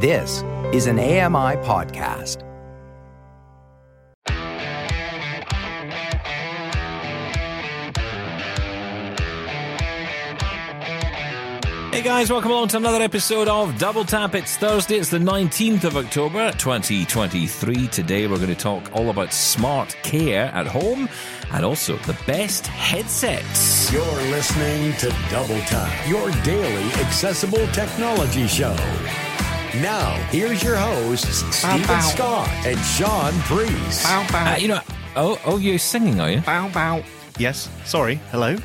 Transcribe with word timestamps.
This 0.00 0.44
is 0.72 0.86
an 0.86 1.00
AMI 1.00 1.56
podcast. 1.66 2.44
Hey 11.92 12.04
guys, 12.04 12.30
welcome 12.30 12.52
along 12.52 12.68
to 12.68 12.76
another 12.76 13.02
episode 13.02 13.48
of 13.48 13.76
Double 13.76 14.04
Tap. 14.04 14.36
It's 14.36 14.56
Thursday, 14.56 14.98
it's 14.98 15.10
the 15.10 15.18
19th 15.18 15.82
of 15.82 15.96
October 15.96 16.52
2023. 16.52 17.88
Today 17.88 18.28
we're 18.28 18.36
going 18.36 18.50
to 18.50 18.54
talk 18.54 18.88
all 18.94 19.10
about 19.10 19.30
SmartQare 19.30 20.54
at 20.54 20.68
home 20.68 21.08
and 21.50 21.64
also 21.64 21.96
the 21.96 22.16
best 22.24 22.68
headsets. 22.68 23.92
You're 23.92 24.04
listening 24.04 24.92
to 24.98 25.08
Double 25.28 25.58
Tap, 25.62 26.08
your 26.08 26.30
daily 26.44 26.84
accessible 27.02 27.66
technology 27.72 28.46
show. 28.46 28.76
Now, 29.76 30.14
here's 30.30 30.62
your 30.62 30.76
hosts, 30.76 31.44
Steven 31.54 31.86
bow. 31.86 32.00
Scott 32.00 32.48
and 32.66 32.78
Shaun 32.80 33.32
Preece. 33.42 34.02
Bow 34.02 34.26
bow. 34.32 34.54
Uh, 34.54 34.56
you 34.56 34.68
know, 34.68 34.80
oh, 35.14 35.38
oh, 35.44 35.58
you're 35.58 35.78
singing, 35.78 36.18
are 36.20 36.30
you? 36.30 36.40
bow 36.40 36.68
bow. 36.70 37.02
Yes. 37.38 37.68
Sorry. 37.84 38.16
Hello. 38.30 38.56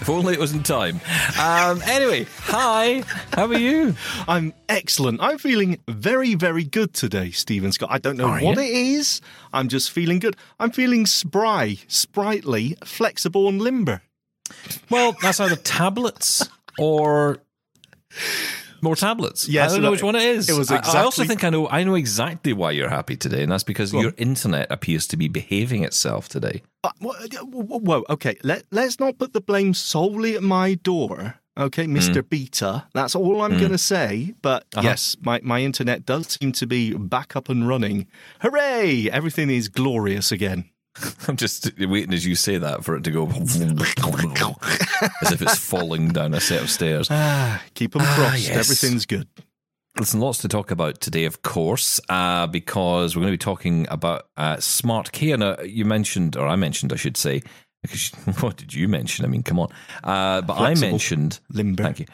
If 0.00 0.10
only 0.10 0.34
it 0.34 0.40
was 0.40 0.52
in 0.52 0.64
time. 0.64 1.00
Um, 1.40 1.80
anyway, 1.82 2.26
hi, 2.38 3.04
how 3.32 3.46
are 3.46 3.56
you? 3.56 3.94
I'm 4.28 4.52
excellent. 4.68 5.20
I'm 5.22 5.38
feeling 5.38 5.78
very, 5.88 6.34
very 6.34 6.64
good 6.64 6.92
today, 6.92 7.30
Steven 7.30 7.70
Scott. 7.70 7.90
I 7.92 7.98
don't 7.98 8.16
know 8.16 8.26
Are 8.26 8.40
what 8.40 8.56
you? 8.56 8.62
it 8.64 8.70
is. 8.70 9.20
I'm 9.52 9.68
just 9.68 9.92
feeling 9.92 10.18
good. 10.18 10.36
I'm 10.58 10.72
feeling 10.72 11.06
spry, 11.06 11.78
sprightly, 11.86 12.76
flexible, 12.84 13.48
and 13.48 13.62
limber. 13.62 14.02
Well, 14.90 15.14
that's 15.22 15.38
either 15.38 15.54
tablets 15.56 16.48
or 16.78 17.38
more 18.82 18.96
tablets. 18.96 19.48
Yes, 19.48 19.70
I 19.70 19.74
don't 19.74 19.82
know 19.82 19.90
which 19.92 20.02
one 20.02 20.16
it 20.16 20.22
is. 20.24 20.48
it 20.48 20.58
was 20.58 20.70
I- 20.70 20.78
I, 20.78 21.02
also 21.02 21.24
think 21.24 21.44
I 21.44 21.50
know. 21.50 21.68
I 21.68 21.84
know 21.84 21.94
exactly 21.94 22.52
why 22.52 22.72
you're 22.72 22.88
happy 22.90 23.16
today, 23.16 23.42
and 23.42 23.52
that's 23.52 23.64
because 23.64 23.92
your 23.92 24.12
internet 24.16 24.66
appears 24.70 25.06
to 25.08 25.16
be 25.16 25.28
behaving 25.28 25.84
itself 25.84 26.28
today. 26.28 26.62
Uh, 26.84 26.90
uh, 27.04 27.12
whoa, 27.44 28.04
okay. 28.10 28.36
Let, 28.42 28.64
let's 28.72 28.98
not 28.98 29.18
put 29.18 29.32
the 29.32 29.40
blame 29.40 29.72
solely 29.74 30.34
at 30.34 30.42
my 30.42 30.74
door. 30.74 31.36
Okay, 31.56 31.84
Mr. 31.86 32.26
Beta. 32.26 32.86
That's 32.94 33.14
all 33.14 33.42
I'm 33.42 33.58
going 33.58 33.72
to 33.72 33.78
say. 33.78 34.34
But 34.40 34.64
Uh-huh. 34.74 34.88
yes, 34.88 35.16
my, 35.20 35.38
my 35.42 35.60
internet 35.60 36.06
does 36.06 36.38
seem 36.40 36.52
to 36.52 36.66
be 36.66 36.94
back 36.94 37.36
up 37.36 37.50
and 37.50 37.68
running. 37.68 38.06
Hooray! 38.40 39.10
Everything 39.10 39.50
is 39.50 39.68
glorious 39.68 40.32
again. 40.32 40.64
I'm 41.28 41.36
just 41.36 41.70
waiting 41.78 42.12
as 42.12 42.26
you 42.26 42.34
say 42.34 42.58
that 42.58 42.84
for 42.84 42.96
it 42.96 43.04
to 43.04 43.10
go 43.10 43.26
as 43.28 43.60
if 45.32 45.42
it's 45.42 45.58
falling 45.58 46.08
down 46.08 46.34
a 46.34 46.40
set 46.40 46.62
of 46.62 46.70
stairs. 46.70 47.08
Ah, 47.10 47.62
keep 47.74 47.92
them 47.92 48.02
Ah, 48.04 48.14
crossed. 48.14 48.48
yes. 48.48 48.56
Everything's 48.56 49.06
good. 49.06 49.28
Listen, 49.98 50.20
lots 50.20 50.38
to 50.38 50.48
talk 50.48 50.70
about 50.70 51.00
today, 51.00 51.24
of 51.26 51.42
course, 51.42 52.00
uh, 52.08 52.46
because 52.46 53.14
we're 53.14 53.20
going 53.22 53.32
to 53.32 53.38
be 53.38 53.38
talking 53.38 53.86
about 53.90 54.28
uh, 54.36 54.56
SmartQare. 54.56 55.38
Now, 55.38 55.62
you 55.62 55.84
mentioned, 55.84 56.36
or 56.36 56.46
I 56.46 56.56
mentioned, 56.56 56.92
I 56.92 56.96
should 56.96 57.16
say, 57.16 57.42
because 57.82 58.08
what 58.40 58.56
did 58.56 58.72
you 58.72 58.88
mention? 58.88 59.24
I 59.24 59.28
mean, 59.28 59.42
come 59.42 59.58
on. 59.58 59.68
Uh, 60.02 60.40
but 60.42 60.56
Flexible. 60.56 60.88
I 60.88 60.90
mentioned, 60.90 61.40
Limber. 61.50 61.82
thank 61.82 62.00
you. 62.00 62.06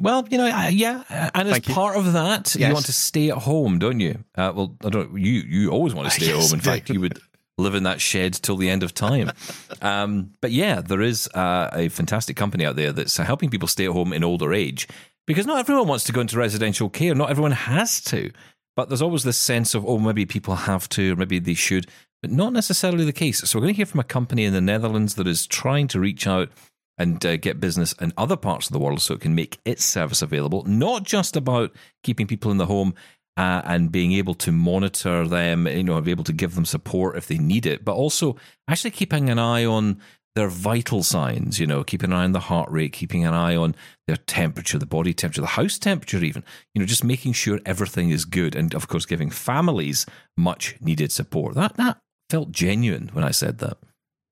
Well, 0.00 0.26
you 0.28 0.38
know, 0.38 0.46
uh, 0.48 0.68
yeah, 0.72 1.04
uh, 1.08 1.30
and 1.34 1.48
as 1.48 1.52
Thank 1.52 1.68
you. 1.68 1.74
part 1.74 1.96
of 1.96 2.14
that, 2.14 2.56
you 2.56 2.72
want 2.72 2.86
to 2.86 2.92
stay 2.92 3.30
at 3.30 3.38
home, 3.38 3.78
don't 3.78 4.00
you? 4.00 4.24
Uh, 4.34 4.52
well, 4.54 4.76
I 4.84 4.88
don't. 4.90 5.16
You 5.16 5.40
you 5.46 5.70
always 5.70 5.94
want 5.94 6.08
to 6.08 6.14
stay 6.20 6.30
at 6.30 6.34
Yes, 6.34 6.50
home. 6.50 6.58
In 6.58 6.64
fact, 6.64 6.90
you 6.90 7.00
would 7.00 7.20
live 7.58 7.74
in 7.74 7.84
that 7.84 8.00
shed 8.00 8.34
till 8.34 8.56
the 8.56 8.68
end 8.70 8.82
of 8.82 8.94
time. 8.94 9.30
um, 9.82 10.30
but 10.40 10.50
yeah, 10.50 10.80
there 10.80 11.02
is 11.02 11.28
uh, 11.34 11.70
a 11.72 11.88
fantastic 11.88 12.36
company 12.36 12.64
out 12.64 12.76
there 12.76 12.92
that's 12.92 13.16
helping 13.16 13.50
people 13.50 13.68
stay 13.68 13.84
at 13.84 13.92
home 13.92 14.12
in 14.12 14.24
older 14.24 14.52
age 14.52 14.88
because 15.26 15.46
not 15.46 15.58
everyone 15.58 15.88
wants 15.88 16.04
to 16.04 16.12
go 16.12 16.20
into 16.20 16.36
residential 16.36 16.88
care. 16.88 17.14
Not 17.14 17.30
everyone 17.30 17.52
has 17.52 18.00
to. 18.02 18.30
But 18.76 18.88
there's 18.88 19.02
always 19.02 19.22
this 19.22 19.36
sense 19.36 19.74
of, 19.74 19.86
oh, 19.86 19.98
maybe 19.98 20.26
people 20.26 20.56
have 20.56 20.88
to, 20.90 21.12
or 21.12 21.16
maybe 21.16 21.38
they 21.38 21.54
should, 21.54 21.86
but 22.20 22.30
not 22.30 22.52
necessarily 22.52 23.04
the 23.04 23.12
case. 23.12 23.38
So 23.38 23.58
we're 23.58 23.64
going 23.64 23.74
to 23.74 23.76
hear 23.76 23.86
from 23.86 24.00
a 24.00 24.04
company 24.04 24.44
in 24.44 24.52
the 24.52 24.60
Netherlands 24.60 25.14
that 25.14 25.28
is 25.28 25.46
trying 25.46 25.86
to 25.88 26.00
reach 26.00 26.26
out 26.26 26.48
and 26.96 27.24
uh, 27.24 27.36
get 27.36 27.60
business 27.60 27.92
in 28.00 28.12
other 28.16 28.36
parts 28.36 28.66
of 28.66 28.72
the 28.72 28.78
world 28.78 29.00
so 29.00 29.14
it 29.14 29.20
can 29.20 29.34
make 29.34 29.58
its 29.64 29.84
service 29.84 30.22
available, 30.22 30.64
not 30.64 31.02
just 31.02 31.36
about 31.36 31.72
keeping 32.02 32.26
people 32.26 32.50
in 32.50 32.58
the 32.58 32.66
home 32.66 32.94
uh, 33.36 33.62
and 33.64 33.90
being 33.90 34.12
able 34.12 34.34
to 34.34 34.52
monitor 34.52 35.26
them, 35.26 35.66
you 35.66 35.82
know, 35.82 36.00
be 36.00 36.10
able 36.10 36.24
to 36.24 36.32
give 36.32 36.54
them 36.54 36.64
support 36.64 37.16
if 37.16 37.26
they 37.26 37.38
need 37.38 37.66
it, 37.66 37.84
but 37.84 37.94
also 37.94 38.36
actually 38.68 38.90
keeping 38.90 39.28
an 39.28 39.38
eye 39.38 39.64
on 39.64 40.00
their 40.34 40.48
vital 40.48 41.02
signs, 41.02 41.60
you 41.60 41.66
know, 41.66 41.84
keeping 41.84 42.10
an 42.10 42.16
eye 42.16 42.24
on 42.24 42.32
the 42.32 42.40
heart 42.40 42.70
rate, 42.70 42.92
keeping 42.92 43.24
an 43.24 43.34
eye 43.34 43.54
on 43.54 43.74
their 44.06 44.16
temperature, 44.16 44.78
the 44.78 44.86
body 44.86 45.14
temperature, 45.14 45.40
the 45.40 45.46
house 45.46 45.78
temperature, 45.78 46.22
even, 46.24 46.42
you 46.74 46.80
know, 46.80 46.86
just 46.86 47.04
making 47.04 47.32
sure 47.32 47.60
everything 47.64 48.10
is 48.10 48.24
good. 48.24 48.56
And 48.56 48.74
of 48.74 48.88
course, 48.88 49.06
giving 49.06 49.30
families 49.30 50.06
much 50.36 50.76
needed 50.80 51.12
support. 51.12 51.54
That, 51.54 51.76
that 51.76 51.98
felt 52.30 52.50
genuine 52.50 53.10
when 53.12 53.24
I 53.24 53.30
said 53.30 53.58
that. 53.58 53.78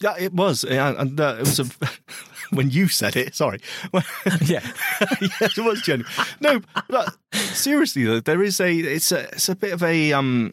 Yeah, 0.02 0.16
it 0.18 0.34
was. 0.34 0.64
Yeah, 0.68 0.94
and 0.98 1.20
uh, 1.20 1.36
it 1.38 1.40
was 1.40 1.60
a, 1.60 1.66
when 2.50 2.70
you 2.70 2.88
said 2.88 3.16
it. 3.16 3.34
Sorry. 3.34 3.60
Yeah. 4.44 4.66
yes, 5.20 5.58
it 5.58 5.64
was 5.64 5.80
genuine. 5.82 6.10
No, 6.40 6.60
but 6.88 7.16
seriously 7.32 8.04
though, 8.04 8.20
there 8.20 8.42
is 8.42 8.60
a. 8.60 8.72
It's 8.72 9.12
a. 9.12 9.28
It's 9.30 9.48
a 9.48 9.54
bit 9.54 9.72
of 9.72 9.82
a. 9.82 10.12
Um, 10.12 10.52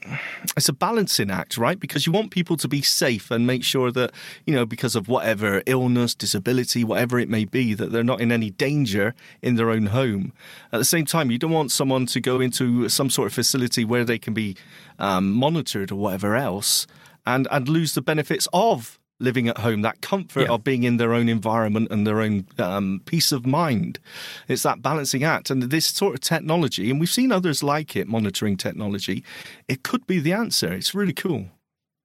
it's 0.55 0.69
a 0.69 0.73
balancing 0.73 1.31
act, 1.31 1.57
right? 1.57 1.79
Because 1.79 2.05
you 2.05 2.11
want 2.11 2.31
people 2.31 2.57
to 2.57 2.67
be 2.67 2.81
safe 2.81 3.31
and 3.31 3.47
make 3.47 3.63
sure 3.63 3.91
that 3.91 4.11
you 4.45 4.53
know, 4.53 4.65
because 4.65 4.95
of 4.95 5.07
whatever 5.07 5.63
illness, 5.65 6.13
disability, 6.13 6.83
whatever 6.83 7.19
it 7.19 7.29
may 7.29 7.45
be, 7.45 7.73
that 7.73 7.91
they're 7.91 8.03
not 8.03 8.21
in 8.21 8.31
any 8.31 8.51
danger 8.51 9.15
in 9.41 9.55
their 9.55 9.69
own 9.71 9.87
home. 9.87 10.33
At 10.71 10.77
the 10.77 10.85
same 10.85 11.05
time, 11.05 11.31
you 11.31 11.37
don't 11.37 11.51
want 11.51 11.71
someone 11.71 12.05
to 12.07 12.19
go 12.21 12.39
into 12.39 12.89
some 12.89 13.09
sort 13.09 13.27
of 13.27 13.33
facility 13.33 13.85
where 13.85 14.03
they 14.03 14.19
can 14.19 14.33
be 14.33 14.55
um, 14.99 15.31
monitored 15.31 15.91
or 15.91 15.95
whatever 15.95 16.35
else, 16.35 16.85
and 17.25 17.47
and 17.51 17.67
lose 17.67 17.93
the 17.93 18.01
benefits 18.01 18.47
of 18.53 18.98
living 19.19 19.47
at 19.49 19.57
home, 19.59 19.81
that 19.81 20.01
comfort 20.01 20.41
Yeah. 20.43 20.53
of 20.53 20.63
being 20.63 20.83
in 20.83 20.97
their 20.97 21.13
own 21.13 21.27
environment 21.29 21.89
and 21.91 22.07
their 22.07 22.21
own 22.21 22.45
um, 22.57 23.01
peace 23.05 23.31
of 23.31 23.45
mind. 23.45 23.99
It's 24.47 24.63
that 24.63 24.81
balancing 24.81 25.23
act. 25.23 25.49
And 25.49 25.63
this 25.63 25.85
sort 25.85 26.15
of 26.15 26.21
technology, 26.21 26.89
and 26.89 26.99
we've 26.99 27.09
seen 27.09 27.31
others 27.31 27.61
like 27.61 27.95
it, 27.95 28.07
monitoring 28.07 28.55
technology, 28.57 29.23
it 29.67 29.83
could 29.83 30.07
be 30.07 30.19
the 30.19 30.33
answer. 30.33 30.71
It's 30.73 30.95
really 30.95 31.13
cool. 31.13 31.47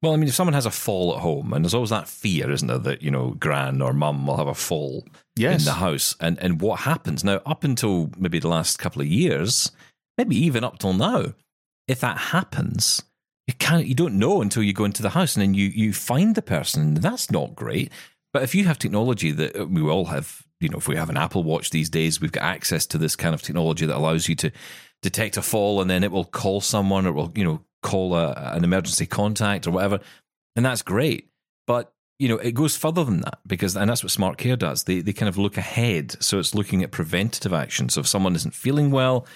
Well, 0.02 0.12
I 0.12 0.16
mean, 0.16 0.28
if 0.28 0.34
someone 0.34 0.52
has 0.54 0.66
a 0.66 0.70
fall 0.70 1.14
at 1.14 1.20
home, 1.22 1.52
and 1.54 1.64
there's 1.64 1.72
always 1.72 1.88
that 1.90 2.08
fear, 2.08 2.50
isn't 2.50 2.68
there, 2.68 2.78
that 2.78 3.00
you 3.02 3.10
know, 3.10 3.30
gran 3.38 3.80
or 3.80 3.94
mum 3.94 4.26
will 4.26 4.36
have 4.36 4.48
a 4.48 4.54
fall 4.54 5.06
Yes. 5.34 5.60
in 5.60 5.64
the 5.64 5.72
house, 5.74 6.14
and 6.20 6.38
and 6.40 6.60
what 6.60 6.80
happens 6.80 7.24
now? 7.24 7.40
Up 7.46 7.64
until 7.64 8.10
maybe 8.18 8.38
the 8.38 8.48
last 8.48 8.78
couple 8.78 9.00
of 9.00 9.08
years, 9.08 9.70
maybe 10.18 10.36
even 10.36 10.62
up 10.62 10.78
till 10.78 10.92
now, 10.92 11.32
if 11.88 12.00
that 12.00 12.18
happens, 12.18 13.02
you 13.46 13.54
can't, 13.54 13.86
you 13.86 13.94
don't 13.94 14.18
know 14.18 14.40
until 14.40 14.62
you 14.62 14.72
go 14.72 14.84
into 14.84 15.02
the 15.02 15.10
house, 15.10 15.36
and 15.36 15.42
then 15.42 15.54
you 15.54 15.66
you 15.66 15.92
find 15.92 16.34
the 16.34 16.42
person, 16.42 16.94
that's 16.94 17.30
not 17.30 17.54
great. 17.54 17.92
But 18.32 18.42
if 18.42 18.54
you 18.54 18.64
have 18.64 18.78
technology 18.78 19.30
that 19.30 19.56
uh, 19.56 19.66
we 19.66 19.82
all 19.82 20.06
have, 20.06 20.42
you 20.60 20.68
know, 20.68 20.78
if 20.78 20.88
we 20.88 20.96
have 20.96 21.10
an 21.10 21.16
Apple 21.16 21.44
Watch 21.44 21.70
these 21.70 21.90
days, 21.90 22.20
we've 22.20 22.32
got 22.32 22.42
access 22.42 22.86
to 22.86 22.98
this 22.98 23.16
kind 23.16 23.34
of 23.34 23.42
technology 23.42 23.86
that 23.86 23.96
allows 23.96 24.28
you 24.28 24.34
to 24.36 24.50
detect 25.02 25.36
a 25.36 25.42
fall, 25.42 25.80
and 25.80 25.90
then 25.90 26.02
it 26.02 26.10
will 26.10 26.24
call 26.24 26.60
someone, 26.60 27.06
or 27.06 27.10
it 27.10 27.12
will, 27.12 27.32
you 27.34 27.44
know, 27.44 27.60
call 27.82 28.14
a, 28.14 28.32
an 28.54 28.64
emergency 28.64 29.06
contact 29.06 29.66
or 29.66 29.72
whatever, 29.72 30.00
and 30.56 30.64
that's 30.64 30.82
great. 30.82 31.28
But 31.66 31.92
you 32.18 32.28
know, 32.28 32.36
it 32.36 32.52
goes 32.52 32.76
further 32.76 33.04
than 33.04 33.20
that 33.22 33.40
because, 33.46 33.76
and 33.76 33.90
that's 33.90 34.02
what 34.02 34.12
SmartQare 34.12 34.58
does. 34.58 34.84
They 34.84 35.00
they 35.00 35.12
kind 35.12 35.28
of 35.28 35.36
look 35.36 35.56
ahead, 35.56 36.22
so 36.22 36.38
it's 36.38 36.54
looking 36.54 36.82
at 36.82 36.90
preventative 36.90 37.52
action. 37.52 37.88
So 37.88 38.00
if 38.00 38.06
someone 38.06 38.34
isn't 38.34 38.54
feeling 38.54 38.90
well, 38.90 39.26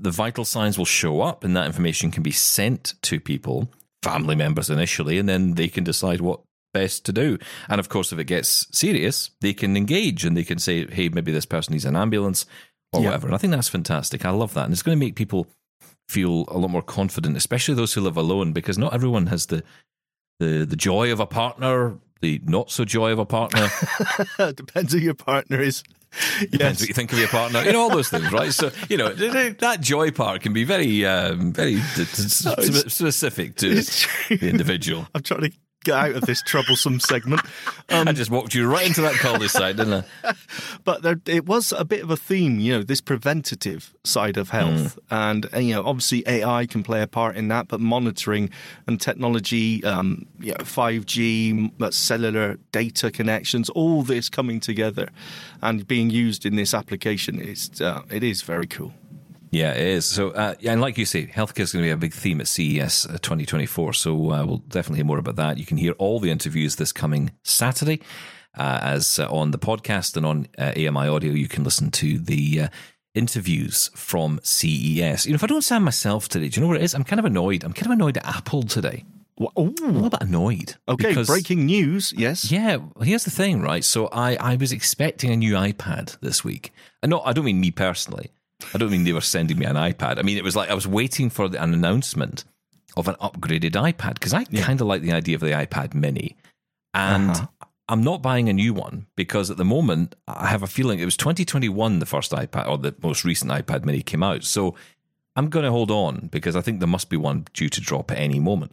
the 0.00 0.10
vital 0.10 0.44
signs 0.44 0.76
will 0.78 0.84
show 0.84 1.20
up, 1.20 1.44
and 1.44 1.56
that 1.56 1.66
information 1.66 2.10
can 2.10 2.22
be 2.22 2.30
sent 2.32 2.94
to 3.02 3.20
people, 3.20 3.70
family 4.02 4.34
members 4.34 4.70
initially, 4.70 5.18
and 5.18 5.28
then 5.28 5.54
they 5.54 5.68
can 5.68 5.84
decide 5.84 6.20
what 6.20 6.40
best 6.74 7.04
to 7.06 7.12
do. 7.12 7.38
And 7.68 7.78
of 7.78 7.88
course, 7.88 8.12
if 8.12 8.18
it 8.18 8.24
gets 8.24 8.66
serious, 8.76 9.30
they 9.40 9.54
can 9.54 9.76
engage 9.76 10.24
and 10.24 10.36
they 10.36 10.44
can 10.44 10.58
say, 10.58 10.86
"Hey, 10.86 11.08
maybe 11.08 11.32
this 11.32 11.46
person 11.46 11.72
needs 11.72 11.84
an 11.86 11.96
ambulance 11.96 12.44
or 12.92 13.00
Yeah. 13.00 13.06
whatever." 13.06 13.28
And 13.28 13.34
I 13.34 13.38
think 13.38 13.52
that's 13.52 13.68
fantastic. 13.68 14.24
I 14.26 14.30
love 14.30 14.52
that, 14.54 14.64
and 14.64 14.72
it's 14.72 14.82
going 14.82 14.98
to 14.98 15.04
make 15.04 15.14
people 15.14 15.46
feel 16.08 16.44
a 16.48 16.58
lot 16.58 16.70
more 16.70 16.82
confident, 16.82 17.36
especially 17.36 17.74
those 17.74 17.94
who 17.94 18.00
live 18.00 18.16
alone, 18.16 18.52
because 18.52 18.78
not 18.78 18.92
everyone 18.94 19.26
has 19.28 19.46
the 19.46 19.62
the 20.38 20.66
the 20.68 20.76
joy 20.76 21.10
of 21.10 21.18
a 21.18 21.26
partner, 21.26 21.98
the 22.20 22.40
not 22.44 22.70
so 22.70 22.84
joy 22.84 23.12
of 23.12 23.18
a 23.18 23.26
partner. 23.26 23.68
Depends 24.54 24.92
who 24.92 24.98
your 24.98 25.14
partner 25.14 25.60
is. 25.60 25.82
Depends 26.40 26.60
Yes. 26.60 26.80
what 26.80 26.88
you 26.88 26.94
think 26.94 27.12
of 27.12 27.18
your 27.18 27.28
partner. 27.28 27.62
You 27.62 27.72
know 27.72 27.80
all 27.82 27.90
those 27.90 28.08
things, 28.08 28.32
right? 28.32 28.52
So 28.52 28.70
you 28.88 28.96
know 28.96 29.12
that 29.12 29.80
joy 29.80 30.10
part 30.12 30.40
can 30.40 30.52
be 30.54 30.64
very, 30.64 31.04
um, 31.04 31.52
very 31.52 31.76
s- 31.76 32.46
specific 32.92 33.56
to 33.56 33.74
the 33.74 34.38
individual. 34.48 35.06
I'm 35.14 35.22
trying 35.22 35.42
to 35.42 35.52
get 35.86 35.94
out 35.94 36.16
of 36.16 36.22
this 36.22 36.42
troublesome 36.42 37.00
segment. 37.00 37.40
Um, 37.88 38.08
I 38.08 38.12
just 38.12 38.30
walked 38.30 38.54
you 38.54 38.68
right 38.68 38.86
into 38.86 39.00
that 39.02 39.14
cul-de-sac, 39.14 39.76
didn't 39.76 40.04
I? 40.24 40.34
but 40.84 41.02
there, 41.02 41.20
it 41.26 41.46
was 41.46 41.72
a 41.72 41.84
bit 41.84 42.02
of 42.02 42.10
a 42.10 42.16
theme, 42.16 42.58
you 42.58 42.72
know, 42.72 42.82
this 42.82 43.00
preventative 43.00 43.94
side 44.04 44.36
of 44.36 44.50
health, 44.50 44.98
and, 45.10 45.46
and 45.52 45.68
you 45.68 45.74
know, 45.74 45.84
obviously 45.84 46.24
AI 46.26 46.66
can 46.66 46.82
play 46.82 47.02
a 47.02 47.06
part 47.06 47.36
in 47.36 47.48
that, 47.48 47.68
but 47.68 47.80
monitoring 47.80 48.50
and 48.86 49.00
technology, 49.00 49.82
um, 49.84 50.26
you 50.40 50.52
know, 50.52 50.64
five 50.64 51.06
G, 51.06 51.70
cellular 51.90 52.58
data 52.72 53.10
connections, 53.10 53.70
all 53.70 54.02
this 54.02 54.28
coming 54.28 54.60
together 54.60 55.08
and 55.62 55.86
being 55.86 56.10
used 56.10 56.44
in 56.44 56.56
this 56.56 56.74
application 56.74 57.40
is 57.40 57.80
uh, 57.80 58.02
it 58.10 58.22
is 58.22 58.42
very 58.42 58.66
cool. 58.66 58.92
Yeah, 59.50 59.72
it 59.72 59.86
is. 59.86 60.04
So, 60.04 60.30
uh, 60.30 60.54
yeah, 60.60 60.72
and 60.72 60.80
like 60.80 60.98
you 60.98 61.04
say, 61.06 61.26
healthcare 61.26 61.60
is 61.60 61.72
going 61.72 61.84
to 61.84 61.88
be 61.88 61.90
a 61.90 61.96
big 61.96 62.12
theme 62.12 62.40
at 62.40 62.48
CES 62.48 63.06
uh, 63.06 63.12
2024. 63.22 63.92
So, 63.92 64.14
uh, 64.32 64.44
we'll 64.44 64.58
definitely 64.68 64.98
hear 64.98 65.04
more 65.06 65.18
about 65.18 65.36
that. 65.36 65.56
You 65.58 65.64
can 65.66 65.76
hear 65.76 65.92
all 65.92 66.18
the 66.20 66.30
interviews 66.30 66.76
this 66.76 66.92
coming 66.92 67.30
Saturday, 67.44 68.00
uh, 68.58 68.80
as 68.82 69.18
uh, 69.18 69.28
on 69.30 69.52
the 69.52 69.58
podcast 69.58 70.16
and 70.16 70.26
on 70.26 70.48
uh, 70.58 70.72
AMI 70.76 71.08
Audio, 71.08 71.32
you 71.32 71.48
can 71.48 71.62
listen 71.62 71.90
to 71.92 72.18
the 72.18 72.62
uh, 72.62 72.68
interviews 73.14 73.90
from 73.94 74.40
CES. 74.42 75.26
You 75.26 75.32
know, 75.32 75.36
if 75.36 75.44
I 75.44 75.46
don't 75.46 75.62
sound 75.62 75.84
myself 75.84 76.28
today, 76.28 76.48
do 76.48 76.60
you 76.60 76.62
know 76.62 76.68
what 76.68 76.78
it 76.78 76.82
is? 76.82 76.94
I'm 76.94 77.04
kind 77.04 77.18
of 77.20 77.24
annoyed. 77.24 77.64
I'm 77.64 77.72
kind 77.72 77.86
of 77.86 77.92
annoyed 77.92 78.16
at 78.16 78.26
Apple 78.26 78.62
today. 78.62 79.04
Wha- 79.38 79.50
I'm 79.56 79.74
a 79.82 79.86
little 79.92 80.10
bit 80.10 80.22
annoyed. 80.22 80.74
Okay, 80.88 81.08
because- 81.08 81.26
breaking 81.26 81.66
news. 81.66 82.12
Yes. 82.16 82.50
Yeah, 82.50 82.76
well, 82.76 83.04
here's 83.04 83.24
the 83.24 83.30
thing, 83.30 83.60
right? 83.62 83.84
So 83.84 84.06
I, 84.08 84.36
I 84.36 84.56
was 84.56 84.72
expecting 84.72 85.30
a 85.30 85.36
new 85.36 85.54
iPad 85.54 86.18
this 86.20 86.42
week. 86.44 86.72
And 87.02 87.10
no, 87.10 87.20
I 87.20 87.32
don't 87.32 87.44
mean 87.44 87.60
me 87.60 87.70
personally. 87.70 88.30
I 88.74 88.78
don't 88.78 88.90
mean 88.90 89.04
they 89.04 89.12
were 89.12 89.20
sending 89.20 89.58
me 89.58 89.66
an 89.66 89.76
iPad. 89.76 90.18
I 90.18 90.22
mean, 90.22 90.38
it 90.38 90.44
was 90.44 90.56
like 90.56 90.70
I 90.70 90.74
was 90.74 90.86
waiting 90.86 91.30
for 91.30 91.44
an 91.46 91.56
announcement 91.74 92.44
of 92.96 93.08
an 93.08 93.14
upgraded 93.16 93.72
iPad 93.72 94.14
because 94.14 94.32
I 94.32 94.44
kind 94.44 94.80
of 94.80 94.86
like 94.86 95.02
the 95.02 95.12
idea 95.12 95.34
of 95.34 95.42
the 95.42 95.48
iPad 95.52 95.94
mini. 95.94 96.36
And 96.94 97.30
Uh-huh. 97.30 97.46
I'm 97.88 98.02
not 98.02 98.20
buying 98.22 98.48
a 98.48 98.52
new 98.52 98.74
one 98.74 99.06
because 99.14 99.48
at 99.50 99.58
the 99.58 99.64
moment 99.64 100.16
I 100.26 100.46
have 100.48 100.62
a 100.64 100.66
feeling 100.66 100.98
it 100.98 101.04
was 101.04 101.16
2021 101.16 102.00
the 102.00 102.06
first 102.06 102.32
iPad 102.32 102.66
or 102.66 102.78
the 102.78 102.94
most 103.02 103.24
recent 103.24 103.50
iPad 103.52 103.84
mini 103.84 104.02
came 104.02 104.22
out. 104.24 104.42
So 104.44 104.74
I'm 105.36 105.50
going 105.50 105.64
to 105.64 105.70
hold 105.70 105.90
on 105.90 106.28
because 106.32 106.56
I 106.56 106.62
think 106.62 106.80
there 106.80 106.88
must 106.88 107.10
be 107.10 107.16
one 107.16 107.46
due 107.52 107.68
to 107.68 107.80
drop 107.80 108.10
at 108.10 108.18
any 108.18 108.40
moment. 108.40 108.72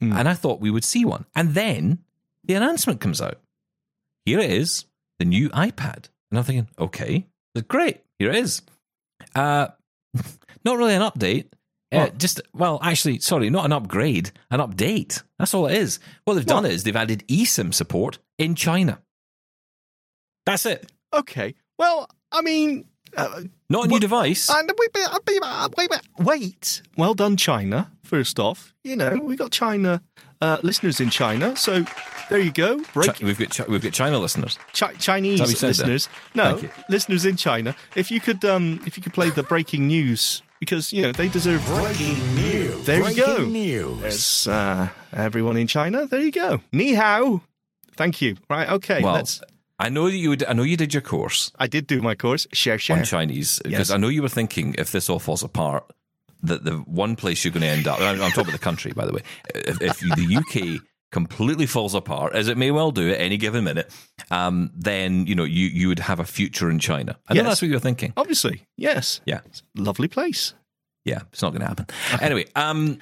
Hmm. 0.00 0.12
And 0.12 0.28
I 0.28 0.34
thought 0.34 0.60
we 0.60 0.70
would 0.70 0.84
see 0.84 1.04
one. 1.04 1.24
And 1.34 1.54
then 1.54 2.00
the 2.44 2.54
announcement 2.54 3.00
comes 3.00 3.22
out. 3.22 3.38
Here 4.26 4.40
it 4.40 4.50
is, 4.50 4.84
the 5.18 5.24
new 5.24 5.48
iPad. 5.50 6.08
And 6.30 6.38
I'm 6.38 6.44
thinking, 6.44 6.68
okay, 6.78 7.26
great, 7.68 8.00
here 8.18 8.30
it 8.30 8.36
is. 8.36 8.62
Uh, 9.34 9.68
not 10.64 10.76
really 10.78 10.94
an 10.94 11.02
update. 11.02 11.46
Uh, 11.92 11.98
What? 12.08 12.18
just, 12.18 12.40
well, 12.54 12.78
actually, 12.82 13.18
sorry, 13.18 13.50
not 13.50 13.64
an 13.66 13.72
upgrade, 13.72 14.30
an 14.50 14.60
update. 14.60 15.22
That's 15.38 15.52
all 15.54 15.66
it 15.66 15.76
is. 15.76 15.98
What 16.24 16.34
they've 16.34 16.46
done 16.46 16.62
What? 16.64 16.72
is 16.72 16.84
they've 16.84 16.96
added 16.96 17.24
eSIM 17.28 17.74
support 17.74 18.18
in 18.38 18.54
China. 18.54 19.00
That's 20.46 20.66
it. 20.66 20.90
Okay. 21.12 21.54
Well, 21.78 22.08
I 22.32 22.40
mean, 22.42 22.86
uh, 23.16 23.42
Not 23.68 23.84
a 23.84 23.88
new 23.88 23.92
Well, 23.92 24.00
device. 24.00 24.48
and 24.50 24.70
wait, 24.78 24.90
wait, 24.94 25.06
wait, 25.28 25.40
wait, 25.76 25.90
wait, 25.90 26.00
wait. 26.18 26.82
Well 26.96 27.14
done, 27.14 27.36
China. 27.36 27.92
First 28.02 28.38
off, 28.38 28.74
you 28.84 28.96
know 28.96 29.18
we 29.22 29.36
got 29.36 29.50
China 29.52 30.02
uh, 30.42 30.58
listeners 30.62 31.00
in 31.00 31.08
China, 31.10 31.56
so 31.56 31.84
there 32.28 32.38
you 32.40 32.52
go. 32.52 32.82
Break 32.92 33.14
Chi- 33.14 33.24
we've 33.24 33.38
got 33.38 33.50
Chi- 33.56 33.64
we've 33.68 33.82
got 33.82 33.92
China 33.92 34.18
listeners. 34.18 34.58
Chi- 34.74 34.94
Chinese 34.94 35.34
Is 35.34 35.38
that 35.38 35.44
what 35.44 35.50
you 35.50 35.56
said 35.74 35.86
there? 35.86 35.94
listeners. 35.94 36.08
No, 36.34 36.60
listeners 36.88 37.24
in 37.24 37.36
China. 37.36 37.74
If 37.96 38.10
you 38.10 38.20
could, 38.20 38.44
um, 38.44 38.80
if 38.86 38.96
you 38.96 39.02
could 39.02 39.14
play 39.14 39.30
the 39.30 39.42
breaking 39.42 39.86
news 39.86 40.42
because 40.60 40.92
you 40.92 41.02
know 41.02 41.12
they 41.12 41.28
deserve. 41.28 41.64
Breaking 41.66 42.18
news. 42.34 42.84
There 42.86 42.98
you 42.98 43.02
Breaking 43.04 43.24
go. 43.24 43.44
news. 43.46 44.00
There's 44.00 44.48
uh, 44.48 44.88
everyone 45.12 45.56
in 45.56 45.66
China. 45.68 46.06
There 46.06 46.20
you 46.20 46.32
go. 46.32 46.60
Ni 46.72 46.94
hao. 46.94 47.40
Thank 47.96 48.20
you. 48.20 48.36
Right. 48.50 48.68
Okay. 48.68 49.00
Well, 49.02 49.14
let's. 49.14 49.40
I 49.78 49.88
know 49.88 50.08
that 50.08 50.16
you 50.16 50.28
would, 50.30 50.44
I 50.44 50.52
know 50.52 50.62
you 50.62 50.76
did 50.76 50.94
your 50.94 51.00
course 51.02 51.50
I 51.58 51.66
did 51.66 51.88
do 51.88 52.00
my 52.00 52.14
course. 52.14 52.46
Share, 52.52 52.78
share. 52.78 52.98
on 52.98 53.04
Chinese 53.04 53.58
because 53.64 53.88
Yes. 53.88 53.90
I 53.90 53.96
know 53.96 54.06
you 54.08 54.22
were 54.22 54.28
thinking 54.28 54.74
if 54.78 54.92
this 54.92 55.10
all 55.10 55.18
falls 55.18 55.42
apart, 55.42 55.84
that 56.42 56.64
the 56.64 56.72
one 56.78 57.16
place 57.16 57.44
you're 57.44 57.52
going 57.52 57.62
to 57.62 57.68
end 57.68 57.86
up. 57.86 58.00
I'm, 58.00 58.20
I'm 58.20 58.30
talking 58.30 58.42
about 58.42 58.52
the 58.52 58.58
country, 58.58 58.92
by 58.92 59.06
the 59.06 59.12
way. 59.12 59.22
If, 59.54 59.80
if 59.82 59.98
the 60.00 60.36
UK 60.78 60.82
completely 61.12 61.66
falls 61.66 61.94
apart, 61.94 62.34
as 62.34 62.48
it 62.48 62.56
may 62.56 62.70
well 62.70 62.90
do 62.90 63.10
at 63.10 63.20
any 63.20 63.36
given 63.36 63.64
minute, 63.64 63.90
um, 64.30 64.70
then 64.74 65.26
you 65.26 65.34
know 65.34 65.44
you 65.44 65.66
you 65.68 65.88
would 65.88 65.98
have 66.00 66.18
a 66.20 66.24
future 66.24 66.70
in 66.70 66.78
China. 66.78 67.18
I 67.28 67.34
know 67.34 67.42
that's 67.44 67.62
what 67.62 67.70
you're 67.70 67.80
thinking. 67.80 68.12
Obviously, 68.16 68.66
yes. 68.76 69.20
Yeah, 69.26 69.40
Lovely 69.76 70.08
place. 70.08 70.54
yeah, 71.04 71.20
it's 71.32 71.42
not 71.42 71.50
going 71.50 71.60
to 71.62 71.66
happen. 71.68 71.86
Anyway, 72.20 72.46
um, 72.56 72.98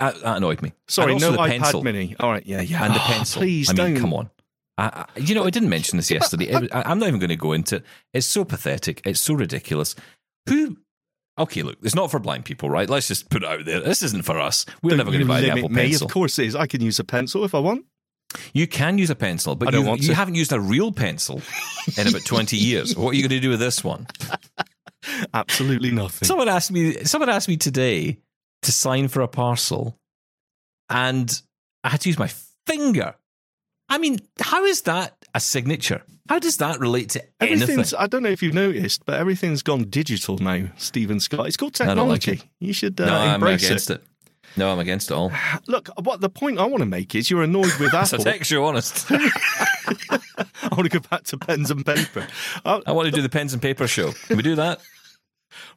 that, 0.00 0.16
that 0.20 0.36
annoyed 0.38 0.62
me. 0.62 0.72
Sorry, 0.88 1.14
no 1.16 1.30
the 1.32 1.38
iPad 1.38 1.58
pencil. 1.60 1.82
Mini. 1.84 2.16
All 2.18 2.30
right. 2.30 2.44
Yeah. 2.46 2.60
Yeah. 2.60 2.84
and 2.84 2.94
the 2.94 2.98
Oh, 3.00 3.04
pencil. 3.06 3.40
Please 3.40 3.70
I 3.70 3.72
mean, 3.74 3.94
don't. 3.94 4.00
come 4.00 4.14
on. 4.14 4.30
I, 4.78 5.06
I, 5.14 5.18
you 5.20 5.34
know, 5.34 5.44
I 5.44 5.50
didn't 5.50 5.68
mention 5.68 5.96
this 5.98 6.10
yesterday. 6.10 6.46
It- 6.46 6.74
I, 6.74 6.82
I'm 6.86 6.98
not 6.98 7.06
even 7.08 7.20
going 7.20 7.30
to 7.30 7.36
go 7.36 7.52
into 7.52 7.76
it. 7.76 7.84
It's 8.12 8.26
so 8.26 8.44
pathetic. 8.44 9.00
It's 9.04 9.20
so 9.20 9.34
ridiculous. 9.34 9.94
Who? 10.48 10.76
Okay, 11.42 11.62
look, 11.62 11.78
it's 11.82 11.94
not 11.94 12.10
for 12.10 12.18
blind 12.18 12.44
people, 12.44 12.70
right? 12.70 12.88
Let's 12.88 13.08
just 13.08 13.30
put 13.30 13.42
it 13.42 13.48
out 13.48 13.64
there. 13.64 13.80
This 13.80 14.02
isn't 14.02 14.24
for 14.24 14.38
us. 14.38 14.64
We're 14.82 14.90
Don't 14.90 14.98
never 14.98 15.10
going 15.10 15.22
to 15.22 15.26
buy 15.26 15.40
an 15.40 15.58
Apple 15.58 15.68
me. 15.68 15.88
Pencil. 15.88 16.06
Of 16.06 16.12
course 16.12 16.38
it 16.38 16.46
is. 16.46 16.56
I 16.56 16.66
can 16.66 16.80
use 16.80 16.98
a 16.98 17.04
pencil 17.04 17.44
if 17.44 17.54
I 17.54 17.58
want. 17.58 17.84
You 18.52 18.66
can 18.66 18.96
use 18.98 19.10
a 19.10 19.14
pencil, 19.14 19.56
but 19.56 19.72
you, 19.74 19.94
you 19.96 20.14
haven't 20.14 20.36
used 20.36 20.52
a 20.52 20.60
real 20.60 20.92
pencil 20.92 21.42
in 21.98 22.06
about 22.06 22.24
20 22.24 22.56
years. 22.68 22.96
What 22.96 23.10
are 23.10 23.14
you 23.14 23.22
going 23.22 23.40
to 23.40 23.40
do 23.40 23.50
with 23.50 23.60
this 23.60 23.82
one? 23.84 24.06
Absolutely 25.34 25.90
nothing. 25.90 26.26
Someone 26.26 26.48
asked 26.48 26.70
me. 26.70 27.04
Someone 27.04 27.28
asked 27.28 27.48
me 27.48 27.56
today 27.56 28.18
to 28.62 28.72
sign 28.72 29.08
for 29.08 29.20
a 29.20 29.28
parcel, 29.28 29.98
and 30.88 31.42
I 31.82 31.88
had 31.88 32.00
to 32.02 32.08
use 32.08 32.18
my 32.18 32.30
finger. 32.66 33.16
I 33.88 33.98
mean, 33.98 34.18
how 34.40 34.64
is 34.64 34.82
that 34.82 35.16
a 35.34 35.40
signature? 35.40 36.02
How 36.28 36.38
does 36.38 36.58
that 36.58 36.78
relate 36.78 37.10
to 37.10 37.24
anything? 37.40 37.84
I 37.98 38.06
don't 38.06 38.22
know 38.22 38.28
if 38.28 38.42
you've 38.42 38.54
noticed, 38.54 39.04
but 39.04 39.18
everything's 39.18 39.62
gone 39.62 39.84
digital 39.84 40.38
now, 40.38 40.68
Steven 40.76 41.18
Scott. 41.20 41.46
It's 41.48 41.56
called 41.56 41.74
don't 41.74 41.88
like 42.08 42.20
technology. 42.20 42.50
You 42.60 42.72
should 42.72 43.00
uh, 43.00 43.06
no, 43.06 43.16
I'm 43.16 43.34
embrace 43.34 43.64
against 43.64 43.90
it. 43.90 44.02
No, 44.56 44.70
I'm 44.70 44.78
against 44.78 45.10
it 45.10 45.14
all. 45.14 45.32
Look, 45.66 45.88
what 46.00 46.20
the 46.20 46.28
point 46.28 46.58
I 46.58 46.64
want 46.66 46.80
to 46.80 46.86
make 46.86 47.14
is 47.14 47.30
you're 47.30 47.42
annoyed 47.42 47.72
with 47.80 47.94
Apple. 47.94 48.00
It's 48.02 48.12
a 48.12 48.16
Apple. 48.16 48.24
texture, 48.24 48.62
honest. 48.62 49.06
I 49.10 50.68
want 50.70 50.84
to 50.84 51.00
go 51.00 51.00
back 51.10 51.24
to 51.24 51.38
pens 51.38 51.70
and 51.70 51.84
paper. 51.84 52.26
I 52.64 52.92
want 52.92 53.06
to 53.06 53.12
do 53.12 53.22
the 53.22 53.28
pens 53.28 53.52
and 53.52 53.60
paper 53.60 53.88
show. 53.88 54.12
Can 54.12 54.36
we 54.36 54.42
do 54.42 54.54
that? 54.56 54.80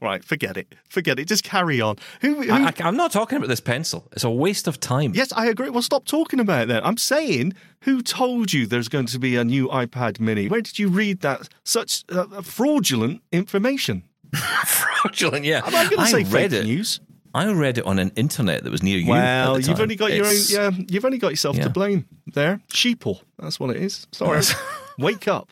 Right, 0.02 0.24
forget 0.24 0.58
it. 0.58 0.76
Forget 0.90 1.20
it. 1.20 1.28
Just 1.28 1.44
carry 1.44 1.82
on. 1.82 1.98
Who? 2.22 2.42
who 2.42 2.52
I, 2.52 2.74
am 2.80 2.96
not 2.96 3.12
talking 3.12 3.38
about 3.38 3.48
this 3.50 3.60
pencil. 3.60 4.08
It's 4.12 4.24
a 4.24 4.30
waste 4.30 4.68
of 4.68 4.80
time. 4.80 5.14
Yes, 5.16 5.32
I 5.34 5.48
agree. 5.48 5.70
Well, 5.70 5.82
stop 5.82 6.06
talking 6.06 6.40
about 6.40 6.64
it 6.64 6.68
then. 6.68 6.84
I'm 6.84 6.98
saying, 6.98 7.54
who 7.82 8.02
told 8.02 8.54
you 8.54 8.66
there's 8.66 8.90
going 8.90 9.06
to 9.08 9.20
be 9.20 9.36
a 9.36 9.44
new 9.44 9.68
iPad 9.68 10.20
mini? 10.20 10.48
Where 10.48 10.62
did 10.62 10.80
you 10.80 10.90
read 10.90 11.22
that? 11.22 11.50
Such 11.64 12.04
uh, 12.10 12.42
fraudulent 12.42 13.22
information. 13.32 14.04
fraudulent. 14.66 15.46
Yeah, 15.46 15.62
I'm 15.64 15.72
not 15.72 15.90
going 15.90 16.06
to 16.06 16.12
say 16.12 16.24
read 16.24 16.52
fake 16.52 16.62
it. 16.62 16.66
news. 16.66 17.00
I 17.34 17.52
read 17.52 17.78
it 17.78 17.86
on 17.86 18.00
an 18.00 18.12
internet 18.16 18.64
that 18.64 18.72
was 18.72 18.82
near 18.82 18.98
you. 18.98 19.10
Well, 19.12 19.60
you've 19.60 19.82
only 19.82 19.98
got 19.98 20.14
your 20.14 20.26
own. 20.26 20.34
Yeah, 20.48 20.72
you've 20.88 21.04
only 21.04 21.18
got 21.18 21.32
yourself 21.32 21.58
Yeah. 21.58 21.66
to 21.66 21.70
blame 21.70 22.06
there. 22.28 22.62
Sheeple. 22.70 23.20
That's 23.38 23.60
what 23.60 23.72
it 23.72 23.82
is. 23.82 24.08
Sorry. 24.14 24.42
Wake 24.98 25.28
up. 25.28 25.52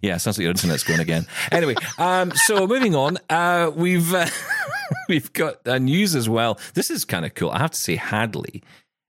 Yeah, 0.00 0.16
sounds 0.18 0.38
like 0.38 0.42
your 0.44 0.50
internet's 0.50 0.84
going 0.84 1.00
again. 1.00 1.26
Anyway, 1.50 1.74
um, 1.98 2.32
so 2.34 2.66
moving 2.66 2.94
on, 2.94 3.18
uh, 3.28 3.70
we've 3.74 4.14
uh, 4.14 4.26
we've 5.08 5.32
got 5.32 5.66
uh, 5.66 5.78
news 5.78 6.14
as 6.14 6.28
well. 6.28 6.58
This 6.74 6.90
is 6.90 7.04
kind 7.04 7.24
of 7.24 7.34
cool. 7.34 7.50
I 7.50 7.58
have 7.58 7.72
to 7.72 7.78
say, 7.78 7.96
Hadley 7.96 8.62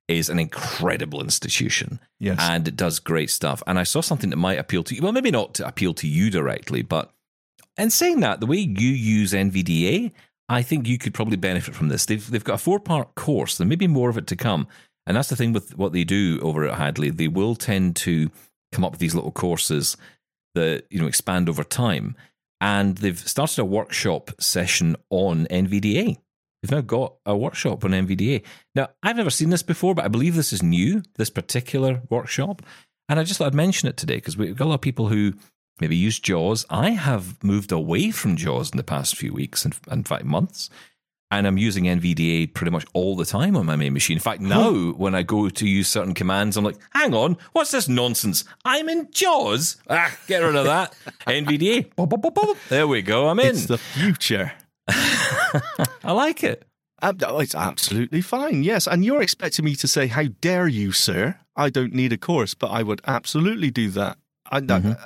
is 0.07 0.29
an 0.29 0.39
incredible 0.39 1.21
institution, 1.21 1.99
Yes. 2.19 2.39
and 2.41 2.67
it 2.67 2.75
does 2.75 2.97
great 2.99 3.29
stuff. 3.29 3.61
And 3.67 3.77
I 3.77 3.83
saw 3.83 4.01
something 4.01 4.31
that 4.31 4.37
might 4.37 4.57
appeal 4.57 4.83
to 4.85 4.95
you. 4.95 5.01
Well, 5.03 5.11
maybe 5.11 5.29
not 5.31 5.53
to 5.55 5.67
appeal 5.67 5.93
to 5.95 6.07
you 6.07 6.31
directly, 6.31 6.81
but 6.81 7.11
in 7.77 7.91
saying 7.91 8.21
that, 8.21 8.39
the 8.39 8.47
way 8.47 8.57
you 8.57 8.89
use 8.89 9.33
NVDA, 9.33 10.11
I 10.49 10.63
think 10.63 10.87
you 10.87 10.97
could 10.97 11.13
probably 11.13 11.37
benefit 11.37 11.75
from 11.75 11.89
this. 11.89 12.05
They've 12.07 12.29
they've 12.31 12.43
got 12.43 12.55
a 12.55 12.57
four 12.57 12.79
part 12.79 13.13
course. 13.13 13.57
There 13.57 13.67
may 13.67 13.75
be 13.75 13.87
more 13.87 14.09
of 14.09 14.17
it 14.17 14.25
to 14.27 14.35
come, 14.35 14.67
and 15.05 15.15
that's 15.15 15.29
the 15.29 15.35
thing 15.35 15.53
with 15.53 15.77
what 15.77 15.93
they 15.93 16.03
do 16.03 16.39
over 16.41 16.65
at 16.67 16.79
Hadley. 16.79 17.11
They 17.11 17.27
will 17.27 17.53
tend 17.55 17.95
to 17.97 18.31
come 18.71 18.83
up 18.83 18.91
with 18.91 18.99
these 18.99 19.13
little 19.15 19.31
courses 19.31 19.95
that 20.55 20.85
you 20.89 20.99
know 20.99 21.07
expand 21.07 21.49
over 21.49 21.63
time, 21.63 22.15
and 22.61 22.97
they've 22.97 23.19
started 23.19 23.59
a 23.59 23.65
workshop 23.65 24.31
session 24.39 24.95
on 25.09 25.45
NVDA. 25.47 26.17
They've 26.61 26.71
now 26.71 26.81
got 26.81 27.15
a 27.25 27.37
workshop 27.37 27.85
on 27.85 27.91
NVDA. 27.91 28.43
Now, 28.75 28.89
I've 29.01 29.15
never 29.15 29.29
seen 29.29 29.49
this 29.49 29.63
before, 29.63 29.95
but 29.95 30.03
I 30.03 30.09
believe 30.09 30.35
this 30.35 30.51
is 30.51 30.61
new. 30.61 31.03
This 31.15 31.29
particular 31.29 32.01
workshop, 32.09 32.61
and 33.07 33.19
I 33.19 33.23
just 33.23 33.37
thought 33.37 33.47
I'd 33.47 33.53
mention 33.53 33.87
it 33.87 33.97
today 33.97 34.15
because 34.15 34.37
we've 34.37 34.55
got 34.55 34.65
a 34.65 34.69
lot 34.69 34.75
of 34.75 34.81
people 34.81 35.07
who 35.07 35.33
maybe 35.79 35.95
use 35.95 36.19
JAWS. 36.19 36.65
I 36.69 36.91
have 36.91 37.41
moved 37.43 37.71
away 37.71 38.11
from 38.11 38.35
JAWS 38.35 38.71
in 38.71 38.77
the 38.77 38.83
past 38.83 39.15
few 39.15 39.33
weeks, 39.33 39.65
in, 39.65 39.73
in 39.89 40.03
fact, 40.03 40.25
months. 40.25 40.69
And 41.31 41.45
I'm 41.45 41.59
using 41.59 41.83
NVDA 41.83 42.53
pretty 42.55 42.71
much 42.71 42.85
all 42.93 43.15
the 43.15 43.25
time 43.25 43.55
on 43.55 43.67
my 43.67 43.75
main 43.75 43.93
machine. 43.93 44.17
In 44.17 44.21
fact, 44.21 44.41
now 44.41 44.71
when 44.93 45.13
I 45.13 45.21
go 45.21 45.47
to 45.47 45.67
use 45.67 45.87
certain 45.87 46.15
commands, 46.15 46.57
I'm 46.57 46.63
like, 46.63 46.77
hang 46.91 47.13
on, 47.13 47.37
what's 47.51 47.69
this 47.69 47.87
nonsense? 47.87 48.45
I'm 48.65 48.89
in 48.89 49.09
JAWS. 49.11 49.77
Ah, 49.89 50.15
get 50.27 50.39
rid 50.39 50.55
of 50.55 50.65
that. 50.65 50.93
NVDA. 51.27 51.91
There 52.69 52.87
we 52.87 53.03
go. 53.03 53.27
I'm 53.29 53.39
in. 53.39 53.49
It's 53.49 53.67
the 53.67 53.77
future. 53.77 54.53
I 54.87 56.11
like 56.11 56.43
it. 56.43 56.65
Oh, 57.01 57.39
it's 57.39 57.55
absolutely 57.55 58.21
fine. 58.21 58.63
Yes, 58.63 58.87
and 58.87 59.05
you're 59.05 59.21
expecting 59.21 59.63
me 59.63 59.75
to 59.75 59.87
say, 59.87 60.07
"How 60.07 60.23
dare 60.41 60.67
you, 60.67 60.91
sir? 60.91 61.39
I 61.55 61.69
don't 61.69 61.93
need 61.93 62.11
a 62.11 62.17
course," 62.17 62.53
but 62.55 62.71
I 62.71 62.83
would 62.83 63.01
absolutely 63.07 63.71
do 63.71 63.89
that. 63.91 64.17
I, 64.51 64.57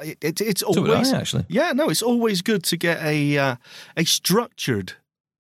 it, 0.04 0.18
it, 0.22 0.42
it's 0.42 0.64
Mm-hmm. 0.64 0.74
So 0.74 0.86
I, 0.86 0.94
always 0.94 1.14
actually. 1.14 1.46
yeah, 1.50 1.72
no, 1.74 1.90
it's 1.90 2.02
always 2.02 2.42
good 2.42 2.64
to 2.64 2.78
get 2.78 3.00
a 3.04 3.38
uh, 3.38 3.56
a 3.96 4.06
structured 4.06 4.94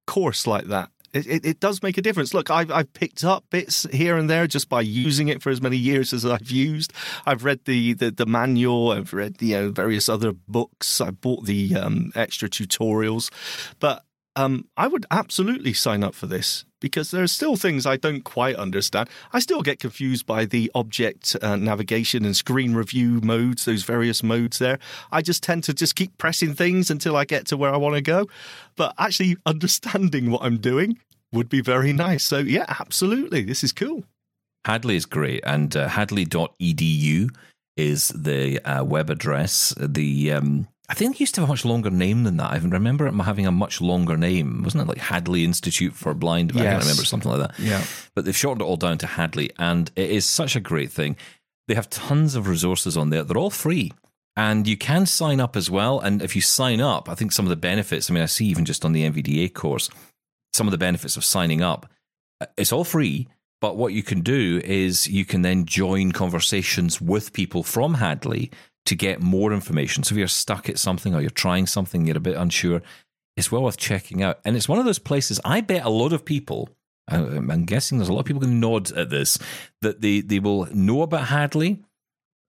course 0.05 0.47
like 0.47 0.65
that. 0.65 0.89
It, 1.13 1.27
it, 1.27 1.45
it 1.45 1.59
does 1.59 1.83
make 1.83 1.97
a 1.99 2.01
difference. 2.01 2.33
Look, 2.33 2.49
I've 2.49 2.71
I've 2.71 2.91
picked 2.93 3.23
up 3.23 3.45
bits 3.51 3.85
here 3.93 4.17
and 4.17 4.27
there 4.29 4.47
just 4.47 4.67
by 4.67 4.81
using 4.81 5.27
it 5.27 5.43
for 5.43 5.51
as 5.51 5.61
many 5.61 5.77
years 5.77 6.11
as 6.11 6.25
I've 6.25 6.49
used. 6.49 6.91
I've 7.25 7.43
read 7.43 7.65
the 7.65 7.93
the, 7.93 8.09
the 8.09 8.25
manual. 8.25 8.91
I've 8.91 9.13
read 9.13 9.37
the 9.37 9.45
you 9.47 9.55
know, 9.55 9.69
various 9.69 10.09
other 10.09 10.33
books. 10.33 10.99
I 10.99 11.11
bought 11.11 11.45
the 11.45 11.75
um, 11.75 12.11
extra 12.15 12.49
tutorials, 12.49 13.31
but 13.79 14.03
um, 14.35 14.67
I 14.75 14.87
would 14.87 15.05
absolutely 15.11 15.73
sign 15.73 16.03
up 16.03 16.15
for 16.15 16.25
this 16.25 16.65
because 16.83 17.11
there 17.11 17.23
are 17.23 17.27
still 17.27 17.55
things 17.55 17.85
I 17.85 17.95
don't 17.95 18.25
quite 18.25 18.57
understand. 18.57 19.09
I 19.31 19.39
still 19.39 19.61
get 19.61 19.79
confused 19.79 20.25
by 20.25 20.43
the 20.43 20.69
object 20.75 21.33
uh, 21.41 21.55
navigation 21.55 22.25
and 22.25 22.35
screen 22.35 22.73
review 22.73 23.21
modes, 23.21 23.63
those 23.63 23.83
various 23.83 24.21
modes 24.21 24.59
there. 24.59 24.79
I 25.09 25.21
just 25.21 25.41
tend 25.41 25.63
to 25.63 25.73
just 25.73 25.95
keep 25.95 26.17
pressing 26.17 26.53
things 26.53 26.91
until 26.91 27.15
I 27.15 27.23
get 27.23 27.47
to 27.47 27.57
where 27.57 27.73
I 27.73 27.77
want 27.77 27.95
to 27.95 28.01
go. 28.01 28.27
But 28.75 28.93
actually 28.99 29.37
understanding 29.45 30.29
what 30.29 30.43
I'm 30.43 30.57
doing 30.57 30.99
would 31.31 31.47
be 31.47 31.61
very 31.61 31.93
nice. 31.93 32.25
So, 32.25 32.39
yeah, 32.39 32.65
absolutely. 32.67 33.43
This 33.43 33.63
is 33.63 33.71
cool. 33.71 34.03
Hadley 34.65 34.97
is 34.97 35.05
great, 35.05 35.41
and 35.45 35.73
uh, 35.77 35.87
hadley.edu 35.87 37.29
is 37.77 38.09
the 38.09 38.59
uh, 38.59 38.83
web 38.83 39.09
address. 39.09 39.73
The 39.77 40.33
um, 40.33 40.67
I 40.89 40.93
think 40.95 41.15
it 41.15 41.19
used 41.21 41.35
to 41.35 41.41
have 41.41 41.49
a 41.49 41.53
much 41.53 41.63
longer 41.63 41.89
name 41.89 42.23
than 42.23 42.37
that. 42.37 42.51
I 42.51 42.57
remember 42.57 43.07
it 43.07 43.13
having 43.13 43.47
a 43.47 43.51
much 43.51 43.79
longer 43.79 44.17
name. 44.17 44.63
Wasn't 44.63 44.81
it 44.83 44.87
like 44.87 44.97
Hadley 44.97 45.43
Institute 45.45 45.93
for 45.93 46.13
Blind? 46.13 46.51
I 46.51 46.55
can't 46.63 46.81
remember 46.83 47.05
something 47.05 47.31
like 47.31 47.39
that. 47.41 47.59
Yeah. 47.59 47.83
But 48.15 48.25
they've 48.25 48.35
shortened 48.35 48.61
it 48.61 48.65
all 48.65 48.75
down 48.77 48.97
to 48.99 49.07
Hadley, 49.07 49.51
and 49.57 49.89
it 49.95 50.09
is 50.11 50.25
such 50.25 50.55
a 50.55 50.59
great 50.59 50.91
thing. 50.91 51.15
They 51.69 51.75
have 51.75 51.89
tons 51.89 52.35
of 52.35 52.47
resources 52.47 52.97
on 52.97 53.09
there. 53.09 53.23
They're 53.23 53.37
all 53.37 53.49
free. 53.49 53.93
And 54.35 54.67
you 54.67 54.75
can 54.75 55.05
sign 55.05 55.39
up 55.39 55.55
as 55.55 55.69
well. 55.69 55.99
And 55.99 56.21
if 56.21 56.35
you 56.35 56.41
sign 56.41 56.81
up, 56.81 57.07
I 57.07 57.15
think 57.15 57.31
some 57.31 57.45
of 57.45 57.49
the 57.51 57.55
benefits, 57.55 58.09
I 58.09 58.13
mean, 58.13 58.23
I 58.23 58.25
see 58.25 58.47
even 58.47 58.65
just 58.65 58.83
on 58.83 58.91
the 58.91 59.09
NVDA 59.09 59.53
course, 59.53 59.89
some 60.53 60.67
of 60.67 60.71
the 60.71 60.77
benefits 60.77 61.15
of 61.15 61.23
signing 61.23 61.61
up. 61.61 61.87
uh, 62.41 62.47
It's 62.57 62.73
all 62.73 62.83
free, 62.83 63.27
but 63.61 63.77
what 63.77 63.93
you 63.93 64.03
can 64.03 64.21
do 64.21 64.59
is 64.65 65.07
you 65.07 65.23
can 65.23 65.43
then 65.43 65.65
join 65.65 66.11
conversations 66.11 66.99
with 66.99 67.31
people 67.31 67.63
from 67.63 67.93
Hadley 67.95 68.51
to 68.85 68.95
get 68.95 69.21
more 69.21 69.53
information. 69.53 70.03
So 70.03 70.13
if 70.13 70.19
you're 70.19 70.27
stuck 70.27 70.69
at 70.69 70.77
something 70.77 71.15
or 71.15 71.21
you're 71.21 71.29
trying 71.29 71.67
something, 71.67 72.05
you're 72.05 72.17
a 72.17 72.21
bit 72.21 72.35
unsure, 72.35 72.81
it's 73.37 73.51
well 73.51 73.63
worth 73.63 73.77
checking 73.77 74.21
out. 74.21 74.39
And 74.45 74.55
it's 74.55 74.69
one 74.69 74.79
of 74.79 74.85
those 74.85 74.99
places, 74.99 75.39
I 75.45 75.61
bet 75.61 75.85
a 75.85 75.89
lot 75.89 76.13
of 76.13 76.25
people, 76.25 76.69
I'm 77.07 77.65
guessing 77.65 77.97
there's 77.97 78.09
a 78.09 78.13
lot 78.13 78.21
of 78.21 78.25
people 78.25 78.41
going 78.41 78.53
to 78.53 78.59
nod 78.59 78.91
at 78.91 79.09
this, 79.09 79.37
that 79.81 80.01
they, 80.01 80.21
they 80.21 80.39
will 80.39 80.67
know 80.73 81.01
about 81.01 81.27
Hadley, 81.27 81.81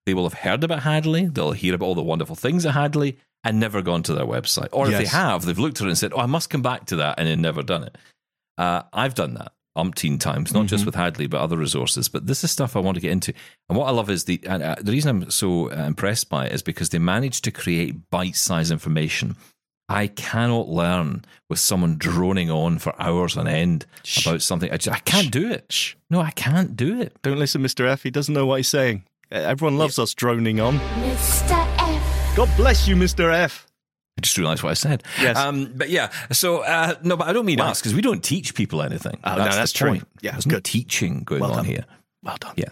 they 0.07 0.15
will 0.15 0.25
have 0.25 0.41
heard 0.41 0.65
about 0.65 0.83
Hadley, 0.83 1.27
they'll 1.27 1.53
hear 1.53 1.75
about 1.75 1.87
all 1.87 1.95
the 1.95 2.03
wonderful 2.03 2.37
things 2.37 2.67
at 2.67 2.75
Hadley, 2.75 3.17
and 3.43 3.59
never 3.59 3.81
gone 3.81 4.03
to 4.03 4.15
their 4.15 4.27
website. 4.27 4.69
Or 4.73 4.91
if 4.91 4.99
they 4.99 5.07
have, 5.07 5.45
they've 5.45 5.59
looked 5.59 5.81
at 5.81 5.87
it 5.87 5.91
and 5.91 5.99
said, 5.99 6.13
oh, 6.15 6.21
I 6.21 6.27
must 6.27 6.51
come 6.51 6.63
back 6.63 6.87
to 6.87 6.97
that, 6.97 7.19
and 7.19 7.27
then 7.27 7.41
never 7.41 7.63
done 7.63 7.85
it. 7.85 7.97
Uh, 8.59 8.83
I've 8.93 9.15
done 9.15 9.35
that 9.35 9.54
umpteen 9.77 10.21
times, 10.21 10.55
not 10.55 10.67
just 10.67 10.87
with 10.87 10.95
Hadley, 10.95 11.27
but 11.27 11.41
other 11.41 11.57
resources. 11.57 12.09
But 12.09 12.27
this 12.27 12.45
is 12.45 12.51
stuff 12.51 12.77
I 12.77 12.81
want 12.81 12.95
to 12.97 13.01
get 13.01 13.11
into. 13.11 13.33
And 13.69 13.77
what 13.77 13.87
I 13.87 13.91
love 13.91 14.11
is 14.11 14.25
the 14.25 14.41
and, 14.47 14.63
uh, 14.63 14.77
the 14.81 14.93
reason 14.93 15.23
I'm 15.23 15.31
so 15.31 15.71
uh, 15.71 15.85
impressed 15.87 16.29
by 16.29 16.47
it 16.47 16.53
is 16.53 16.63
because 16.63 16.91
they 16.91 16.99
managed 16.99 17.45
to 17.45 17.51
create 17.51 18.11
bite 18.11 18.37
sized 18.37 18.71
information. 18.73 19.37
I 19.89 20.07
cannot 20.07 20.69
learn 20.69 21.25
with 21.51 21.59
someone 21.59 21.97
droning 21.99 22.51
on 22.51 22.79
for 22.79 22.95
hours 22.99 23.37
on 23.37 23.47
end 23.47 23.85
about 24.25 24.41
something. 24.41 24.71
I, 24.73 24.79
just, 24.79 24.97
I 24.97 25.01
can't 25.01 25.31
do 25.31 25.51
it. 25.51 25.67
Shh. 25.71 25.95
No, 26.09 26.21
I 26.21 26.31
can't 26.31 26.75
do 26.75 27.01
it. 27.01 27.15
Don't 27.23 27.39
listen, 27.39 27.63
Mr. 27.63 27.87
F. 27.87 28.03
He 28.03 28.11
doesn't 28.11 28.33
know 28.33 28.47
what 28.47 28.57
he's 28.57 28.69
saying. 28.69 29.05
Uh, 29.31 29.37
Everyone 29.37 29.77
loves 29.77 29.99
us 29.99 30.15
droning 30.15 30.59
on. 30.59 30.79
Mr. 30.79 31.67
F. 31.79 32.37
God 32.37 32.49
bless 32.57 32.89
you, 32.89 32.97
Mr. 32.97 33.33
F. 33.33 33.67
I 34.17 34.21
just 34.21 34.39
realised 34.39 34.63
what 34.63 34.71
I 34.71 34.75
said. 34.75 35.03
Yes. 35.21 35.37
Um, 35.37 35.73
but 35.75 35.91
yeah, 35.91 36.11
so 36.31 36.59
uh, 36.63 36.95
no, 37.03 37.17
but 37.17 37.27
I 37.29 37.33
don't 37.33 37.47
mean 37.47 37.59
Wow. 37.59 37.71
us 37.71 37.81
because 37.81 37.95
we 37.95 38.03
don't 38.03 38.23
teach 38.23 38.55
people 38.55 38.81
anything. 38.83 39.19
Oh, 39.25 39.31
no, 39.37 39.45
that's 39.45 39.57
that's 39.57 39.73
the 39.73 39.79
true. 39.79 39.89
point. 39.91 40.09
Yeah, 40.23 40.33
There's 40.33 40.47
no 40.47 40.55
good. 40.57 40.65
teaching 40.65 41.25
going 41.25 41.41
Well 41.41 41.51
on 41.53 41.57
done. 41.59 41.65
here. 41.67 41.85
Well 42.23 42.37
done. 42.41 42.55
Yeah. 42.57 42.69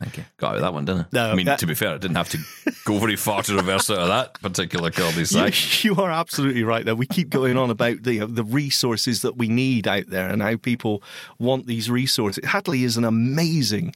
Thank 0.00 0.16
you. 0.16 0.24
Got 0.38 0.48
out 0.48 0.54
of 0.56 0.60
that 0.62 0.74
one, 0.74 0.84
didn't 0.84 1.02
I? 1.02 1.06
No, 1.12 1.30
I 1.30 1.34
mean, 1.36 1.46
that- 1.46 1.60
to 1.60 1.66
be 1.68 1.74
fair, 1.74 1.90
I 1.94 1.98
didn't 1.98 2.16
have 2.16 2.28
to 2.30 2.38
go 2.84 2.98
very 2.98 3.14
far 3.14 3.44
to 3.44 3.54
reverse 3.54 3.88
out 3.88 3.98
of 3.98 4.08
that 4.08 4.34
particular 4.42 4.90
cul 4.90 5.12
de 5.12 5.20
You, 5.82 5.90
you 5.94 6.02
are 6.02 6.10
absolutely 6.10 6.64
right. 6.64 6.84
Though 6.84 6.96
we 6.96 7.06
keep 7.06 7.30
going 7.30 7.56
on 7.56 7.70
about 7.70 8.02
the 8.02 8.26
the 8.26 8.42
resources 8.42 9.22
that 9.22 9.36
we 9.38 9.46
need 9.46 9.86
out 9.86 10.08
there 10.08 10.28
and 10.28 10.42
how 10.42 10.56
people 10.56 11.00
want 11.38 11.68
these 11.68 11.88
resources. 11.88 12.44
Hadley 12.44 12.82
is 12.82 12.96
an 12.96 13.04
amazing 13.04 13.94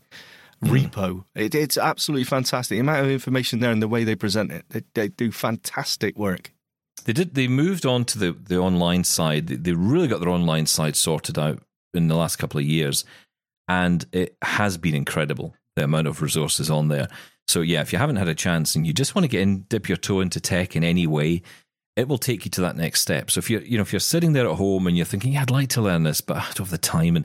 repo. 0.65 1.25
It, 1.35 1.57
it's 1.57 1.77
absolutely 1.77 2.25
fantastic. 2.25 2.77
The 2.77 2.81
amount 2.81 3.05
of 3.05 3.11
information 3.11 3.59
there 3.59 3.73
and 3.73 3.83
the 3.83 3.89
way 3.89 4.05
they 4.05 4.15
present 4.15 4.53
it, 4.53 4.65
they, 4.71 4.83
they 4.95 5.09
do 5.09 5.33
fantastic 5.33 6.17
work. 6.17 6.53
They 7.07 7.13
did. 7.13 7.35
They 7.35 7.49
moved 7.49 7.87
on 7.87 8.05
to 8.07 8.19
the 8.19 8.33
the 8.33 8.59
online 8.59 9.05
side. 9.05 9.47
They, 9.47 9.57
they 9.57 9.73
really 9.73 10.09
got 10.09 10.21
their 10.21 10.29
online 10.29 10.67
side 10.67 10.97
sorted 10.97 11.39
out 11.39 11.63
in 11.95 12.09
the 12.09 12.17
last 12.17 12.37
couple 12.37 12.59
of 12.59 12.67
years, 12.67 13.05
and 13.69 14.05
it 14.13 14.37
has 14.43 14.77
been 14.77 14.95
incredible 14.95 15.55
the 15.77 15.85
amount 15.85 16.09
of 16.09 16.21
resources 16.21 16.69
on 16.69 16.89
there. 16.89 17.09
So 17.47 17.61
yeah, 17.61 17.81
if 17.81 17.93
you 17.93 17.99
haven't 17.99 18.17
had 18.17 18.29
a 18.29 18.35
chance 18.35 18.75
and 18.75 18.87
you 18.87 18.93
just 18.93 19.15
want 19.15 19.23
to 19.25 19.29
get 19.29 19.43
in, 19.43 19.61
dip 19.69 19.89
your 19.89 19.97
toe 19.97 20.21
into 20.21 20.41
tech 20.41 20.75
in 20.75 20.83
any 20.83 21.07
way, 21.07 21.43
it 21.95 22.09
will 22.09 22.19
take 22.19 22.45
you 22.45 22.51
to 22.53 22.61
that 22.63 22.77
next 22.77 23.03
step. 23.03 23.31
So 23.31 23.39
if 23.39 23.49
you're 23.49 23.63
you 23.63 23.79
know 23.79 23.83
if 23.83 23.93
you're 23.93 24.01
sitting 24.01 24.33
there 24.33 24.49
at 24.49 24.57
home 24.57 24.89
and 24.89 24.97
you're 24.97 25.07
thinking, 25.07 25.33
yeah, 25.33 25.43
I'd 25.43 25.51
like 25.51 25.69
to 25.71 25.83
learn 25.83 26.03
this, 26.03 26.21
but 26.21 26.39
I 26.39 26.41
don't 26.41 26.59
have 26.59 26.71
the 26.71 26.79
time 26.79 27.15
and 27.15 27.25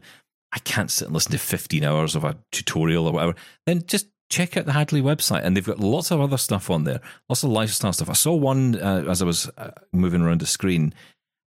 I 0.53 0.59
can't 0.59 0.91
sit 0.91 1.05
and 1.05 1.13
listen 1.15 1.31
to 1.31 1.39
15 1.39 1.83
hours 1.83 2.15
of 2.15 2.23
a 2.23 2.37
tutorial 2.51 3.07
or 3.07 3.13
whatever, 3.13 3.35
then 3.65 3.83
just 3.87 4.07
check 4.31 4.57
out 4.57 4.65
the 4.65 4.71
Hadley 4.73 5.01
website. 5.01 5.41
And 5.43 5.55
they've 5.55 5.65
got 5.65 5.79
lots 5.79 6.09
of 6.09 6.19
other 6.19 6.37
stuff 6.37 6.69
on 6.71 6.85
there, 6.85 7.01
lots 7.29 7.43
of 7.43 7.51
lifestyle 7.51 7.93
stuff. 7.93 8.09
I 8.09 8.13
saw 8.13 8.33
one 8.33 8.75
uh, 8.81 9.05
as 9.07 9.21
I 9.21 9.25
was 9.25 9.49
uh, 9.57 9.71
moving 9.91 10.21
around 10.21 10.41
the 10.41 10.47
screen 10.47 10.93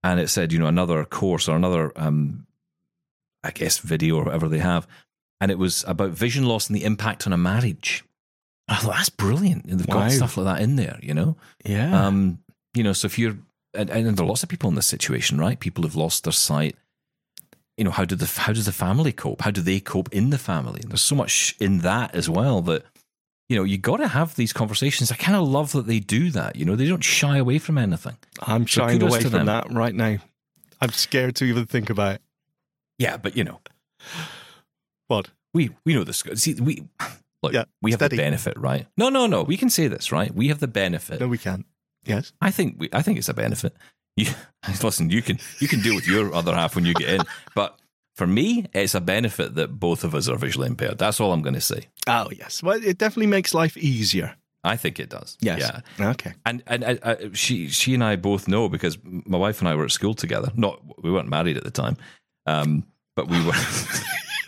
and 0.02 0.20
it 0.20 0.28
said, 0.28 0.52
you 0.52 0.58
know, 0.58 0.66
another 0.66 1.04
course 1.04 1.48
or 1.48 1.56
another, 1.56 1.92
um, 1.96 2.46
I 3.44 3.52
guess, 3.52 3.78
video 3.78 4.16
or 4.16 4.24
whatever 4.24 4.48
they 4.48 4.58
have. 4.58 4.86
And 5.40 5.50
it 5.50 5.58
was 5.58 5.84
about 5.88 6.10
vision 6.10 6.44
loss 6.44 6.68
and 6.68 6.76
the 6.76 6.84
impact 6.84 7.26
on 7.26 7.32
a 7.32 7.38
marriage. 7.38 8.04
I 8.68 8.76
thought, 8.76 8.94
that's 8.96 9.08
brilliant. 9.10 9.64
And 9.66 9.80
they've 9.80 9.88
Wow. 9.88 10.00
got 10.02 10.12
stuff 10.12 10.36
like 10.36 10.46
that 10.56 10.62
in 10.62 10.76
there, 10.76 10.98
you 11.02 11.14
know? 11.14 11.36
Yeah. 11.64 12.06
Um, 12.06 12.38
you 12.74 12.82
know, 12.82 12.92
so 12.92 13.06
if 13.06 13.18
you're, 13.18 13.36
and, 13.74 13.90
and 13.90 14.16
there 14.16 14.24
are 14.24 14.28
lots 14.28 14.42
of 14.42 14.48
people 14.48 14.68
in 14.68 14.76
this 14.76 14.86
situation, 14.86 15.38
right? 15.38 15.58
People 15.58 15.82
who've 15.82 15.96
lost 15.96 16.24
their 16.24 16.32
sight. 16.32 16.76
You 17.78 17.84
know, 17.84 17.90
how 17.90 18.04
did 18.04 18.18
the 18.18 18.40
how 18.40 18.52
does 18.52 18.66
the 18.66 18.72
family 18.72 19.12
cope? 19.12 19.42
How 19.42 19.50
do 19.50 19.60
they 19.60 19.80
cope 19.80 20.12
in 20.12 20.30
the 20.30 20.38
family? 20.38 20.82
There's 20.86 21.00
so 21.02 21.14
much 21.14 21.56
in 21.58 21.78
that 21.78 22.14
as 22.14 22.28
well 22.28 22.60
that 22.62 22.84
you 23.48 23.56
know 23.56 23.64
you 23.64 23.78
got 23.78 23.96
to 23.98 24.08
have 24.08 24.34
these 24.36 24.52
conversations. 24.52 25.10
I 25.10 25.16
kind 25.16 25.36
of 25.36 25.48
love 25.48 25.72
that 25.72 25.86
they 25.86 25.98
do 25.98 26.30
that. 26.30 26.56
You 26.56 26.64
know, 26.66 26.76
they 26.76 26.86
don't 26.86 27.02
shy 27.04 27.38
away 27.38 27.58
from 27.58 27.78
anything. 27.78 28.16
I'm 28.40 28.66
so 28.68 28.82
shying 28.82 29.02
away 29.02 29.20
from 29.22 29.30
them. 29.32 29.46
that 29.46 29.72
right 29.72 29.94
now. 29.94 30.18
I'm 30.80 30.90
scared 30.90 31.36
to 31.36 31.44
even 31.44 31.64
think 31.66 31.88
about 31.90 32.16
it. 32.16 32.22
Yeah, 32.98 33.16
but 33.16 33.36
you 33.36 33.44
know, 33.44 33.60
What? 35.08 35.30
we 35.54 35.70
we 35.84 35.94
know 35.94 36.04
this. 36.04 36.22
See, 36.34 36.54
we 36.54 36.84
look, 37.42 37.52
Yeah, 37.52 37.64
we 37.80 37.90
have 37.92 37.98
steady. 37.98 38.16
the 38.16 38.22
benefit, 38.22 38.58
right? 38.58 38.86
No, 38.96 39.08
no, 39.08 39.26
no. 39.26 39.42
We 39.42 39.56
can 39.56 39.70
say 39.70 39.88
this, 39.88 40.12
right? 40.12 40.34
We 40.34 40.48
have 40.48 40.60
the 40.60 40.68
benefit. 40.68 41.20
No, 41.20 41.28
we 41.28 41.38
can't. 41.38 41.66
Yes. 42.04 42.32
I 42.40 42.50
think 42.50 42.76
we, 42.78 42.88
I 42.92 43.02
think 43.02 43.18
it's 43.18 43.28
a 43.28 43.34
benefit. 43.34 43.74
You 44.16 44.26
listen, 44.82 45.10
you 45.10 45.22
can 45.22 45.38
you 45.60 45.68
can 45.68 45.80
deal 45.80 45.94
with 45.94 46.06
your 46.06 46.34
other 46.34 46.54
half 46.54 46.74
when 46.74 46.84
you 46.84 46.94
get 46.94 47.08
in, 47.08 47.20
but 47.54 47.78
for 48.14 48.26
me, 48.26 48.66
it's 48.74 48.94
a 48.94 49.00
benefit 49.00 49.54
that 49.54 49.80
both 49.80 50.04
of 50.04 50.14
us 50.14 50.28
are 50.28 50.36
visually 50.36 50.68
impaired. 50.68 50.98
That's 50.98 51.20
all 51.20 51.32
I'm 51.32 51.42
going 51.42 51.54
to 51.54 51.62
say. 51.62 51.88
Oh, 52.06 52.28
yes. 52.30 52.62
Well, 52.62 52.78
it 52.82 52.98
definitely 52.98 53.28
makes 53.28 53.54
life 53.54 53.76
easier. 53.76 54.36
I 54.64 54.76
think 54.76 55.00
it 55.00 55.08
does. 55.08 55.36
Yes. 55.40 55.60
Yeah. 55.98 56.10
Okay. 56.10 56.34
And 56.46 56.62
and 56.68 56.84
uh, 56.84 56.96
uh, 57.02 57.16
she 57.32 57.68
she 57.68 57.94
and 57.94 58.04
I 58.04 58.14
both 58.16 58.46
know 58.46 58.68
because 58.68 58.96
my 59.02 59.38
wife 59.38 59.58
and 59.60 59.68
I 59.68 59.74
were 59.74 59.84
at 59.84 59.90
school 59.90 60.14
together. 60.14 60.52
Not 60.54 60.80
we 61.02 61.10
weren't 61.10 61.28
married 61.28 61.56
at 61.56 61.64
the 61.64 61.70
time, 61.70 61.96
um, 62.46 62.84
but 63.16 63.26
we 63.28 63.44
were. 63.44 63.54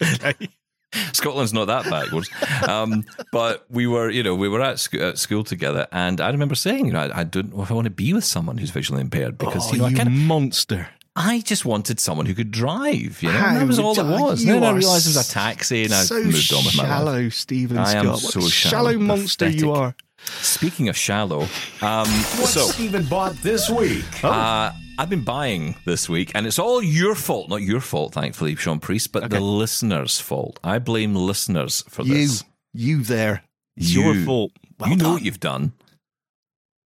Scotland's 1.13 1.53
not 1.53 1.67
that 1.67 1.85
backwards, 1.91 2.31
um, 2.69 3.05
but 3.33 3.65
we 3.71 3.87
were, 3.87 4.11
you 4.11 4.23
know, 4.23 4.35
we 4.35 4.49
were 4.49 4.63
at, 4.63 4.79
sc- 4.79 4.95
at 4.95 5.19
school 5.19 5.45
together, 5.45 5.87
and 5.93 6.21
I 6.21 6.31
remember 6.31 6.55
saying, 6.55 6.87
you 6.87 6.93
know, 6.93 7.01
I, 7.01 7.21
I 7.21 7.25
don't 7.25 7.55
know 7.55 7.63
if 7.63 7.71
I 7.71 7.75
want 7.75 7.87
to 7.87 7.91
be 7.91 8.13
with 8.13 8.25
someone 8.25 8.59
who's 8.59 8.71
visually 8.71 9.01
impaired 9.01 9.39
because 9.39 9.71
oh, 9.71 9.73
you 9.73 9.79
know, 9.79 9.87
I 9.87 9.89
you 9.91 9.97
kind 9.97 10.09
of 10.09 10.15
monster. 10.15 10.89
I 11.17 11.41
just 11.41 11.65
wanted 11.65 12.01
someone 12.01 12.27
who 12.27 12.35
could 12.35 12.51
drive, 12.51 13.23
you 13.23 13.29
know. 13.29 13.39
How 13.39 13.49
and 13.51 13.57
that 13.59 13.67
was 13.69 13.79
all 13.79 13.99
it 13.99 14.05
was. 14.05 14.43
you 14.43 14.53
then 14.53 14.65
I 14.65 14.73
realised 14.73 15.07
it 15.07 15.17
was 15.17 15.29
a 15.29 15.33
taxi, 15.33 15.85
and 15.85 15.95
I 15.95 16.03
so 16.03 16.21
moved 16.23 16.53
on 16.53 16.65
with 16.65 16.77
my 16.77 16.83
life. 16.83 16.91
shallow, 16.91 17.29
Steven 17.29 17.79
I 17.79 17.93
am 17.93 18.05
Scott. 18.07 18.13
What 18.13 18.21
so 18.33 18.41
a 18.41 18.51
shallow, 18.51 18.91
shallow 18.91 18.99
monster 18.99 19.49
you 19.49 19.73
are. 19.73 19.95
Speaking 20.41 20.89
of 20.89 20.97
shallow, 20.97 21.43
um, 21.83 22.09
What 22.09 22.49
so 22.49 22.67
Steven 22.67 23.05
bought 23.05 23.35
this 23.43 23.71
week. 23.71 24.05
uh, 24.25 24.73
I've 24.97 25.11
been 25.11 25.25
buying 25.25 25.75
this 25.85 26.09
week, 26.09 26.31
and 26.35 26.47
it's 26.47 26.59
all 26.59 26.81
your 26.83 27.15
fault, 27.17 27.49
not 27.49 27.63
your 27.63 27.81
fault, 27.81 28.15
thankfully, 28.15 28.55
Shaun 28.55 28.79
Preece, 28.79 29.07
but 29.09 29.29
the 29.29 29.41
listeners' 29.41 30.21
fault. 30.21 30.61
I 30.63 30.79
blame 30.79 31.15
listeners 31.17 31.83
for 31.89 32.03
You, 32.03 32.15
this. 32.15 32.45
you 32.73 32.97
you 32.99 33.03
there. 33.03 33.43
It's 33.77 33.93
You. 33.93 34.03
your 34.13 34.25
fault. 34.25 34.53
Well 34.79 34.91
you 34.91 34.97
know 34.97 35.13
what 35.13 35.23
you've 35.23 35.41
done. 35.41 35.73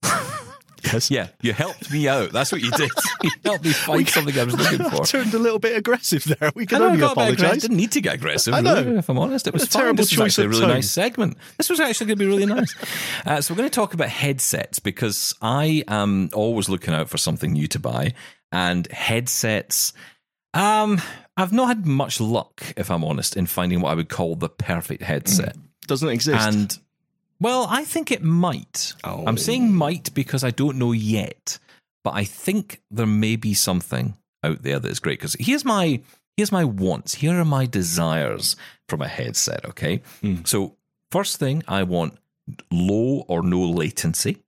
Yes. 0.85 1.11
Yeah, 1.11 1.29
you 1.41 1.53
helped 1.53 1.91
me 1.93 2.09
out. 2.09 2.33
That's 2.33 2.51
what 2.53 2.61
you 2.61 2.71
did. 2.73 2.91
you 3.23 3.31
helped 3.45 3.65
me 3.65 3.73
find 3.73 4.09
something 4.09 4.39
I 4.39 4.45
was 4.45 4.57
looking 4.57 4.79
for. 4.91 5.03
I 5.03 5.05
turned 5.05 5.35
a 5.35 5.39
little 5.39 5.59
bit 5.59 5.77
aggressive 5.77 6.25
there. 6.25 6.51
We 6.55 6.67
can 6.67 6.83
I 6.83 6.87
only 6.87 6.99
got 6.99 7.12
a 7.12 7.15
bit 7.15 7.35
apologise. 7.41 7.62
Didn't 7.62 7.77
need 7.77 7.93
to 7.93 8.01
get 8.01 8.15
aggressive. 8.15 8.55
I 8.55 8.61
know. 8.61 8.83
really, 8.83 8.97
if 8.99 9.09
I'm 9.09 9.19
honest, 9.19 9.47
it 9.47 9.53
was 9.53 9.62
a 9.65 9.67
fine. 9.67 9.83
terrible 9.83 9.97
This 9.99 10.11
was 10.11 10.17
choice 10.19 10.33
actually 10.39 10.45
a 10.45 10.49
really 10.49 10.61
tone. 10.62 10.71
nice 10.71 10.91
segment. 10.91 11.37
This 11.59 11.71
was 11.71 11.81
actually 11.81 12.07
going 12.07 12.19
to 12.19 12.25
be 12.25 12.29
really 12.29 12.47
nice. 12.47 12.75
Uh, 13.27 13.41
so 13.41 13.55
we're 13.55 13.59
going 13.59 13.71
to 13.71 13.75
talk 13.75 13.95
about 13.95 14.09
headsets 14.09 14.79
because 14.79 15.35
I 15.41 15.85
am 15.89 16.31
always 16.33 16.69
looking 16.69 16.95
out 16.95 17.09
for 17.09 17.19
something 17.19 17.53
new 17.53 17.69
to 17.69 17.79
buy, 17.79 18.15
and 18.51 18.87
headsets. 18.91 19.93
Um, 20.55 21.01
I've 21.37 21.53
not 21.53 21.69
had 21.69 21.87
much 21.87 22.21
luck, 22.21 22.62
if 22.77 22.91
I'm 22.91 23.05
honest, 23.05 23.37
in 23.37 23.47
finding 23.47 23.81
what 23.81 23.91
I 23.91 23.95
would 23.95 24.09
call 24.11 24.37
the 24.37 24.51
perfect 24.51 25.03
headset. 25.03 25.57
Doesn't 25.87 26.09
exist. 26.11 26.47
And 26.47 26.79
well, 27.42 27.66
I 27.68 27.84
think 27.84 28.11
it 28.11 28.22
might. 28.22 28.94
Oh. 29.04 29.25
I'm 29.26 29.37
saying 29.38 29.75
might 29.75 30.14
because 30.14 30.44
I 30.44 30.50
don't 30.50 30.78
know 30.78 30.92
yet, 30.92 31.58
but 32.04 32.14
I 32.14 32.25
think 32.25 32.80
there 32.90 33.06
may 33.06 33.37
be 33.37 33.54
something. 33.54 34.14
out 34.44 34.62
there 34.62 34.78
that 34.80 34.90
is 34.90 34.99
great 35.00 35.18
because 35.20 35.37
here's 35.38 35.64
my 35.64 36.00
here's 36.37 36.50
my 36.52 36.64
wants. 36.64 37.14
Here 37.14 37.38
are 37.38 37.44
my 37.44 37.66
desires 37.66 38.56
from 38.88 39.00
a 39.02 39.08
headset. 39.08 39.64
Okay, 39.66 40.02
Mm. 40.22 40.46
so 40.46 40.76
first 41.11 41.38
thing 41.38 41.62
I 41.68 41.82
want 41.84 42.18
low 42.70 43.25
or 43.28 43.42
no 43.42 43.61
latency. 43.61 44.38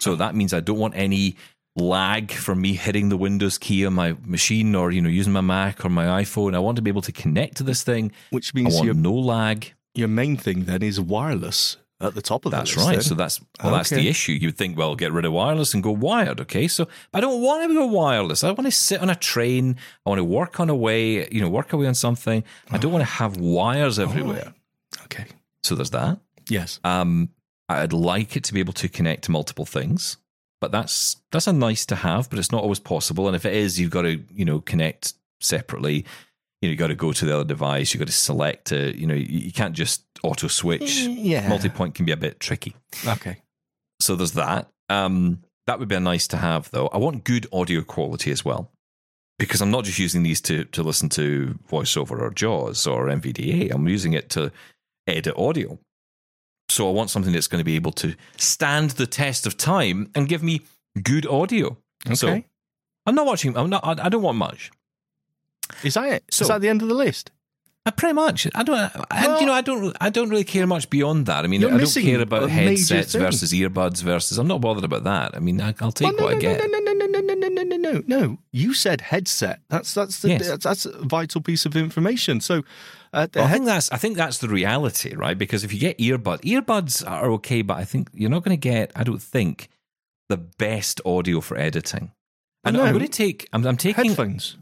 So 0.00 0.16
that 0.16 0.34
means 0.34 0.52
I 0.54 0.60
don't 0.60 0.78
want 0.78 0.94
any 0.96 1.36
lag 1.76 2.32
from 2.32 2.60
me 2.62 2.72
hitting 2.74 3.10
the 3.10 3.16
Windows 3.18 3.58
key 3.58 3.84
on 3.84 3.92
my 3.92 4.16
machine 4.24 4.74
or 4.74 4.90
you 4.90 5.02
know 5.02 5.10
using 5.10 5.32
my 5.34 5.42
Mac 5.42 5.84
or 5.84 5.90
my 5.90 6.22
iPhone. 6.22 6.54
I 6.54 6.58
want 6.60 6.76
to 6.76 6.82
be 6.82 6.90
able 6.90 7.02
to 7.02 7.12
connect 7.12 7.56
to 7.58 7.62
this 7.62 7.82
thing. 7.82 8.12
Which 8.30 8.54
means 8.54 8.74
I 8.74 8.76
want 8.78 8.86
your 8.86 8.94
no 8.94 9.12
lag. 9.14 9.74
your 9.94 10.08
main 10.08 10.36
thing 10.38 10.64
then 10.64 10.82
is 10.82 10.98
wireless 11.00 11.76
at 12.00 12.14
the 12.14 12.22
top 12.22 12.44
of 12.44 12.50
the 12.50 12.58
That's 12.58 12.76
list, 12.76 12.86
right. 12.86 12.94
then. 12.96 13.02
So 13.02 13.14
that's 13.14 13.40
well, 13.62 13.72
that's 13.72 13.90
the 13.90 14.08
issue. 14.08 14.32
You 14.32 14.48
would 14.48 14.58
think, 14.58 14.76
well, 14.76 14.94
get 14.96 15.12
rid 15.12 15.24
of 15.24 15.32
wireless 15.32 15.72
and 15.72 15.82
go 15.82 15.90
wired. 15.90 16.40
Okay, 16.40 16.68
so 16.68 16.88
I 17.14 17.20
don't 17.20 17.40
want 17.40 17.68
to 17.68 17.74
go 17.74 17.86
wireless. 17.86 18.44
I 18.44 18.48
want 18.48 18.66
to 18.66 18.70
sit 18.70 19.00
on 19.00 19.08
a 19.08 19.14
train. 19.14 19.76
I 20.04 20.10
want 20.10 20.18
to 20.18 20.24
work 20.24 20.60
on 20.60 20.68
a 20.68 20.74
way. 20.74 21.26
You 21.30 21.40
know, 21.40 21.48
work 21.48 21.72
away 21.72 21.86
on 21.86 21.94
something. 21.94 22.44
I 22.70 22.78
don't 22.78 22.92
want 22.92 23.02
to 23.02 23.10
have 23.12 23.38
wires 23.38 23.98
everywhere. 23.98 24.54
okay. 25.04 25.26
So 25.62 25.74
there's 25.74 25.90
that. 25.90 26.18
Yes. 26.48 26.80
Um, 26.84 27.30
I'd 27.68 27.92
like 27.92 28.36
it 28.36 28.44
to 28.44 28.54
be 28.54 28.60
able 28.60 28.74
to 28.74 28.88
connect 28.88 29.24
to 29.24 29.32
multiple 29.32 29.64
things, 29.66 30.18
but 30.60 30.70
that's 30.70 31.16
that's 31.32 31.46
a 31.46 31.52
nice 31.52 31.86
to 31.86 31.96
have, 31.96 32.28
but 32.30 32.38
it's 32.38 32.52
not 32.52 32.62
always 32.62 32.78
possible. 32.78 33.26
And 33.26 33.34
if 33.34 33.44
it 33.44 33.54
is, 33.54 33.80
you've 33.80 33.90
got 33.90 34.02
to 34.02 34.22
you 34.34 34.44
know 34.44 34.60
connect 34.60 35.14
separately. 35.40 36.04
You 36.62 36.68
know, 36.68 36.70
you 36.70 36.76
got 36.76 36.86
to 36.88 36.94
go 36.94 37.12
to 37.12 37.24
the 37.24 37.34
other 37.34 37.44
device. 37.44 37.92
You 37.92 37.98
got 37.98 38.06
to 38.06 38.12
select 38.12 38.72
it. 38.72 38.96
You 38.96 39.06
know, 39.06 39.14
you, 39.14 39.26
you 39.26 39.52
can't 39.52 39.74
just 39.74 40.04
auto 40.22 40.48
switch. 40.48 41.00
Yeah. 41.02 41.48
Multi-point 41.48 41.94
can 41.94 42.04
be 42.06 42.12
a 42.12 42.16
bit 42.16 42.40
tricky. 42.40 42.74
Okay. 43.06 43.38
So 44.00 44.16
there's 44.16 44.32
that. 44.32 44.68
Um, 44.88 45.42
that 45.66 45.78
would 45.78 45.88
be 45.88 45.94
a 45.96 46.00
nice 46.00 46.26
to 46.28 46.36
have, 46.36 46.70
though. 46.70 46.86
I 46.88 46.98
want 46.98 47.24
good 47.24 47.46
audio 47.52 47.82
quality 47.82 48.30
as 48.30 48.44
well, 48.44 48.70
because 49.38 49.60
I'm 49.60 49.70
not 49.70 49.84
just 49.84 49.98
using 49.98 50.22
these 50.22 50.40
to 50.42 50.64
to 50.66 50.82
listen 50.82 51.08
to 51.10 51.58
voiceover 51.68 52.20
or 52.20 52.30
JAWS 52.30 52.86
or 52.86 53.06
NVDA. 53.06 53.72
I'm 53.74 53.88
using 53.88 54.12
it 54.12 54.30
to 54.30 54.52
edit 55.06 55.36
audio. 55.36 55.78
So 56.68 56.88
I 56.88 56.92
want 56.92 57.10
something 57.10 57.32
that's 57.32 57.48
going 57.48 57.60
to 57.60 57.64
be 57.64 57.76
able 57.76 57.92
to 57.92 58.14
stand 58.36 58.90
the 58.90 59.06
test 59.06 59.46
of 59.46 59.56
time 59.56 60.10
and 60.14 60.28
give 60.28 60.42
me 60.42 60.62
good 61.02 61.26
audio. 61.26 61.76
So 62.14 62.28
Okay. 62.28 62.44
I'm 63.06 63.14
not 63.14 63.26
watching. 63.26 63.56
I'm 63.56 63.70
not. 63.70 63.84
I, 63.84 64.06
I 64.06 64.08
don't 64.08 64.22
want 64.22 64.38
much. 64.38 64.70
Is 65.82 65.94
that 65.94 66.08
it? 66.12 66.24
So- 66.30 66.42
is 66.42 66.48
that 66.48 66.60
the 66.60 66.68
end 66.68 66.82
of 66.82 66.88
the 66.88 66.94
list? 66.94 67.30
I 67.84 67.92
pretty 67.92 68.14
much. 68.14 68.48
I 68.52 68.64
don't. 68.64 68.78
and 68.78 69.04
Well- 69.12 69.40
you 69.40 69.46
know, 69.46 69.52
I 69.52 69.60
don't. 69.60 69.96
I 70.00 70.10
don't 70.10 70.28
really 70.28 70.42
care 70.42 70.66
much 70.66 70.90
beyond 70.90 71.26
that. 71.26 71.44
I 71.44 71.46
mean, 71.46 71.64
I 71.64 71.68
don't 71.78 71.92
care 71.94 72.20
about 72.20 72.50
headsets 72.50 73.14
versus 73.14 73.52
earbuds 73.52 74.02
versus. 74.02 74.38
I'm 74.38 74.48
not 74.48 74.60
bothered 74.60 74.82
about 74.82 75.04
that. 75.04 75.36
I 75.36 75.38
mean, 75.38 75.60
I, 75.60 75.72
I'll 75.80 75.92
take 75.92 76.06
Well, 76.08 76.16
no, 76.16 76.24
what 76.24 76.34
I 76.34 76.38
get. 76.40 76.58
no, 76.58 76.66
no, 76.66 76.78
no, 76.80 77.06
no, 77.06 77.20
no, 77.20 77.34
no, 77.34 77.48
no, 77.48 77.62
no, 77.62 77.76
no, 77.76 78.02
no. 78.08 78.38
You 78.50 78.74
said 78.74 79.02
headset. 79.02 79.60
That's 79.70 79.94
that's 79.94 80.18
the 80.18 80.30
Yes. 80.30 80.48
that's, 80.48 80.64
that's 80.64 80.86
a 80.86 80.98
vital 81.04 81.40
piece 81.40 81.64
of 81.64 81.76
information. 81.76 82.40
So, 82.40 82.64
uh, 83.12 83.28
Well, 83.36 83.44
I 83.44 83.52
think 83.52 83.66
that's 83.66 83.92
I 83.92 83.98
think 83.98 84.16
that's 84.16 84.38
the 84.38 84.48
reality, 84.48 85.14
right? 85.14 85.38
Because 85.38 85.62
if 85.62 85.72
you 85.72 85.78
get 85.78 85.96
earbud, 85.98 86.40
earbuds 86.40 87.08
are 87.08 87.30
okay, 87.38 87.62
but 87.62 87.76
I 87.76 87.84
think 87.84 88.08
you're 88.12 88.30
not 88.30 88.42
going 88.42 88.58
to 88.60 88.68
get. 88.68 88.90
I 88.96 89.04
don't 89.04 89.22
think 89.22 89.68
the 90.28 90.38
best 90.38 91.00
audio 91.06 91.40
for 91.40 91.56
editing. 91.56 92.10
And 92.64 92.76
No. 92.76 92.82
I'm 92.82 92.92
going 92.94 93.06
to 93.06 93.12
take. 93.12 93.48
I'm, 93.52 93.64
I'm 93.64 93.76
taking. 93.76 94.06
headphones. 94.06 94.56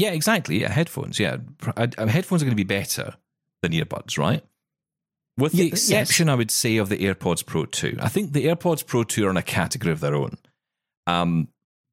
Yeah, 0.00 0.12
exactly. 0.12 0.62
Yeah, 0.62 0.70
headphones. 0.72 1.20
Yeah, 1.20 1.36
I, 1.76 1.88
I, 1.98 2.06
headphones 2.06 2.42
are 2.42 2.46
going 2.46 2.56
to 2.56 2.64
be 2.64 2.64
better 2.64 3.14
than 3.62 3.72
earbuds, 3.72 4.16
right? 4.16 4.42
With 5.36 5.52
the 5.52 5.58
Ye- 5.58 5.70
yes. 5.70 5.90
exception, 5.90 6.30
I 6.30 6.34
would 6.36 6.50
say, 6.50 6.78
of 6.78 6.88
the 6.88 6.96
AirPods 6.96 7.44
Pro 7.44 7.66
2. 7.66 7.98
I 8.00 8.08
think 8.08 8.32
the 8.32 8.46
AirPods 8.46 8.86
Pro 8.86 9.04
2 9.04 9.26
are 9.26 9.30
in 9.30 9.36
a 9.36 9.42
category 9.42 9.92
of 9.92 10.00
their 10.00 10.14
own 10.14 10.38
um, 11.06 11.48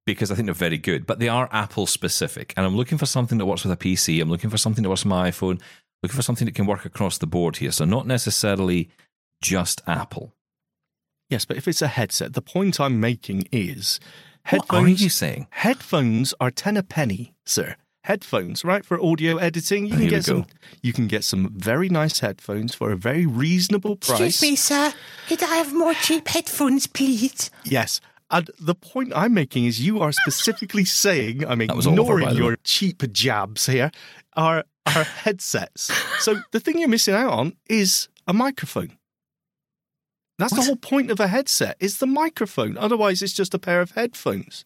because 0.06 0.32
I 0.32 0.36
think 0.36 0.46
they're 0.46 0.54
very 0.54 0.78
good, 0.78 1.06
but 1.06 1.20
they 1.20 1.28
are 1.28 1.50
Apple 1.52 1.86
specific. 1.86 2.54
And 2.56 2.66
I'm 2.66 2.78
looking 2.78 2.98
for 2.98 3.06
something 3.06 3.38
that 3.40 3.46
works 3.46 3.66
with 3.66 3.74
a 3.74 3.78
PC. 3.78 4.22
I'm 4.22 4.30
looking 4.30 4.50
for 4.50 4.58
something 4.58 4.84
that 4.84 4.90
works 4.90 5.04
with 5.04 5.10
my 5.10 5.30
iPhone, 5.30 5.62
looking 6.02 6.16
for 6.16 6.22
something 6.22 6.46
that 6.46 6.56
can 6.56 6.66
work 6.66 6.86
across 6.86 7.18
the 7.18 7.28
board 7.28 7.58
here. 7.58 7.72
So, 7.72 7.84
not 7.84 8.08
necessarily 8.08 8.90
just 9.42 9.82
Apple. 9.86 10.34
Yes, 11.30 11.44
but 11.44 11.58
if 11.58 11.68
it's 11.68 11.82
a 11.82 11.90
headset, 11.90 12.34
the 12.34 12.42
point 12.42 12.80
I'm 12.80 13.02
making 13.02 13.50
is 13.52 14.00
What 14.50 14.66
are 14.74 14.88
you 14.88 15.10
saying? 15.10 15.48
Headphones 15.50 16.34
are 16.40 16.52
ten 16.52 16.78
a 16.78 16.84
penny, 16.84 17.34
sir. 17.46 17.76
Headphones, 18.08 18.64
right, 18.64 18.86
for 18.86 19.04
audio 19.04 19.36
editing. 19.36 19.86
You 19.86 19.92
can 19.92 20.00
here 20.00 20.10
get 20.10 20.24
some. 20.24 20.46
You 20.82 20.94
can 20.94 21.08
get 21.08 21.26
some 21.26 21.52
very 21.54 21.90
nice 21.90 22.22
headphones 22.22 22.74
for 22.74 22.90
a 22.90 22.96
very 22.96 23.26
reasonable 23.26 23.98
price. 23.98 24.22
Excuse 24.22 24.42
me, 24.42 24.56
sir. 24.56 24.94
Could 25.28 25.44
I 25.44 25.58
have 25.58 25.74
more 25.74 25.94
cheap 25.94 26.30
headphones, 26.30 26.88
please? 26.88 27.52
Yes. 27.66 28.00
And 28.32 28.50
the 28.62 28.76
point 28.76 29.12
I'm 29.14 29.34
making 29.34 29.66
is 29.66 29.82
you 29.82 30.00
are 30.00 30.14
specifically 30.14 30.86
saying, 30.86 31.46
I'm 31.46 31.60
was 31.76 31.86
over, 31.86 31.98
by 31.98 32.02
ignoring 32.02 32.30
the 32.30 32.34
way. 32.34 32.38
your 32.38 32.56
cheap 32.64 33.04
jabs 33.12 33.66
here, 33.66 33.92
are, 34.38 34.64
are 34.86 35.04
headsets. 35.26 35.92
So 36.20 36.42
the 36.52 36.62
thing 36.62 36.80
you're 36.80 36.88
missing 36.88 37.14
out 37.14 37.34
on 37.34 37.58
is 37.70 38.08
a 38.26 38.32
microphone. 38.32 38.98
That's 40.40 40.56
the 40.56 40.62
whole 40.62 40.78
point 40.78 41.12
of 41.12 41.20
a 41.20 41.28
headset, 41.28 41.76
is 41.82 41.98
the 41.98 42.08
microphone. 42.08 42.78
Otherwise, 42.78 43.22
it's 43.22 43.34
just 43.34 43.54
a 43.54 43.60
pair 43.60 43.82
of 43.82 43.92
headphones. 43.92 44.64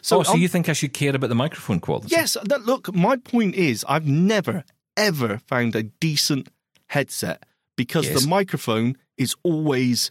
So, 0.00 0.20
oh, 0.20 0.22
so 0.22 0.32
I'm- 0.32 0.40
you 0.40 0.48
think 0.48 0.68
I 0.68 0.72
should 0.72 0.92
care 0.92 1.14
about 1.14 1.28
the 1.28 1.34
microphone 1.34 1.80
quality? 1.80 2.08
Yes, 2.10 2.36
that, 2.44 2.64
look, 2.66 2.94
my 2.94 3.16
point 3.16 3.54
is 3.54 3.84
I've 3.88 4.06
never, 4.06 4.64
ever 4.96 5.38
found 5.46 5.74
a 5.76 5.82
decent 5.84 6.48
headset 6.88 7.44
because 7.76 8.06
Yes. 8.08 8.22
the 8.22 8.28
microphone 8.28 8.96
is 9.16 9.34
always 9.42 10.10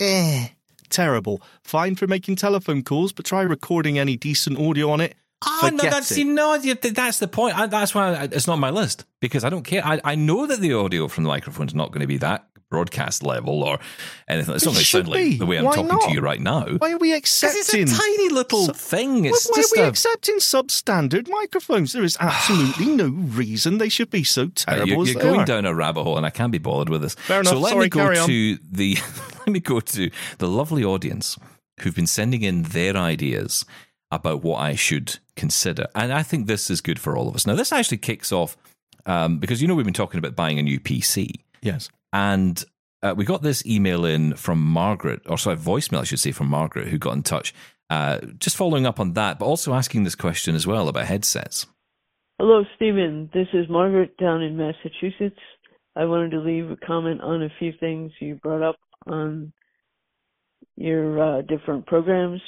eh, 0.00 0.48
terrible. 0.88 1.40
Fine 1.62 1.96
for 1.96 2.06
making 2.06 2.36
telephone 2.36 2.82
calls, 2.82 3.12
but 3.12 3.24
try 3.24 3.42
recording 3.42 3.98
any 3.98 4.16
decent 4.16 4.58
audio 4.58 4.90
on 4.90 5.00
it. 5.00 5.14
Oh 5.44 5.70
no, 5.72 5.82
that's 5.82 6.10
it. 6.12 6.24
know, 6.24 6.56
that's 6.56 7.18
the 7.18 7.28
point. 7.28 7.58
I, 7.58 7.66
that's 7.66 7.94
why 7.94 8.14
I, 8.14 8.22
it's 8.24 8.46
not 8.46 8.54
on 8.54 8.60
my 8.60 8.70
list 8.70 9.04
because 9.20 9.42
I 9.44 9.48
don't 9.48 9.64
care. 9.64 9.84
I, 9.84 10.00
I 10.04 10.14
know 10.14 10.46
that 10.46 10.60
the 10.60 10.72
audio 10.74 11.08
from 11.08 11.24
the 11.24 11.28
microphone 11.28 11.66
is 11.66 11.74
not 11.74 11.90
going 11.90 12.00
to 12.02 12.06
be 12.06 12.18
that 12.18 12.46
broadcast 12.72 13.22
level 13.22 13.62
or 13.62 13.78
anything. 14.28 14.54
It's 14.54 14.64
It 14.64 14.66
not 14.66 14.72
going 14.74 14.82
to 14.84 14.90
sound 14.90 15.08
like 15.08 15.38
the 15.38 15.46
way 15.46 15.58
I'm 15.58 15.64
Why 15.66 15.74
talking 15.76 15.88
not? 15.88 16.08
to 16.08 16.12
you 16.12 16.20
right 16.20 16.40
now. 16.40 16.64
Why 16.78 16.92
are 16.92 16.98
we 16.98 17.12
Because 17.14 17.42
accepting? 17.44 17.82
it's 17.82 17.92
a 17.92 18.00
tiny 18.00 18.28
little 18.30 18.66
So- 18.66 18.72
thing. 18.72 19.22
Why- 19.24 19.28
It's 19.28 19.46
why 19.50 19.60
are 19.62 19.72
we 19.76 19.82
a, 19.82 19.88
accepting 19.88 20.36
substandard 20.38 21.28
microphones? 21.28 21.92
There 21.92 22.02
is 22.04 22.16
absolutely 22.18 22.86
no 23.02 23.08
reason 23.08 23.78
they 23.78 23.88
should 23.90 24.10
be 24.10 24.24
so 24.24 24.46
terrible 24.48 24.88
you're, 24.88 25.06
you're 25.14 25.22
going 25.22 25.40
are. 25.40 25.44
down 25.44 25.66
a 25.66 25.74
rabbit 25.74 26.02
hole, 26.04 26.16
and 26.16 26.26
I 26.26 26.30
can't 26.30 26.50
be 26.52 26.58
bothered 26.58 26.88
with 26.88 27.02
this. 27.02 27.14
Fair 27.14 27.40
enough. 27.40 27.52
So 27.52 27.58
let 27.60 27.70
Sorry, 27.72 27.84
me 27.84 27.88
go 27.90 28.26
to 28.26 28.58
the 28.70 28.96
let 29.46 29.48
me 29.48 29.60
go 29.60 29.80
to 29.80 30.10
the 30.38 30.48
lovely 30.48 30.82
audience 30.84 31.38
who've 31.80 31.94
been 31.94 32.06
sending 32.06 32.42
in 32.42 32.62
their 32.62 32.96
ideas 32.96 33.64
about 34.10 34.42
what 34.42 34.58
I 34.60 34.74
should 34.74 35.18
consider, 35.36 35.86
and 35.94 36.12
I 36.12 36.22
think 36.22 36.46
this 36.46 36.70
is 36.70 36.80
good 36.80 36.98
for 36.98 37.16
all 37.16 37.28
of 37.28 37.34
us. 37.34 37.46
Now, 37.46 37.54
this 37.54 37.72
actually 37.72 37.98
kicks 37.98 38.30
off 38.32 38.56
um, 39.06 39.38
because 39.38 39.60
you 39.62 39.66
know 39.68 39.74
we've 39.74 39.84
been 39.86 39.94
talking 39.94 40.18
about 40.18 40.36
buying 40.36 40.58
a 40.58 40.62
new 40.62 40.78
PC, 40.78 41.30
Yes. 41.62 41.88
And 42.12 42.62
uh, 43.02 43.14
we 43.16 43.24
got 43.24 43.42
this 43.42 43.64
email 43.66 44.04
in 44.04 44.34
from 44.34 44.62
Margaret, 44.62 45.22
or 45.26 45.38
sorry, 45.38 45.56
voicemail, 45.56 46.00
I 46.00 46.04
should 46.04 46.20
say, 46.20 46.32
from 46.32 46.48
Margaret, 46.48 46.88
who 46.88 46.98
got 46.98 47.14
in 47.14 47.22
touch. 47.22 47.54
Uh, 47.90 48.20
just 48.38 48.56
following 48.56 48.86
up 48.86 49.00
on 49.00 49.12
that, 49.14 49.38
but 49.38 49.46
also 49.46 49.74
asking 49.74 50.04
this 50.04 50.14
question 50.14 50.54
as 50.54 50.66
well 50.66 50.88
about 50.88 51.06
headsets. 51.06 51.66
Hello, 52.38 52.64
Steven. 52.76 53.28
This 53.34 53.48
is 53.52 53.68
Margaret 53.68 54.16
down 54.16 54.42
in 54.42 54.56
Massachusetts. 54.56 55.40
I 55.94 56.06
wanted 56.06 56.30
to 56.30 56.40
leave 56.40 56.70
a 56.70 56.76
comment 56.76 57.20
on 57.20 57.42
a 57.42 57.52
few 57.58 57.72
things 57.78 58.12
you 58.18 58.36
brought 58.36 58.62
up 58.62 58.76
on 59.06 59.52
your 60.76 61.22
uh, 61.22 61.42
different 61.42 61.86
programs. 61.86 62.40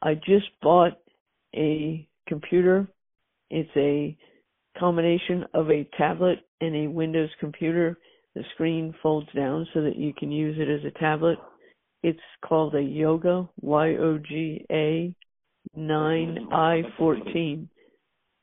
I 0.00 0.14
just 0.14 0.46
bought 0.62 0.92
a 1.54 2.08
computer. 2.28 2.86
It's 3.50 3.70
a 3.76 4.16
combination 4.78 5.44
of 5.54 5.70
a 5.70 5.88
tablet 5.96 6.38
and 6.60 6.74
a 6.74 6.90
Windows 6.90 7.30
computer. 7.40 7.98
The 8.34 8.44
screen 8.54 8.94
folds 9.02 9.28
down 9.34 9.66
so 9.74 9.82
that 9.82 9.96
you 9.96 10.14
can 10.14 10.32
use 10.32 10.56
it 10.58 10.68
as 10.68 10.84
a 10.84 10.98
tablet. 10.98 11.38
It's 12.02 12.18
called 12.44 12.74
a 12.74 12.82
Yoga, 12.82 13.48
Y 13.60 13.96
O 13.96 14.18
G 14.18 14.64
A 14.70 15.14
9i14 15.78 17.68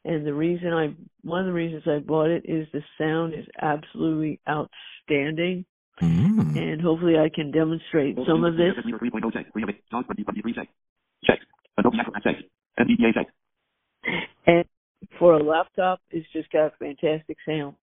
and 0.06 0.26
the 0.26 0.34
reason 0.34 0.74
I 0.74 0.96
one 1.22 1.42
of 1.42 1.48
the 1.48 1.54
reasons 1.54 1.84
I 1.86 2.00
bought 2.00 2.30
it 2.30 2.44
is 2.46 2.68
the 2.72 2.82
sound 2.98 3.34
is 3.34 3.46
absolutely 3.62 4.40
outstanding 4.48 5.66
Mm. 6.02 6.56
and 6.56 6.82
hopefully 6.82 7.20
I 7.20 7.28
can 7.28 7.52
demonstrate 7.52 8.16
some 8.26 8.46
of 8.46 8.56
this. 8.56 8.72
And 14.48 14.66
for 15.20 15.34
a 15.34 15.44
laptop 15.44 16.00
it's 16.10 16.28
just 16.32 16.50
got 16.52 16.74
fantastic 16.80 17.38
sound. 17.46 17.76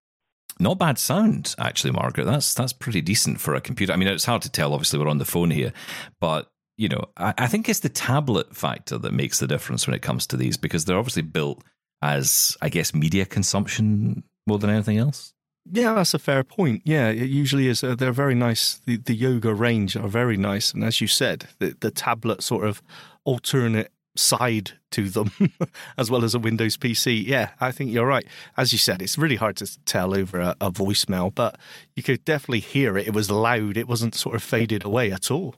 Not 0.59 0.79
bad 0.79 0.99
sound, 0.99 1.55
actually, 1.59 1.93
Margaret. 1.93 2.25
That's 2.25 2.55
that's 2.55 2.73
pretty 2.73 3.03
decent 3.03 3.41
for 3.41 3.55
a 3.55 3.61
computer. 3.61 3.93
I 3.93 3.97
mean, 3.97 4.09
it's 4.09 4.25
hard 4.25 4.41
to 4.43 4.51
tell. 4.51 4.73
Obviously, 4.73 4.99
we're 4.99 5.09
on 5.09 5.19
the 5.19 5.27
phone 5.27 5.51
here, 5.51 5.73
but 6.19 6.51
you 6.79 6.89
know, 6.89 7.05
I, 7.17 7.35
I 7.39 7.47
think 7.47 7.69
it's 7.69 7.81
the 7.81 7.89
tablet 7.89 8.57
factor 8.57 8.99
that 8.99 9.13
makes 9.13 9.39
the 9.39 9.47
difference 9.47 9.87
when 9.87 9.95
it 9.95 10.03
comes 10.03 10.27
to 10.29 10.37
these 10.37 10.57
because 10.57 10.85
they're 10.85 10.99
obviously 10.99 11.23
built 11.23 11.63
as, 12.03 12.57
I 12.61 12.69
guess, 12.69 12.95
media 12.95 13.25
consumption 13.25 14.23
more 14.47 14.59
than 14.59 14.71
anything 14.71 14.99
else. 14.99 15.33
Yeah, 15.71 15.95
that's 15.95 16.15
a 16.15 16.19
fair 16.19 16.45
point. 16.45 16.83
Yeah, 16.85 17.09
it 17.09 17.29
usually 17.29 17.67
is. 17.67 17.83
Uh, 17.83 17.97
they're 17.97 18.13
very 18.13 18.35
nice. 18.35 18.81
The, 18.87 18.99
the 18.99 19.15
yoga 19.15 19.53
range 19.53 19.97
are 19.97 20.09
very 20.09 20.37
nice, 20.37 20.73
and 20.73 20.85
as 20.85 21.01
you 21.01 21.07
said, 21.07 21.49
the, 21.59 21.77
the 21.81 21.91
tablet 21.91 22.43
sort 22.43 22.67
of 22.67 22.83
alternate 23.25 23.91
side 24.19 24.73
to 24.93 25.09
them 25.09 25.31
as 25.99 26.11
well 26.11 26.25
as 26.25 26.35
a 26.35 26.39
Windows 26.39 26.77
PC. 26.77 27.27
Yeah, 27.27 27.51
I 27.61 27.73
think 27.73 27.91
you're 27.91 28.07
right. 28.07 28.27
As 28.57 28.73
you 28.73 28.79
said, 28.79 29.03
it's 29.03 29.19
really 29.19 29.37
hard 29.37 29.57
to 29.57 29.85
tell 29.85 30.15
over 30.15 30.39
a, 30.41 30.57
a 30.61 30.71
voicemail, 30.71 31.35
but 31.35 31.59
you 31.95 32.03
could 32.03 32.25
definitely 32.25 32.61
hear 32.61 32.97
it. 32.97 33.07
It 33.07 33.15
was 33.15 33.31
loud. 33.31 33.77
It 33.77 33.89
wasn't 33.89 34.15
sort 34.15 34.35
of 34.35 34.43
faded 34.43 34.85
away 34.85 35.13
at 35.13 35.31
all. 35.31 35.57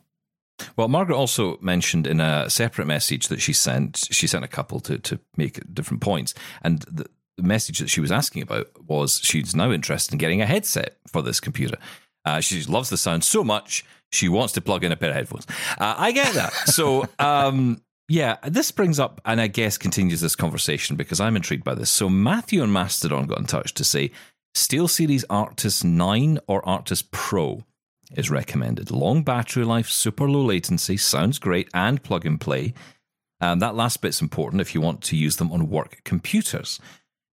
Well, 0.77 0.89
Margaret 0.89 1.17
also 1.17 1.59
mentioned 1.61 2.07
in 2.07 2.21
a 2.21 2.51
separate 2.51 2.87
message 2.87 3.29
that 3.29 3.41
she 3.41 3.53
sent, 3.53 4.09
she 4.11 4.27
sent 4.27 4.45
a 4.45 4.49
couple 4.49 4.81
to, 4.81 4.99
to 4.99 5.21
make 5.37 5.63
different 5.73 6.03
points. 6.03 6.35
And 6.63 6.81
the, 6.83 7.07
the 7.37 7.43
message 7.43 7.79
that 7.79 7.89
she 7.89 8.01
was 8.01 8.11
asking 8.11 8.43
about 8.43 8.67
was 8.87 9.21
she's 9.23 9.55
now 9.55 9.71
interested 9.71 10.13
in 10.13 10.19
getting 10.19 10.43
a 10.43 10.47
headset 10.47 10.97
for 11.07 11.23
this 11.23 11.41
computer. 11.41 11.79
Uh, 12.25 12.41
she 12.41 12.63
loves 12.65 12.91
the 12.91 12.97
sound 12.97 13.25
so 13.25 13.45
much, 13.45 13.85
she 14.11 14.29
wants 14.29 14.53
to 14.55 14.61
plug 14.61 14.85
in 14.85 14.93
a 14.93 14.97
pair 14.97 15.11
of 15.11 15.17
headphones. 15.17 15.47
Uh, 15.79 15.95
I 15.97 16.13
get 16.13 16.35
that. 16.35 16.53
So, 16.53 17.07
um, 17.19 17.81
yeah, 18.09 18.37
this 18.43 18.71
brings 18.71 18.99
up, 18.99 19.21
and 19.25 19.41
I 19.41 19.49
guess 19.49 19.77
continues 19.77 20.23
this 20.23 20.35
conversation 20.35 20.97
because 20.97 21.21
I'm 21.21 21.37
intrigued 21.37 21.65
by 21.65 21.75
this. 21.75 21.91
So, 21.91 22.09
Matthew 22.09 22.63
and 22.63 22.73
Mastodon 22.73 23.27
got 23.27 23.39
in 23.39 23.45
touch 23.45 23.75
to 23.75 23.85
say 23.85 24.11
SteelSeries 24.55 25.27
Arctis 25.27 25.85
9 25.85 26.39
or 26.47 26.63
Arctis 26.63 27.05
Pro 27.11 27.65
is 28.17 28.31
recommended. 28.31 28.91
Long 28.91 29.23
battery 29.23 29.65
life, 29.65 29.91
super 29.91 30.29
low 30.29 30.43
latency, 30.43 30.97
sounds 30.97 31.39
great, 31.39 31.69
and 31.75 32.03
plug 32.03 32.25
and 32.25 32.41
play. 32.41 32.73
Um, 33.41 33.59
that 33.59 33.75
last 33.75 34.01
bit's 34.01 34.23
important 34.23 34.63
if 34.63 34.75
you 34.75 34.81
want 34.81 35.03
to 35.03 35.17
use 35.17 35.37
them 35.37 35.53
on 35.53 35.69
work 35.69 36.01
computers. 36.05 36.81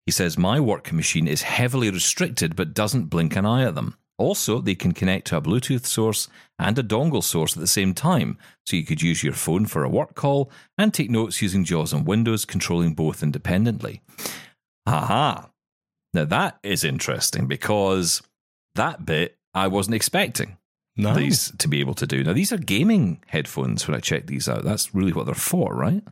He 0.05 0.11
says, 0.11 0.37
My 0.37 0.59
work 0.59 0.91
machine 0.91 1.27
is 1.27 1.43
heavily 1.43 1.89
restricted 1.89 2.55
but 2.55 2.73
doesn't 2.73 3.05
blink 3.05 3.35
an 3.35 3.45
eye 3.45 3.65
at 3.65 3.75
them. 3.75 3.97
Also, 4.21 4.59
they 4.61 4.75
can 4.75 4.91
connect 4.93 5.27
to 5.27 5.37
a 5.37 5.41
Bluetooth 5.41 5.85
source 5.85 6.27
and 6.59 6.77
a 6.77 6.83
dongle 6.83 7.23
source 7.23 7.55
at 7.57 7.61
the 7.61 7.67
same 7.79 7.93
time, 7.93 8.37
so 8.67 8.75
you 8.75 8.85
could 8.85 9.01
use 9.01 9.23
your 9.23 9.33
phone 9.33 9.65
for 9.65 9.83
a 9.83 9.89
work 9.89 10.13
call 10.15 10.51
and 10.77 10.93
take 10.93 11.09
notes 11.09 11.41
using 11.41 11.63
JAWS 11.65 11.93
on 11.93 12.05
Windows, 12.05 12.45
controlling 12.45 12.93
both 12.93 13.23
independently. 13.23 14.01
Aha! 14.85 15.49
Now 16.13 16.25
that 16.25 16.59
is 16.63 16.83
interesting 16.83 17.47
because 17.47 18.21
that 18.75 19.05
bit 19.05 19.37
I 19.53 19.67
wasn't 19.67 19.95
expecting 19.95 20.57
No. 20.97 21.13
these 21.15 21.51
to 21.57 21.67
be 21.67 21.79
able 21.79 21.93
to 21.95 22.05
do. 22.07 22.23
Now, 22.23 22.33
these 22.33 22.51
are 22.53 22.57
gaming 22.57 23.21
headphones 23.27 23.87
when 23.87 23.95
I 23.95 23.99
check 24.01 24.27
these 24.27 24.47
out. 24.49 24.63
That's 24.63 24.93
really 24.93 25.13
what 25.13 25.25
they're 25.25 25.35
for, 25.35 25.73
right? 25.73 26.03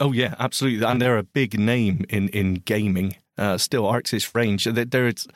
Oh 0.00 0.12
yeah, 0.12 0.34
absolutely, 0.38 0.86
and 0.86 1.00
they're 1.00 1.18
a 1.18 1.22
big 1.22 1.58
name 1.58 2.04
in 2.08 2.28
in 2.28 2.54
gaming. 2.64 3.16
Uh, 3.38 3.58
still, 3.58 3.84
Arctis 3.84 4.34
range. 4.34 4.64
There- 4.64 4.84
There's 4.84 5.26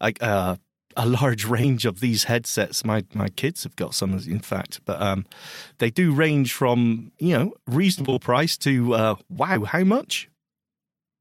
like 0.00 0.22
uh, 0.22 0.56
a 0.96 1.06
large 1.06 1.44
range 1.44 1.84
of 1.84 2.00
these 2.00 2.24
headsets. 2.24 2.84
My 2.84 3.04
my 3.14 3.28
kids 3.28 3.62
have 3.64 3.76
got 3.76 3.94
some, 3.94 4.14
in 4.14 4.40
fact, 4.40 4.80
but 4.84 5.00
um, 5.00 5.26
they 5.78 5.90
do 5.90 6.12
range 6.12 6.52
from 6.52 7.12
you 7.18 7.38
know 7.38 7.52
reasonable 7.66 8.18
price 8.18 8.56
to 8.58 8.94
uh, 8.94 9.14
wow, 9.28 9.64
how 9.64 9.84
much? 9.84 10.28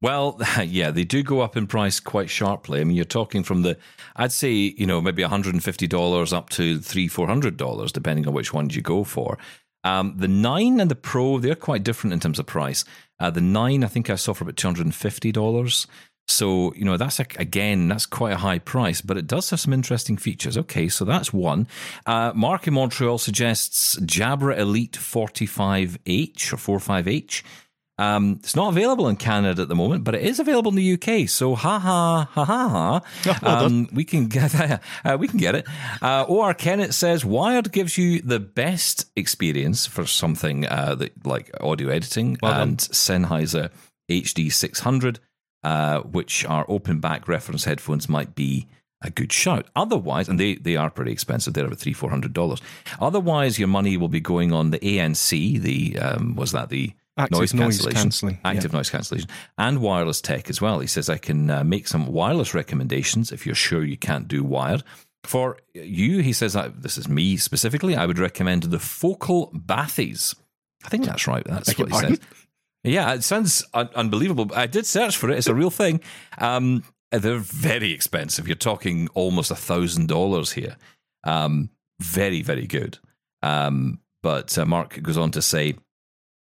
Well, 0.02 0.40
yeah, 0.64 0.92
they 0.92 1.04
do 1.04 1.24
go 1.24 1.42
up 1.42 1.58
in 1.58 1.68
price 1.68 2.00
quite 2.00 2.30
sharply. 2.30 2.82
I 2.82 2.84
mean, 2.84 2.96
you're 2.96 3.06
talking 3.06 3.44
from 3.44 3.64
the, 3.64 3.78
I'd 4.16 4.32
say, 4.32 4.52
you 4.52 4.86
know, 4.86 5.02
maybe 5.02 5.24
$150 5.24 6.34
up 6.34 6.50
to 6.52 6.80
three, 6.80 7.10
$400, 7.10 7.92
depending 7.92 8.28
on 8.28 8.34
which 8.34 8.54
ones 8.54 8.76
you 8.76 8.82
go 8.82 9.04
for. 9.04 9.38
Um, 9.84 10.16
the 10.18 10.28
9 10.28 10.80
and 10.80 10.92
the 10.92 10.96
Pro, 10.96 11.40
they're 11.40 11.56
quite 11.56 11.84
different 11.84 12.14
in 12.14 12.20
terms 12.20 12.40
of 12.40 12.46
price. 12.46 12.86
Uh, 13.20 13.30
the 13.30 13.42
9, 13.42 13.84
I 13.84 13.88
think 13.88 14.10
I 14.10 14.16
saw 14.16 14.34
for 14.34 14.44
about 14.44 14.56
$250. 14.56 15.88
So, 16.28 16.74
you 16.76 16.86
know, 16.86 16.98
that's, 16.98 17.20
a, 17.20 17.26
again, 17.38 17.88
that's 17.88 18.06
quite 18.08 18.34
a 18.34 18.38
high 18.38 18.60
price, 18.60 19.00
but 19.02 19.16
it 19.18 19.28
does 19.28 19.50
have 19.52 19.60
some 19.60 19.74
interesting 19.74 20.18
features. 20.18 20.58
Okay, 20.58 20.90
so 20.90 21.06
that's 21.06 21.32
one. 21.32 21.68
Uh, 22.06 22.32
Mark 22.36 22.68
in 22.68 22.74
Montreal 22.74 23.18
suggests 23.20 23.96
Jabra 24.00 24.58
Elite 24.58 24.94
45H 24.94 26.54
or 26.54 26.80
45H. 26.80 27.44
Um, 27.98 28.40
it's 28.44 28.58
not 28.58 28.70
available 28.70 29.08
in 29.08 29.16
Canada 29.16 29.62
at 29.62 29.70
the 29.70 29.76
moment, 29.76 30.04
but 30.04 30.16
it 30.16 30.24
is 30.24 30.40
available 30.42 30.70
in 30.70 30.76
the 30.76 30.94
UK. 30.94 31.30
So 31.30 31.56
ha 31.56 31.80
ha 31.80 32.28
ha 32.30 32.44
ha 32.44 33.02
ha. 33.24 33.40
Um, 33.66 33.88
we 33.94 34.04
can 34.04 34.28
get 34.28 34.54
uh, 35.06 35.18
we 35.18 35.30
can 35.30 35.38
get 35.40 35.56
it. 35.56 35.66
Uh, 36.02 36.26
Or 36.28 36.54
Kennett 36.54 36.94
says 36.94 37.24
Wired 37.24 37.72
gives 37.72 37.98
you 37.98 38.22
the 38.22 38.40
best 38.42 39.06
experience 39.16 39.86
for 39.86 40.06
something 40.06 40.68
uh, 40.68 40.96
that 40.96 41.26
like 41.26 41.52
audio 41.62 41.88
editing 41.90 42.38
Well 42.42 42.62
and 42.64 42.78
Sennheiser 42.80 43.70
HD 44.12 44.52
600, 44.52 45.20
uh, 45.66 46.02
which 46.02 46.46
are 46.46 46.64
open 46.68 47.00
back 47.00 47.28
reference 47.28 47.66
headphones, 47.66 48.08
might 48.08 48.36
be 48.36 48.68
a 49.02 49.10
good 49.10 49.34
shout. 49.34 49.66
Otherwise, 49.76 50.30
and 50.30 50.40
they, 50.40 50.56
they 50.56 50.76
are 50.76 50.92
pretty 50.92 51.12
expensive. 51.12 51.56
They're 51.56 51.66
about 51.66 51.80
three 51.80 51.94
four 51.94 52.12
hundred 52.12 52.34
dollars. 52.34 52.62
Otherwise, 53.00 53.58
your 53.58 53.68
money 53.68 53.98
will 53.98 54.08
be 54.08 54.20
going 54.20 54.54
on 54.54 54.70
the 54.70 54.78
ANC. 54.78 55.60
The 55.60 55.98
um, 55.98 56.36
was 56.36 56.52
that 56.52 56.70
the 56.70 56.94
Active 57.18 57.40
noise 57.40 57.54
noise 57.54 57.78
cancellation, 57.78 58.02
cancelling, 58.02 58.40
yeah. 58.44 58.52
active 58.52 58.74
noise 58.74 58.90
cancellation, 58.90 59.30
and 59.58 59.80
wireless 59.80 60.22
tech 60.22 60.50
as 60.50 60.62
well. 60.62 60.80
He 60.80 60.88
says 60.88 61.10
I 61.10 61.18
can 61.18 61.50
uh, 61.50 61.64
make 61.64 61.88
some 61.88 62.08
wireless 62.08 62.54
recommendations 62.54 63.32
if 63.32 63.46
you're 63.46 63.56
sure 63.56 63.84
you 63.84 63.98
can't 63.98 64.28
do 64.28 64.44
wired. 64.44 64.84
For 65.24 65.58
you, 65.74 66.20
he 66.20 66.34
says 66.34 66.54
that 66.54 66.84
this 66.84 66.98
is 66.98 67.08
me 67.08 67.38
specifically. 67.38 67.96
I 67.96 68.06
would 68.06 68.20
recommend 68.20 68.64
the 68.64 68.80
Focal 68.80 69.50
Bathys. 69.56 70.36
I 70.84 70.90
think 70.90 71.06
that's 71.06 71.26
right. 71.26 71.44
That's 71.46 71.76
what 71.78 71.88
he 71.88 71.92
pardon? 71.92 72.20
Yeah, 72.86 73.14
it 73.14 73.24
sounds 73.24 73.66
un- 73.74 73.90
unbelievable. 73.96 74.50
I 74.56 74.68
did 74.68 74.86
search 74.86 75.18
for 75.18 75.30
it. 75.30 75.38
It's 75.38 75.48
a 75.48 75.56
real 75.56 75.70
thing. 75.70 76.02
Um, 76.38 76.84
they're 77.12 77.38
very 77.38 77.92
expensive. 77.92 78.48
You're 78.48 78.56
talking 78.56 79.08
almost 79.14 79.52
a 79.52 79.56
thousand 79.56 80.08
dollars 80.08 80.52
here. 80.54 80.78
Um, 81.24 81.70
very, 82.02 82.42
very 82.42 82.68
good. 82.68 83.00
Um, 83.42 84.00
but 84.22 84.58
uh, 84.58 84.66
Mark 84.66 85.02
goes 85.02 85.18
on 85.18 85.32
to 85.32 85.42
say, 85.42 85.76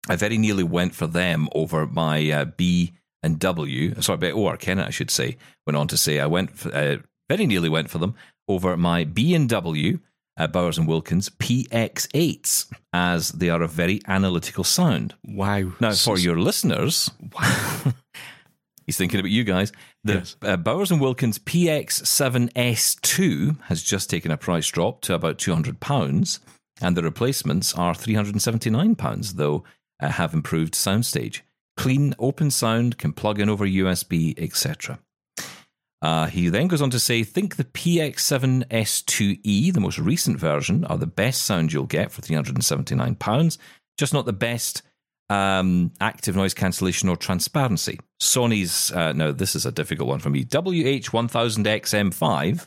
I 0.09 0.17
very 0.17 0.39
nearly 0.39 0.65
went 0.65 0.95
for 0.95 1.07
them 1.07 1.49
over 1.55 1.87
my 1.87 2.31
uh, 2.31 2.45
B 2.45 2.93
and 3.23 3.39
W. 3.39 4.01
Sorry, 4.01 4.19
but 4.19 4.33
or 4.33 4.57
Kennett, 4.57 4.89
I 4.89 4.91
should 4.91 5.11
say, 5.11 5.37
went 5.67 5.77
on 5.77 5.89
to 5.89 5.97
say 5.97 6.21
I 6.21 6.27
went 6.27 6.57
for, 6.57 6.75
uh, 6.75 6.97
very 7.29 7.47
nearly 7.47 7.69
went 7.69 7.91
for 7.91 7.99
them 7.99 8.15
over 8.49 8.77
my 8.77 9.05
B 9.05 9.35
and 9.35 9.49
W. 9.49 9.99
Uh, 10.39 10.47
Bowers 10.47 10.79
and 10.79 10.89
Wilkins 10.89 11.29
PX8s, 11.29 12.73
as 12.93 13.33
they 13.33 13.51
are 13.51 13.61
a 13.63 13.69
very 13.69 14.01
analytical 14.09 14.65
sound. 14.65 15.15
Wow. 15.25 15.73
Now, 15.81 15.93
for 15.93 16.19
your 16.19 16.39
listeners, 16.39 17.11
wow. 17.39 17.93
he's 18.87 18.97
thinking 18.97 19.21
about 19.21 19.31
you 19.31 19.45
guys. 19.45 19.73
The 20.05 20.15
Yes. 20.15 20.37
uh, 20.43 20.57
Bowers 20.57 20.91
and 20.91 21.01
Wilkins 21.03 21.39
PX7S2 21.39 23.61
has 23.65 23.83
just 23.83 24.09
taken 24.11 24.31
a 24.31 24.37
price 24.37 24.69
drop 24.69 25.01
to 25.03 25.15
about 25.15 25.39
two 25.39 25.53
hundred 25.53 25.81
pounds, 25.81 26.41
and 26.81 26.97
the 26.97 27.03
replacements 27.03 27.75
are 27.75 27.95
three 27.95 28.15
hundred 28.15 28.35
and 28.35 28.43
seventy 28.43 28.71
nine 28.71 28.95
pounds, 28.95 29.35
though 29.35 29.65
uh, 30.01 30.09
have 30.09 30.35
improved 30.35 30.75
soundstage, 30.75 31.41
clean, 31.77 32.15
open 32.19 32.51
sound, 32.51 32.99
can 32.99 33.13
plug 33.13 33.39
in 33.39 33.49
over 33.49 33.67
USB, 33.67 34.35
etc. 34.43 34.99
Uh, 36.03 36.27
he 36.27 36.49
then 36.49 36.67
goes 36.67 36.83
on 36.83 36.91
to 36.91 36.99
say, 36.99 37.23
think 37.23 37.55
the 37.57 37.65
PX7S2E, 37.65 39.41
E, 39.45 39.71
the 39.71 39.81
most 39.81 40.01
recent 40.01 40.37
version, 40.39 40.85
are 40.87 40.99
the 40.99 41.07
best 41.07 41.43
sound 41.43 41.73
you'll 41.73 41.87
get 41.87 42.11
for 42.11 42.21
£379, 42.21 43.59
just 43.97 44.13
not 44.13 44.27
the 44.27 44.33
best 44.33 44.83
um, 45.31 45.93
active 46.01 46.35
noise 46.35 46.55
cancellation 46.55 47.09
or 47.09 47.17
transparency. 47.17 48.01
Sony's, 48.21 48.91
uh, 48.91 49.13
now 49.13 49.31
this 49.31 49.55
is 49.55 49.65
a 49.65 49.71
difficult 49.71 50.09
one 50.09 50.19
for 50.19 50.31
me, 50.31 50.45
WH1000XM5, 50.45 52.67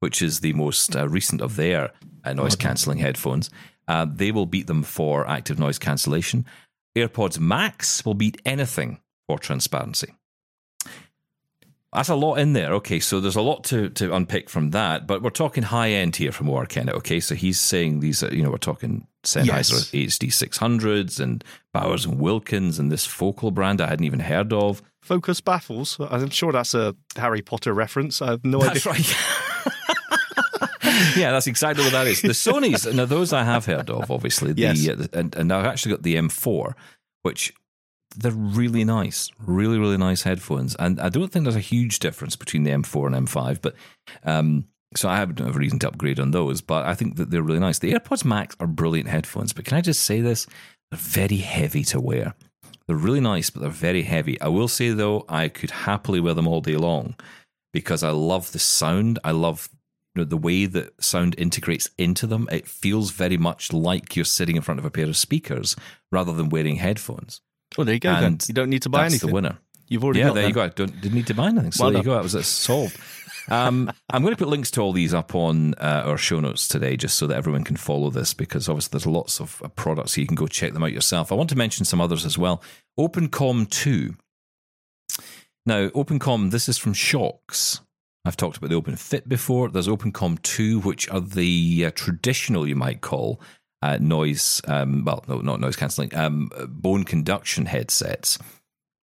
which 0.00 0.20
is 0.20 0.40
the 0.40 0.52
most 0.52 0.94
uh, 0.94 1.08
recent 1.08 1.40
of 1.40 1.56
their 1.56 1.90
uh, 2.24 2.34
noise 2.34 2.54
cancelling 2.54 2.98
headphones, 2.98 3.48
uh, 3.88 4.06
they 4.08 4.30
will 4.30 4.44
beat 4.44 4.66
them 4.66 4.82
for 4.82 5.26
active 5.26 5.58
noise 5.58 5.78
cancellation. 5.78 6.44
AirPods 6.96 7.38
Max 7.38 8.04
will 8.04 8.12
beat 8.12 8.38
anything 8.44 9.00
for 9.26 9.38
transparency. 9.38 10.12
That's 11.92 12.10
a 12.10 12.14
lot 12.14 12.34
in 12.34 12.52
there. 12.52 12.74
Okay, 12.74 13.00
so 13.00 13.18
there's 13.18 13.36
a 13.36 13.40
lot 13.40 13.64
to, 13.64 13.88
to 13.90 14.14
unpick 14.14 14.50
from 14.50 14.70
that, 14.72 15.06
but 15.06 15.22
we're 15.22 15.30
talking 15.30 15.62
high 15.62 15.88
end 15.90 16.16
here 16.16 16.32
from 16.32 16.50
OR 16.50 16.66
Kennett. 16.66 16.94
Okay, 16.96 17.18
so 17.18 17.34
he's 17.34 17.58
saying 17.58 18.00
these, 18.00 18.22
are, 18.22 18.34
you 18.34 18.42
know, 18.42 18.50
we're 18.50 18.58
talking 18.58 19.06
Sennheiser 19.24 19.90
HD 20.06 20.28
600s 20.28 21.18
and 21.18 21.42
Bowers 21.72 22.04
and 22.04 22.20
Wilkins 22.20 22.78
and 22.78 22.92
this 22.92 23.06
Focal 23.06 23.50
brand 23.50 23.80
I 23.80 23.86
hadn't 23.86 24.04
even 24.04 24.20
heard 24.20 24.52
of. 24.52 24.82
Focus 25.00 25.40
baffles. 25.40 25.96
I'm 25.98 26.28
sure 26.28 26.52
that's 26.52 26.74
a 26.74 26.94
Harry 27.16 27.40
Potter 27.40 27.72
reference. 27.72 28.20
I 28.20 28.32
have 28.32 28.44
no 28.44 28.58
That's 28.60 28.86
idea. 28.86 28.92
right. 28.92 29.16
yeah, 31.16 31.30
that's 31.32 31.46
exactly 31.46 31.84
what 31.84 31.92
that 31.92 32.06
is. 32.06 32.20
The 32.20 32.28
Sony's, 32.28 32.86
now 32.86 33.06
those 33.06 33.32
I 33.32 33.44
have 33.44 33.64
heard 33.64 33.88
of, 33.88 34.10
obviously. 34.10 34.52
The, 34.52 34.60
Yes. 34.60 34.86
uh, 34.88 35.06
and, 35.14 35.34
and 35.34 35.52
I've 35.52 35.64
actually 35.64 35.92
got 35.92 36.02
the 36.02 36.16
M4, 36.16 36.74
which 37.22 37.54
they're 38.16 38.32
really 38.32 38.84
nice, 38.84 39.30
really, 39.38 39.78
really 39.78 39.96
nice 39.96 40.22
headphones. 40.22 40.74
And 40.76 41.00
I 41.00 41.08
don't 41.08 41.30
think 41.30 41.44
there's 41.44 41.56
a 41.56 41.60
huge 41.60 41.98
difference 41.98 42.36
between 42.36 42.64
the 42.64 42.70
M4 42.70 43.06
and 43.06 43.28
M5, 43.28 43.60
but 43.60 43.74
um, 44.24 44.66
so 44.94 45.08
I 45.08 45.16
have 45.16 45.38
no 45.38 45.50
reason 45.50 45.78
to 45.80 45.88
upgrade 45.88 46.18
on 46.18 46.30
those. 46.30 46.60
But 46.60 46.86
I 46.86 46.94
think 46.94 47.16
that 47.16 47.30
they're 47.30 47.42
really 47.42 47.60
nice. 47.60 47.78
The 47.78 47.92
AirPods 47.92 48.24
Max 48.24 48.56
are 48.60 48.66
brilliant 48.66 49.08
headphones, 49.08 49.52
but 49.52 49.64
can 49.64 49.76
I 49.76 49.80
just 49.80 50.02
say 50.02 50.20
this? 50.20 50.46
They're 50.90 50.98
very 50.98 51.36
heavy 51.36 51.84
to 51.84 52.00
wear. 52.00 52.34
They're 52.86 52.96
really 52.96 53.20
nice, 53.20 53.50
but 53.50 53.60
they're 53.60 53.70
very 53.70 54.02
heavy. 54.02 54.40
I 54.40 54.48
will 54.48 54.68
say 54.68 54.90
though, 54.90 55.24
I 55.28 55.48
could 55.48 55.70
happily 55.70 56.20
wear 56.20 56.34
them 56.34 56.48
all 56.48 56.62
day 56.62 56.76
long 56.76 57.14
because 57.72 58.02
I 58.02 58.10
love 58.10 58.52
the 58.52 58.58
sound. 58.58 59.18
I 59.22 59.32
love 59.32 59.68
you 60.14 60.22
know, 60.22 60.24
the 60.24 60.38
way 60.38 60.64
that 60.64 61.04
sound 61.04 61.34
integrates 61.36 61.90
into 61.98 62.26
them. 62.26 62.48
It 62.50 62.66
feels 62.66 63.10
very 63.10 63.36
much 63.36 63.74
like 63.74 64.16
you're 64.16 64.24
sitting 64.24 64.56
in 64.56 64.62
front 64.62 64.80
of 64.80 64.86
a 64.86 64.90
pair 64.90 65.04
of 65.04 65.18
speakers 65.18 65.76
rather 66.10 66.32
than 66.32 66.48
wearing 66.48 66.76
headphones. 66.76 67.42
Well, 67.76 67.84
there 67.84 67.94
you 67.94 68.00
go. 68.00 68.20
Then. 68.20 68.38
You 68.46 68.54
don't 68.54 68.70
need 68.70 68.82
to 68.82 68.88
buy 68.88 69.02
That's 69.02 69.14
anything. 69.14 69.28
the 69.28 69.34
winner. 69.34 69.58
You've 69.88 70.04
already 70.04 70.20
yeah, 70.20 70.26
there 70.26 70.42
them. 70.42 70.48
you 70.48 70.54
go. 70.54 70.62
I 70.62 70.68
don't 70.68 71.00
didn't 71.00 71.14
need 71.14 71.26
to 71.28 71.34
buy 71.34 71.48
anything. 71.48 71.72
So 71.72 71.84
Well 71.84 71.92
there 71.92 72.00
you 72.00 72.04
go. 72.04 72.14
That 72.14 72.22
was 72.22 72.34
it's 72.34 72.48
solved. 72.48 72.98
Um, 73.50 73.90
I'm 74.10 74.20
going 74.20 74.34
to 74.34 74.38
put 74.38 74.50
links 74.50 74.70
to 74.72 74.82
all 74.82 74.92
these 74.92 75.14
up 75.14 75.34
on 75.34 75.72
uh, 75.76 76.02
our 76.04 76.18
show 76.18 76.38
notes 76.38 76.68
today, 76.68 76.98
just 76.98 77.16
so 77.16 77.26
that 77.26 77.36
everyone 77.38 77.64
can 77.64 77.76
follow 77.76 78.10
this, 78.10 78.34
because 78.34 78.68
obviously 78.68 78.90
there's 78.92 79.06
lots 79.06 79.40
of 79.40 79.62
uh, 79.64 79.68
products, 79.68 80.12
so 80.12 80.20
you 80.20 80.26
can 80.26 80.36
go 80.36 80.46
check 80.46 80.74
them 80.74 80.82
out 80.82 80.92
yourself. 80.92 81.32
I 81.32 81.34
want 81.34 81.48
to 81.48 81.56
mention 81.56 81.86
some 81.86 81.98
others 81.98 82.26
as 82.26 82.36
well. 82.36 82.62
OpenComm 82.98 83.70
Two. 83.70 84.16
Now, 85.64 85.88
OpenComm, 85.88 86.50
this 86.50 86.68
is 86.68 86.76
from 86.76 86.92
Shokz. 86.92 87.80
I've 88.24 88.36
talked 88.36 88.58
about 88.58 88.68
the 88.68 88.80
OpenFit 88.80 89.26
before. 89.28 89.70
There's 89.70 89.88
OpenComm 89.88 90.42
2, 90.42 90.80
which 90.80 91.08
are 91.08 91.20
the 91.20 91.86
uh, 91.86 91.90
traditional, 91.94 92.66
you 92.68 92.76
might 92.76 93.00
call, 93.00 93.40
uh, 93.82 93.98
noise, 94.00 94.60
um, 94.66 95.04
well, 95.04 95.24
no, 95.28 95.40
not 95.40 95.60
noise 95.60 95.76
cancelling, 95.76 96.14
um, 96.14 96.50
bone 96.68 97.04
conduction 97.04 97.66
headsets. 97.66 98.38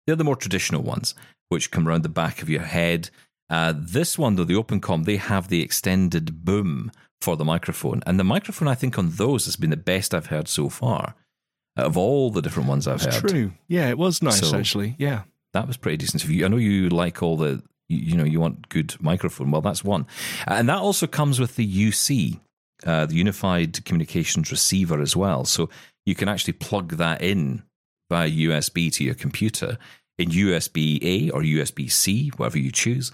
They're 0.07 0.17
the 0.17 0.25
more 0.25 0.37
traditional 0.37 0.83
ones, 0.83 1.15
which 1.49 1.71
come 1.71 1.89
around 1.89 2.03
the 2.03 2.09
back 2.09 2.43
of 2.43 2.49
your 2.51 2.63
head. 2.63 3.11
Uh, 3.51 3.73
this 3.77 4.19
one, 4.19 4.37
though, 4.37 4.45
the 4.45 4.55
OpenComm, 4.55 5.05
they 5.05 5.17
have 5.17 5.49
the 5.49 5.63
extended 5.63 6.45
boom 6.45 6.91
for 7.23 7.37
the 7.37 7.45
microphone. 7.45 8.03
And 8.07 8.19
the 8.19 8.25
microphone, 8.25 8.69
I 8.69 8.75
think, 8.75 8.99
on 8.99 9.11
those 9.11 9.45
has 9.47 9.57
been 9.57 9.71
the 9.71 9.77
best 9.77 10.15
I've 10.15 10.27
heard 10.27 10.49
so 10.49 10.69
far. 10.69 11.15
Of 11.77 11.97
all 11.97 12.31
the 12.31 12.41
different 12.43 12.69
ones 12.69 12.87
I've 12.87 13.03
That's 13.03 13.17
heard 13.19 13.31
true. 13.31 13.53
Yeah, 13.67 13.89
it 13.89 13.99
was 13.99 14.23
nice 14.23 14.49
So- 14.49 14.57
actually. 14.57 14.95
Yeah. 14.99 15.23
that 15.55 15.67
was 15.67 15.77
pretty 15.77 15.97
decent. 15.97 16.25
You, 16.25 16.45
I 16.45 16.49
know 16.49 16.57
you 16.57 16.89
like 16.89 17.23
all 17.23 17.37
the, 17.37 17.63
you 17.89 18.17
know, 18.17 18.25
you 18.25 18.41
want 18.41 18.69
good 18.69 18.95
microphone. 19.01 19.51
Well, 19.51 19.61
that's 19.61 19.83
one, 19.85 20.07
and 20.47 20.69
that 20.69 20.79
also 20.79 21.07
comes 21.07 21.39
with 21.41 21.57
the 21.57 21.67
UC, 21.91 22.41
uh, 22.85 23.07
the 23.07 23.15
Unified 23.15 23.85
Communications 23.85 24.51
Receiver 24.51 25.01
as 25.01 25.17
well. 25.17 25.45
So 25.45 25.71
you 26.07 26.15
can 26.15 26.29
actually 26.29 26.55
plug 26.55 26.97
that 26.97 27.23
in 27.23 27.63
via 28.11 28.29
USB 28.29 28.93
to 28.93 29.05
your 29.05 29.15
computer 29.15 29.79
in 30.19 30.31
USB 30.31 31.03
A 31.03 31.31
or 31.31 31.43
USB 31.43 31.91
C, 31.91 32.29
whatever 32.37 32.59
you 32.59 32.71
choose. 32.71 33.11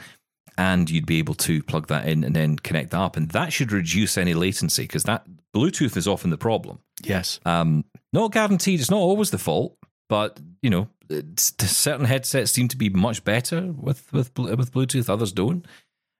And 0.59 0.91
you'd 0.91 1.07
be 1.07 1.19
able 1.19 1.35
to 1.35 1.63
plug 1.63 1.87
that 1.87 2.07
in 2.07 2.23
and 2.23 2.37
then 2.37 2.57
connect 2.57 2.91
that 2.91 3.01
up. 3.01 3.17
And 3.17 3.31
that 3.31 3.53
should 3.53 3.73
reduce 3.73 4.19
any 4.19 4.35
latency 4.35 4.83
because 4.83 5.05
that 5.05 5.25
Bluetooth 5.57 5.97
is 5.97 6.07
often 6.07 6.31
the 6.31 6.37
problem. 6.37 6.81
Yes. 7.03 7.41
Um, 7.47 7.85
not 8.13 8.33
guaranteed. 8.33 8.81
It's 8.81 8.91
not 8.91 8.99
always 8.99 9.31
the 9.31 9.39
fault, 9.39 9.77
but 10.09 10.39
you 10.61 10.69
know, 10.69 10.89
certain 11.37 12.05
headsets 12.05 12.53
seem 12.53 12.69
to 12.69 12.77
be 12.77 12.91
much 12.91 13.25
better 13.25 13.73
with 13.73 14.13
with 14.13 14.37
with 14.39 14.73
Bluetooth. 14.73 15.09
Others 15.09 15.33
don't. 15.33 15.67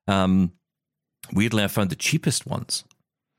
Um, 0.09 0.53
weirdly, 1.33 1.63
I 1.63 1.69
found 1.69 1.91
the 1.91 1.97
cheapest 1.97 2.47
ones. 2.47 2.85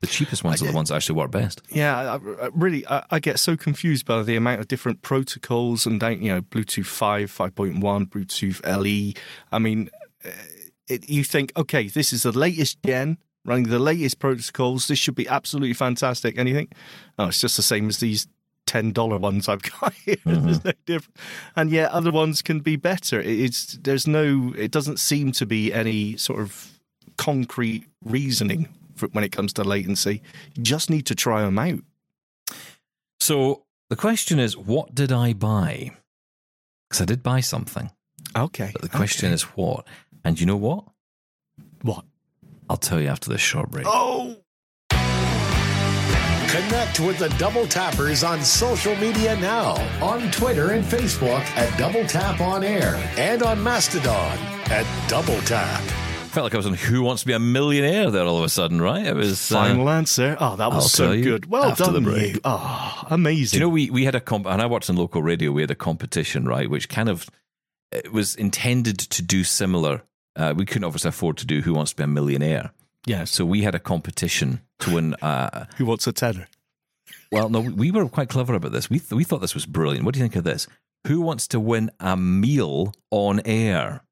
The 0.02 0.08
cheapest 0.08 0.42
ones 0.42 0.60
are 0.60 0.66
the 0.66 0.72
ones 0.72 0.88
that 0.88 0.96
actually 0.96 1.14
work 1.14 1.30
best. 1.30 1.62
Yeah, 1.70 2.14
I, 2.14 2.46
I 2.46 2.48
really, 2.54 2.84
I, 2.88 3.04
I 3.12 3.20
get 3.20 3.38
so 3.38 3.56
confused 3.56 4.04
by 4.04 4.24
the 4.24 4.34
amount 4.34 4.60
of 4.60 4.66
different 4.66 5.00
protocols 5.00 5.86
and 5.86 6.02
you 6.02 6.32
know, 6.32 6.42
Bluetooth 6.42 6.86
five, 6.86 7.30
five 7.30 7.54
point 7.54 7.78
one, 7.78 8.06
Bluetooth 8.06 8.60
LE. 8.66 9.14
I 9.52 9.58
mean, 9.60 9.90
uh, 10.24 10.30
it, 10.88 11.08
you 11.08 11.22
think, 11.22 11.52
okay, 11.56 11.86
this 11.86 12.12
is 12.12 12.24
the 12.24 12.32
latest 12.32 12.82
gen, 12.82 13.16
running 13.44 13.68
the 13.68 13.78
latest 13.78 14.18
protocols. 14.18 14.88
This 14.88 14.98
should 14.98 15.14
be 15.14 15.28
absolutely 15.28 15.72
fantastic. 15.72 16.36
And 16.36 16.48
you 16.48 16.54
think, 16.56 16.74
oh, 17.16 17.28
it's 17.28 17.40
just 17.40 17.56
the 17.56 17.62
same 17.62 17.88
as 17.88 17.98
these 17.98 18.26
ten 18.66 18.90
dollar 18.90 19.18
ones 19.18 19.48
I've 19.48 19.62
got 19.62 19.94
here. 19.94 20.16
There's 20.26 20.64
no 20.64 20.72
difference. 20.84 21.16
And 21.54 21.70
yet, 21.70 21.92
other 21.92 22.10
ones 22.10 22.42
can 22.42 22.58
be 22.58 22.74
better. 22.74 23.20
It, 23.20 23.38
it's 23.38 23.78
there's 23.80 24.08
no, 24.08 24.52
it 24.58 24.72
doesn't 24.72 24.98
seem 24.98 25.30
to 25.30 25.46
be 25.46 25.72
any 25.72 26.16
sort 26.16 26.40
of 26.40 26.80
concrete 27.16 27.84
reasoning 28.04 28.68
for 28.96 29.08
when 29.08 29.24
it 29.24 29.32
comes 29.32 29.52
to 29.54 29.64
latency. 29.64 30.22
You 30.54 30.62
just 30.62 30.90
need 30.90 31.06
to 31.06 31.14
try 31.14 31.42
them 31.42 31.58
out. 31.58 31.80
So 33.20 33.64
the 33.90 33.96
question 33.96 34.38
is, 34.38 34.56
what 34.56 34.94
did 34.94 35.12
I 35.12 35.32
buy? 35.32 35.92
Because 36.88 37.02
I 37.02 37.04
did 37.04 37.22
buy 37.22 37.40
something, 37.40 37.90
Okay. 38.36 38.70
but 38.72 38.82
the 38.82 38.88
question 38.88 39.32
is 39.32 39.42
what. 39.42 39.86
And 40.24 40.38
you 40.38 40.46
know 40.46 40.56
what? 40.56 40.84
what? 41.82 42.04
I'll 42.70 42.76
tell 42.76 43.00
you 43.00 43.08
after 43.08 43.28
this 43.30 43.40
short 43.40 43.70
break. 43.70 43.86
Oh, 43.88 44.36
Connect 46.48 47.00
with 47.00 47.18
the 47.18 47.30
Double 47.38 47.66
Tappers 47.66 48.22
on 48.22 48.42
social 48.42 48.94
media 48.96 49.34
now 49.40 49.72
on 50.04 50.30
Twitter 50.32 50.72
and 50.72 50.84
Facebook 50.84 51.40
at 51.56 51.76
Double 51.78 52.04
Tap 52.06 52.42
On 52.42 52.62
Air 52.62 52.96
and 53.16 53.42
on 53.42 53.62
Mastodon 53.62 54.36
at 54.70 54.84
Double 55.08 55.40
Tap. 55.42 55.82
Felt 56.32 56.44
like 56.44 56.54
I 56.54 56.56
was 56.56 56.64
on 56.66 56.72
Who 56.72 57.02
Wants 57.02 57.20
to 57.22 57.26
Be 57.26 57.34
a 57.34 57.38
Millionaire 57.38 58.10
there 58.10 58.24
all 58.24 58.38
of 58.38 58.44
a 58.44 58.48
sudden, 58.48 58.80
right? 58.80 59.06
It 59.06 59.14
was 59.14 59.52
uh, 59.52 59.54
final 59.54 59.90
answer. 59.90 60.34
Oh, 60.40 60.56
that 60.56 60.70
was 60.70 60.84
I'll 60.84 60.88
so 60.88 61.22
good. 61.22 61.44
Well 61.44 61.74
done, 61.74 62.02
you. 62.04 62.40
Oh, 62.42 63.04
amazing. 63.10 63.58
Do 63.58 63.58
you 63.58 63.60
know 63.60 63.68
we 63.68 63.90
we 63.90 64.06
had 64.06 64.14
a 64.14 64.20
comp 64.20 64.46
and 64.46 64.62
I 64.62 64.64
worked 64.64 64.88
in 64.88 64.96
local 64.96 65.22
radio. 65.22 65.52
We 65.52 65.60
had 65.60 65.70
a 65.70 65.74
competition, 65.74 66.46
right, 66.46 66.70
which 66.70 66.88
kind 66.88 67.10
of 67.10 67.28
it 67.90 68.14
was 68.14 68.34
intended 68.34 68.98
to 68.98 69.20
do 69.20 69.44
similar. 69.44 70.04
Uh, 70.34 70.54
we 70.56 70.64
couldn't 70.64 70.84
obviously 70.84 71.10
afford 71.10 71.36
to 71.36 71.46
do 71.46 71.60
Who 71.60 71.74
Wants 71.74 71.90
to 71.90 71.98
Be 71.98 72.04
a 72.04 72.06
Millionaire, 72.06 72.72
yes. 73.04 73.30
so 73.30 73.44
we 73.44 73.60
had 73.60 73.74
a 73.74 73.78
competition 73.78 74.62
to 74.78 74.94
win. 74.94 75.14
Uh, 75.20 75.66
Who 75.76 75.84
wants 75.84 76.06
a 76.06 76.14
tenner? 76.14 76.48
well, 77.30 77.50
no, 77.50 77.60
we 77.60 77.90
were 77.90 78.08
quite 78.08 78.30
clever 78.30 78.54
about 78.54 78.72
this. 78.72 78.88
We 78.88 79.00
th- 79.00 79.12
we 79.12 79.24
thought 79.24 79.42
this 79.42 79.54
was 79.54 79.66
brilliant. 79.66 80.06
What 80.06 80.14
do 80.14 80.20
you 80.20 80.24
think 80.24 80.36
of 80.36 80.44
this? 80.44 80.66
Who 81.06 81.20
wants 81.20 81.46
to 81.48 81.60
win 81.60 81.90
a 82.00 82.16
meal 82.16 82.94
on 83.10 83.42
air 83.44 84.02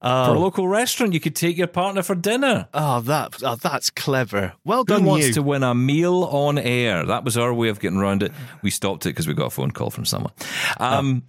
for 0.00 0.06
a 0.08 0.28
Oh, 0.28 0.38
local 0.38 0.68
restaurant? 0.68 1.12
You 1.14 1.20
could 1.20 1.34
take 1.36 1.56
your 1.56 1.66
partner 1.66 2.02
for 2.02 2.14
dinner. 2.14 2.68
oh, 2.74 3.00
that, 3.00 3.36
oh, 3.42 3.56
that's 3.56 3.90
clever. 3.90 4.52
Well 4.64 4.80
Who 4.80 4.84
done, 4.94 5.04
wants 5.04 5.28
you. 5.28 5.32
to 5.34 5.42
win 5.42 5.62
a 5.62 5.74
meal 5.74 6.24
on 6.24 6.58
air? 6.58 7.04
That 7.06 7.24
was 7.24 7.36
our 7.38 7.52
way 7.54 7.68
of 7.68 7.80
getting 7.80 7.98
around 7.98 8.22
it. 8.22 8.32
We 8.62 8.70
stopped 8.70 9.06
it 9.06 9.10
because 9.10 9.26
we 9.26 9.34
got 9.34 9.46
a 9.46 9.50
phone 9.50 9.70
call 9.70 9.90
from 9.90 10.04
someone. 10.04 10.32
Um, 10.78 11.24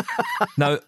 now, 0.56 0.78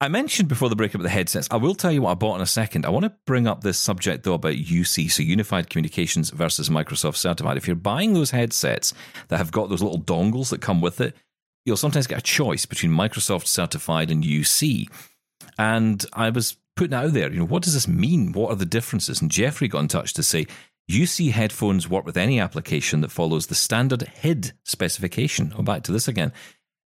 I 0.00 0.08
mentioned 0.08 0.48
before 0.48 0.68
the 0.68 0.76
break 0.76 0.94
about 0.94 1.04
the 1.04 1.08
headsets. 1.08 1.48
I 1.50 1.56
will 1.56 1.74
tell 1.74 1.90
you 1.90 2.02
what 2.02 2.10
I 2.10 2.14
bought 2.14 2.36
in 2.36 2.42
a 2.42 2.46
second. 2.46 2.84
I 2.84 2.90
want 2.90 3.04
to 3.04 3.14
bring 3.26 3.46
up 3.46 3.62
this 3.62 3.78
subject 3.78 4.24
though 4.24 4.34
about 4.34 4.52
UC, 4.54 5.10
so 5.10 5.22
Unified 5.22 5.70
Communications 5.70 6.28
versus 6.30 6.68
Microsoft 6.68 7.16
Certified. 7.16 7.56
If 7.56 7.66
you're 7.66 7.76
buying 7.76 8.12
those 8.12 8.30
headsets 8.30 8.92
that 9.28 9.38
have 9.38 9.50
got 9.52 9.70
those 9.70 9.82
little 9.82 10.00
dongles 10.00 10.50
that 10.50 10.60
come 10.60 10.80
with 10.82 11.00
it, 11.00 11.16
you'll 11.64 11.78
sometimes 11.78 12.06
get 12.06 12.18
a 12.18 12.22
choice 12.22 12.66
between 12.66 12.92
Microsoft 12.92 13.46
Certified 13.46 14.10
and 14.10 14.22
UC. 14.22 14.86
And 15.58 16.04
I 16.12 16.28
was 16.30 16.58
putting 16.76 16.94
out 16.94 17.12
there, 17.12 17.32
you 17.32 17.40
know, 17.40 17.46
what 17.46 17.62
does 17.62 17.74
this 17.74 17.88
mean? 17.88 18.32
What 18.32 18.50
are 18.50 18.56
the 18.56 18.66
differences? 18.66 19.20
And 19.20 19.30
Jeffrey 19.30 19.68
got 19.68 19.80
in 19.80 19.88
touch 19.88 20.12
to 20.14 20.22
say, 20.22 20.46
UC 20.90 21.32
headphones 21.32 21.88
work 21.88 22.04
with 22.04 22.16
any 22.16 22.38
application 22.38 23.00
that 23.00 23.10
follows 23.10 23.46
the 23.46 23.56
standard 23.56 24.02
HID 24.02 24.52
specification. 24.62 25.52
Oh, 25.58 25.62
back 25.62 25.82
to 25.84 25.92
this 25.92 26.06
again. 26.06 26.32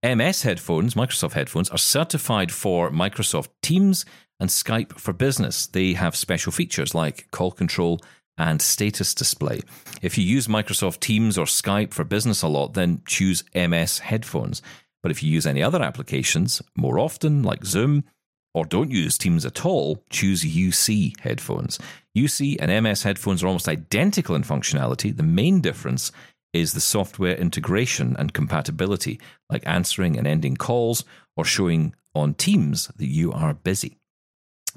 MS 0.03 0.41
headphones, 0.41 0.95
Microsoft 0.95 1.33
headphones, 1.33 1.69
are 1.69 1.77
certified 1.77 2.51
for 2.51 2.89
Microsoft 2.89 3.49
Teams 3.61 4.03
and 4.39 4.49
Skype 4.49 4.99
for 4.99 5.13
Business. 5.13 5.67
They 5.67 5.93
have 5.93 6.15
special 6.15 6.51
features 6.51 6.95
like 6.95 7.29
call 7.31 7.51
control 7.51 8.01
and 8.37 8.61
status 8.61 9.13
display. 9.13 9.61
If 10.01 10.17
you 10.17 10.25
use 10.25 10.47
Microsoft 10.47 10.99
Teams 10.99 11.37
or 11.37 11.45
Skype 11.45 11.93
for 11.93 12.03
business 12.03 12.41
a 12.41 12.47
lot, 12.47 12.73
then 12.73 13.01
choose 13.05 13.43
MS 13.53 13.99
headphones. 13.99 14.61
But 15.03 15.11
if 15.11 15.21
you 15.21 15.29
use 15.29 15.45
any 15.45 15.61
other 15.61 15.83
applications 15.83 16.61
more 16.75 16.97
often, 16.97 17.43
like 17.43 17.63
Zoom, 17.63 18.05
or 18.53 18.65
don't 18.65 18.91
use 18.91 19.17
Teams 19.17 19.45
at 19.45 19.65
all, 19.65 20.03
choose 20.09 20.43
UC 20.43 21.19
headphones. 21.19 21.79
UC 22.15 22.57
and 22.59 22.83
MS 22.83 23.03
headphones 23.03 23.43
are 23.43 23.47
almost 23.47 23.67
identical 23.67 24.35
in 24.35 24.43
functionality. 24.43 25.15
The 25.15 25.23
main 25.23 25.61
difference 25.61 26.11
is 26.53 26.73
the 26.73 26.81
software 26.81 27.35
integration 27.35 28.15
and 28.17 28.33
compatibility, 28.33 29.19
like 29.49 29.63
answering 29.65 30.17
and 30.17 30.27
ending 30.27 30.55
calls 30.55 31.03
or 31.35 31.43
showing 31.43 31.95
on 32.13 32.35
Teams 32.35 32.87
that 32.95 33.07
you 33.07 33.31
are 33.31 33.55
busy. 33.55 33.97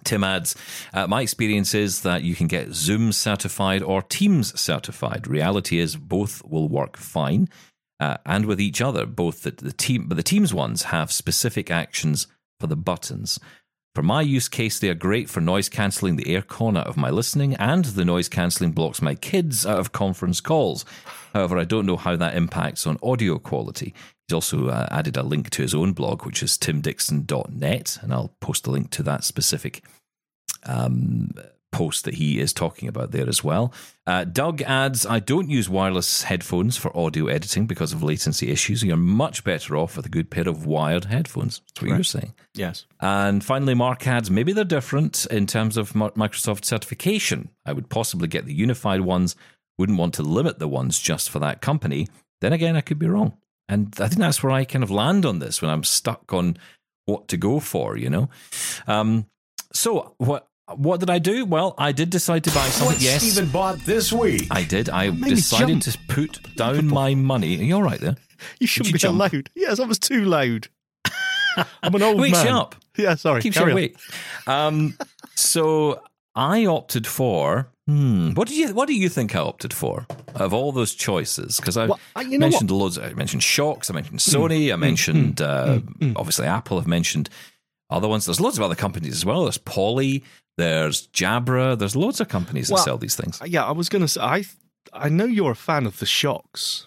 Tim 0.04 0.24
adds, 0.24 0.56
uh, 0.94 1.06
My 1.06 1.22
experience 1.22 1.74
is 1.74 2.02
that 2.02 2.22
you 2.22 2.34
can 2.34 2.46
get 2.46 2.72
Zoom 2.72 3.12
certified 3.12 3.82
or 3.82 4.02
Teams 4.02 4.58
certified. 4.58 5.26
Reality 5.26 5.78
is 5.78 5.96
both 5.96 6.42
will 6.44 6.68
work 6.68 6.96
fine 6.96 7.48
uh, 8.00 8.16
and 8.24 8.46
with 8.46 8.60
each 8.60 8.80
other. 8.80 9.04
Both 9.06 9.42
the, 9.42 9.50
the 9.50 9.72
team, 9.72 10.06
but 10.08 10.16
the 10.16 10.22
Teams 10.22 10.52
ones 10.54 10.84
have 10.84 11.12
specific 11.12 11.70
actions 11.70 12.26
for 12.58 12.66
the 12.66 12.76
buttons. 12.76 13.38
For 13.96 14.02
my 14.02 14.20
use 14.20 14.46
case, 14.46 14.78
they 14.78 14.90
are 14.90 14.94
great 14.94 15.30
for 15.30 15.40
noise 15.40 15.70
cancelling 15.70 16.16
the 16.16 16.34
air 16.34 16.42
con 16.42 16.76
out 16.76 16.86
of 16.86 16.98
my 16.98 17.08
listening, 17.08 17.54
and 17.54 17.82
the 17.82 18.04
noise 18.04 18.28
cancelling 18.28 18.72
blocks 18.72 19.00
my 19.00 19.14
kids 19.14 19.64
out 19.64 19.78
of 19.78 19.92
conference 19.92 20.38
calls. 20.42 20.84
However, 21.32 21.58
I 21.58 21.64
don't 21.64 21.86
know 21.86 21.96
how 21.96 22.14
that 22.14 22.34
impacts 22.34 22.86
on 22.86 22.98
audio 23.02 23.38
quality. 23.38 23.94
He's 24.28 24.34
also 24.34 24.68
uh, 24.68 24.86
added 24.90 25.16
a 25.16 25.22
link 25.22 25.48
to 25.48 25.62
his 25.62 25.74
own 25.74 25.94
blog, 25.94 26.26
which 26.26 26.42
is 26.42 26.58
timdixon.net, 26.58 27.96
and 28.02 28.12
I'll 28.12 28.36
post 28.42 28.66
a 28.66 28.70
link 28.70 28.90
to 28.90 29.02
that 29.04 29.24
specific 29.24 29.82
um, 30.64 31.30
post 31.76 32.04
that 32.04 32.14
he 32.14 32.40
is 32.40 32.54
talking 32.54 32.88
about 32.88 33.10
there 33.10 33.28
as 33.28 33.44
well. 33.44 33.70
Uh, 34.06 34.24
Doug 34.24 34.62
adds, 34.62 35.04
I 35.04 35.20
don't 35.20 35.50
use 35.50 35.68
wireless 35.68 36.22
headphones 36.22 36.78
for 36.78 36.96
audio 36.96 37.26
editing 37.26 37.66
because 37.66 37.92
of 37.92 38.02
latency 38.02 38.50
issues. 38.50 38.82
You're 38.82 38.96
much 38.96 39.44
better 39.44 39.76
off 39.76 39.94
with 39.94 40.06
a 40.06 40.08
good 40.08 40.30
pair 40.30 40.48
of 40.48 40.64
wired 40.64 41.04
headphones. 41.04 41.60
That's 41.60 41.82
what 41.82 41.90
you're 41.90 42.02
saying. 42.02 42.32
Yes. 42.54 42.86
And 42.98 43.44
finally, 43.44 43.74
Mark 43.74 44.06
adds, 44.06 44.30
maybe 44.30 44.54
they're 44.54 44.64
different 44.64 45.26
in 45.26 45.46
terms 45.46 45.76
of 45.76 45.92
Microsoft 45.92 46.64
certification. 46.64 47.50
I 47.66 47.74
would 47.74 47.90
possibly 47.90 48.26
get 48.26 48.46
the 48.46 48.54
unified 48.54 49.02
ones, 49.02 49.36
wouldn't 49.76 49.98
want 49.98 50.14
to 50.14 50.22
limit 50.22 50.58
the 50.58 50.68
ones 50.68 50.98
just 50.98 51.28
for 51.28 51.40
that 51.40 51.60
company. 51.60 52.08
Then 52.40 52.54
again, 52.54 52.74
I 52.74 52.80
could 52.80 52.98
be 52.98 53.08
wrong. 53.08 53.36
And 53.68 53.94
I 53.98 54.08
think 54.08 54.20
that's 54.20 54.42
where 54.42 54.52
I 54.52 54.64
kind 54.64 54.82
of 54.82 54.90
land 54.90 55.26
on 55.26 55.40
this 55.40 55.60
when 55.60 55.70
I'm 55.70 55.84
stuck 55.84 56.32
on 56.32 56.56
what 57.04 57.28
to 57.28 57.36
go 57.36 57.60
for, 57.60 57.98
you 57.98 58.08
know? 58.08 58.30
Um, 58.86 59.26
so 59.74 60.14
what 60.16 60.48
what 60.74 61.00
did 61.00 61.10
I 61.10 61.18
do? 61.18 61.44
Well, 61.44 61.74
I 61.78 61.92
did 61.92 62.10
decide 62.10 62.44
to 62.44 62.50
buy 62.50 62.66
something. 62.68 62.94
What 62.94 63.02
yes, 63.02 63.22
Stephen 63.22 63.50
bought 63.50 63.78
this 63.80 64.12
week. 64.12 64.48
I 64.50 64.64
did. 64.64 64.88
I 64.88 65.10
decided 65.10 65.82
jump. 65.82 65.82
to 65.84 65.98
put 66.08 66.56
down 66.56 66.88
my 66.88 67.14
money. 67.14 67.58
Are 67.60 67.62
you 67.62 67.76
all 67.76 67.82
right 67.82 68.00
there? 68.00 68.16
You 68.58 68.66
shouldn't 68.66 68.88
you 68.88 68.92
be 68.94 68.98
jump? 68.98 69.14
allowed. 69.18 69.50
Yes, 69.54 69.78
I 69.80 69.86
was 69.86 69.98
too 69.98 70.24
loud. 70.24 70.68
I'm 71.82 71.94
an 71.94 72.02
old 72.02 72.20
Wakes 72.20 72.38
man. 72.38 72.46
you 72.46 72.52
up. 72.52 72.74
Yeah, 72.98 73.14
sorry. 73.14 73.42
Keeps 73.42 73.56
you 73.56 73.60
carry 73.60 73.72
on. 73.72 73.78
awake. 73.78 73.96
Um, 74.46 74.94
so 75.34 76.02
I 76.34 76.66
opted 76.66 77.06
for. 77.06 77.68
Hmm, 77.86 78.32
what 78.32 78.48
did 78.48 78.56
you 78.56 78.74
What 78.74 78.88
do 78.88 78.94
you 78.94 79.08
think 79.08 79.36
I 79.36 79.38
opted 79.38 79.72
for 79.72 80.06
of 80.34 80.52
all 80.52 80.72
those 80.72 80.92
choices? 80.92 81.56
Because 81.58 81.76
I 81.76 81.86
Well, 81.86 82.00
I- 82.16 82.22
you 82.22 82.36
know 82.38 82.46
mentioned 82.48 82.70
loads. 82.72 82.98
I 82.98 83.12
mentioned 83.14 83.42
Shokz. 83.42 83.90
I 83.90 83.94
mentioned 83.94 84.18
Sony. 84.18 84.72
I 84.72 84.76
mentioned 84.76 85.40
uh, 85.40 85.78
obviously 86.16 86.46
Apple. 86.48 86.78
I've 86.78 86.88
mentioned 86.88 87.30
other 87.90 88.08
ones. 88.08 88.24
There's 88.26 88.40
loads 88.40 88.58
of 88.58 88.64
other 88.64 88.74
companies 88.74 89.14
as 89.14 89.24
well. 89.24 89.44
There's 89.44 89.58
Poly. 89.58 90.24
There's 90.56 91.06
Jabra. 91.08 91.78
There's 91.78 91.94
loads 91.96 92.20
of 92.20 92.28
companies 92.28 92.68
that 92.68 92.78
sell 92.78 92.98
these 92.98 93.14
things. 93.16 93.40
Yeah, 93.44 93.64
I 93.64 93.72
was 93.72 93.88
going 93.88 94.02
to 94.02 94.08
say, 94.08 94.20
I, 94.20 94.44
I 94.92 95.08
know 95.08 95.24
you're 95.26 95.52
a 95.52 95.56
fan 95.56 95.86
of 95.86 95.98
the 95.98 96.06
Shokz. 96.06 96.84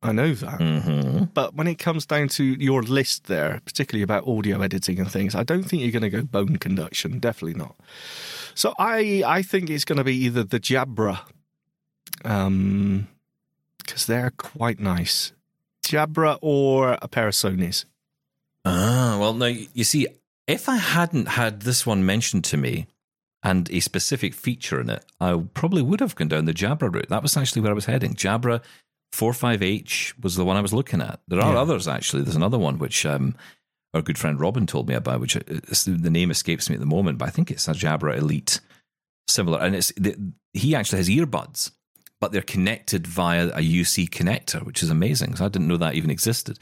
I 0.00 0.12
know 0.12 0.32
that. 0.32 0.60
hmm 0.60 1.24
But 1.34 1.54
when 1.56 1.66
it 1.66 1.80
comes 1.80 2.06
down 2.06 2.28
to 2.28 2.44
your 2.44 2.82
list 2.82 3.24
there, 3.26 3.60
particularly 3.64 4.04
about 4.04 4.28
audio 4.28 4.60
editing 4.62 5.00
and 5.00 5.10
things, 5.10 5.34
I 5.34 5.42
don't 5.42 5.64
think 5.64 5.82
you're 5.82 5.90
going 5.90 6.02
to 6.02 6.10
go 6.10 6.22
bone 6.22 6.56
conduction. 6.56 7.18
Definitely 7.18 7.58
not. 7.58 7.74
So 8.54 8.74
I 8.78 9.24
I 9.26 9.42
think 9.42 9.68
it's 9.70 9.84
going 9.84 9.98
to 9.98 10.04
be 10.04 10.14
either 10.16 10.44
the 10.44 10.60
Jabra, 10.60 11.20
um, 12.24 13.08
because 13.78 14.06
they're 14.06 14.30
quite 14.30 14.78
nice, 14.80 15.32
Jabra 15.84 16.38
or 16.42 16.96
a 17.02 17.08
pair 17.08 17.28
of 17.28 17.34
Sony's. 17.34 17.84
Ah, 18.64 19.16
well, 19.20 19.34
now 19.34 19.46
you 19.46 19.84
see, 19.84 20.06
if 20.48 20.68
I 20.68 20.76
hadn't 20.76 21.28
had 21.28 21.60
this 21.62 21.86
one 21.86 22.04
mentioned 22.04 22.42
to 22.44 22.56
me 22.56 22.86
and 23.44 23.70
a 23.70 23.78
specific 23.80 24.34
feature 24.34 24.80
in 24.80 24.90
it, 24.90 25.04
I 25.20 25.40
probably 25.54 25.82
would 25.82 26.00
have 26.00 26.16
gone 26.16 26.28
down 26.28 26.46
the 26.46 26.52
Jabra 26.54 26.92
route. 26.92 27.08
That 27.08 27.22
was 27.22 27.36
actually 27.36 27.62
where 27.62 27.70
I 27.70 27.74
was 27.74 27.84
heading. 27.84 28.14
Jabra 28.14 28.62
45H 29.14 30.14
was 30.22 30.36
the 30.36 30.44
one 30.44 30.56
I 30.56 30.60
was 30.60 30.72
looking 30.74 31.00
at. 31.00 31.20
There 31.28 31.40
are 31.40 31.54
Yeah. 31.54 31.60
others 31.60 31.86
actually. 31.88 32.22
There's 32.22 32.36
another 32.36 32.58
one 32.58 32.78
which 32.78 33.06
um, 33.06 33.34
our 33.94 34.02
good 34.02 34.18
friend 34.18 34.40
Robin 34.40 34.66
told 34.66 34.88
me 34.88 34.94
about, 34.94 35.20
which 35.20 35.36
uh, 35.36 35.40
the 35.86 36.10
name 36.10 36.30
escapes 36.30 36.68
me 36.68 36.74
at 36.74 36.80
the 36.80 36.86
moment, 36.86 37.18
but 37.18 37.28
I 37.28 37.30
think 37.30 37.50
it's 37.50 37.68
a 37.68 37.72
Jabra 37.72 38.16
Elite 38.16 38.60
similar, 39.28 39.60
and 39.60 39.74
it's 39.74 39.92
the, 39.96 40.16
he 40.52 40.74
actually 40.74 40.98
has 40.98 41.08
earbuds. 41.08 41.70
But 42.20 42.32
they're 42.32 42.42
connected 42.42 43.06
via 43.06 43.46
a 43.50 43.60
UC 43.60 44.08
connector, 44.10 44.64
which 44.64 44.82
is 44.82 44.90
amazing. 44.90 45.36
So 45.36 45.44
I 45.44 45.48
didn't 45.48 45.68
know 45.68 45.76
that 45.76 45.94
even 45.94 46.10
existed. 46.10 46.58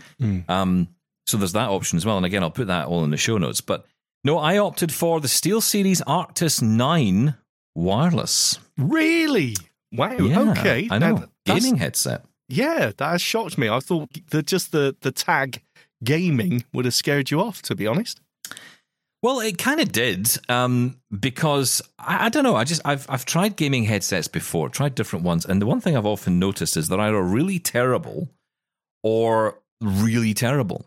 Um, 0.50 0.88
so 1.26 1.36
there's 1.36 1.52
that 1.52 1.68
option 1.68 1.96
as 1.96 2.06
well. 2.06 2.16
And 2.16 2.26
again, 2.26 2.42
I'll 2.42 2.50
put 2.50 2.68
that 2.68 2.86
all 2.86 3.04
in 3.04 3.10
the 3.10 3.16
show 3.16 3.38
notes. 3.38 3.60
But 3.60 3.84
no, 4.24 4.38
I 4.38 4.58
opted 4.58 4.92
for 4.92 5.20
the 5.20 5.28
SteelSeries 5.28 6.02
Arctis 6.02 6.62
9 6.62 7.34
wireless. 7.74 8.58
Really? 8.78 9.54
Wow. 9.92 10.16
Yeah, 10.18 10.50
okay. 10.52 10.88
I 10.90 10.98
know. 10.98 11.24
Gaming 11.44 11.76
headset. 11.76 12.24
Yeah, 12.48 12.92
that 12.96 13.10
has 13.10 13.22
shocked 13.22 13.58
me. 13.58 13.68
I 13.68 13.80
thought 13.80 14.10
that 14.30 14.46
just 14.46 14.72
the 14.72 14.94
the 15.00 15.10
tag 15.10 15.62
gaming 16.04 16.64
would 16.72 16.84
have 16.84 16.94
scared 16.94 17.30
you 17.30 17.40
off. 17.40 17.62
To 17.62 17.74
be 17.74 17.86
honest. 17.86 18.20
Well, 19.22 19.40
it 19.40 19.58
kind 19.58 19.80
of 19.80 19.90
did 19.90 20.28
um, 20.48 21.00
because 21.18 21.82
I, 21.98 22.26
I 22.26 22.28
don't 22.28 22.44
know. 22.44 22.54
I 22.54 22.64
just 22.64 22.82
I've 22.84 23.06
I've 23.08 23.24
tried 23.24 23.56
gaming 23.56 23.84
headsets 23.84 24.28
before, 24.28 24.68
tried 24.68 24.94
different 24.94 25.24
ones, 25.24 25.44
and 25.44 25.60
the 25.60 25.66
one 25.66 25.80
thing 25.80 25.96
I've 25.96 26.06
often 26.06 26.38
noticed 26.38 26.76
is 26.76 26.88
they're 26.88 27.00
either 27.00 27.22
really 27.22 27.58
terrible 27.58 28.28
or 29.02 29.58
really 29.80 30.34
terrible. 30.34 30.86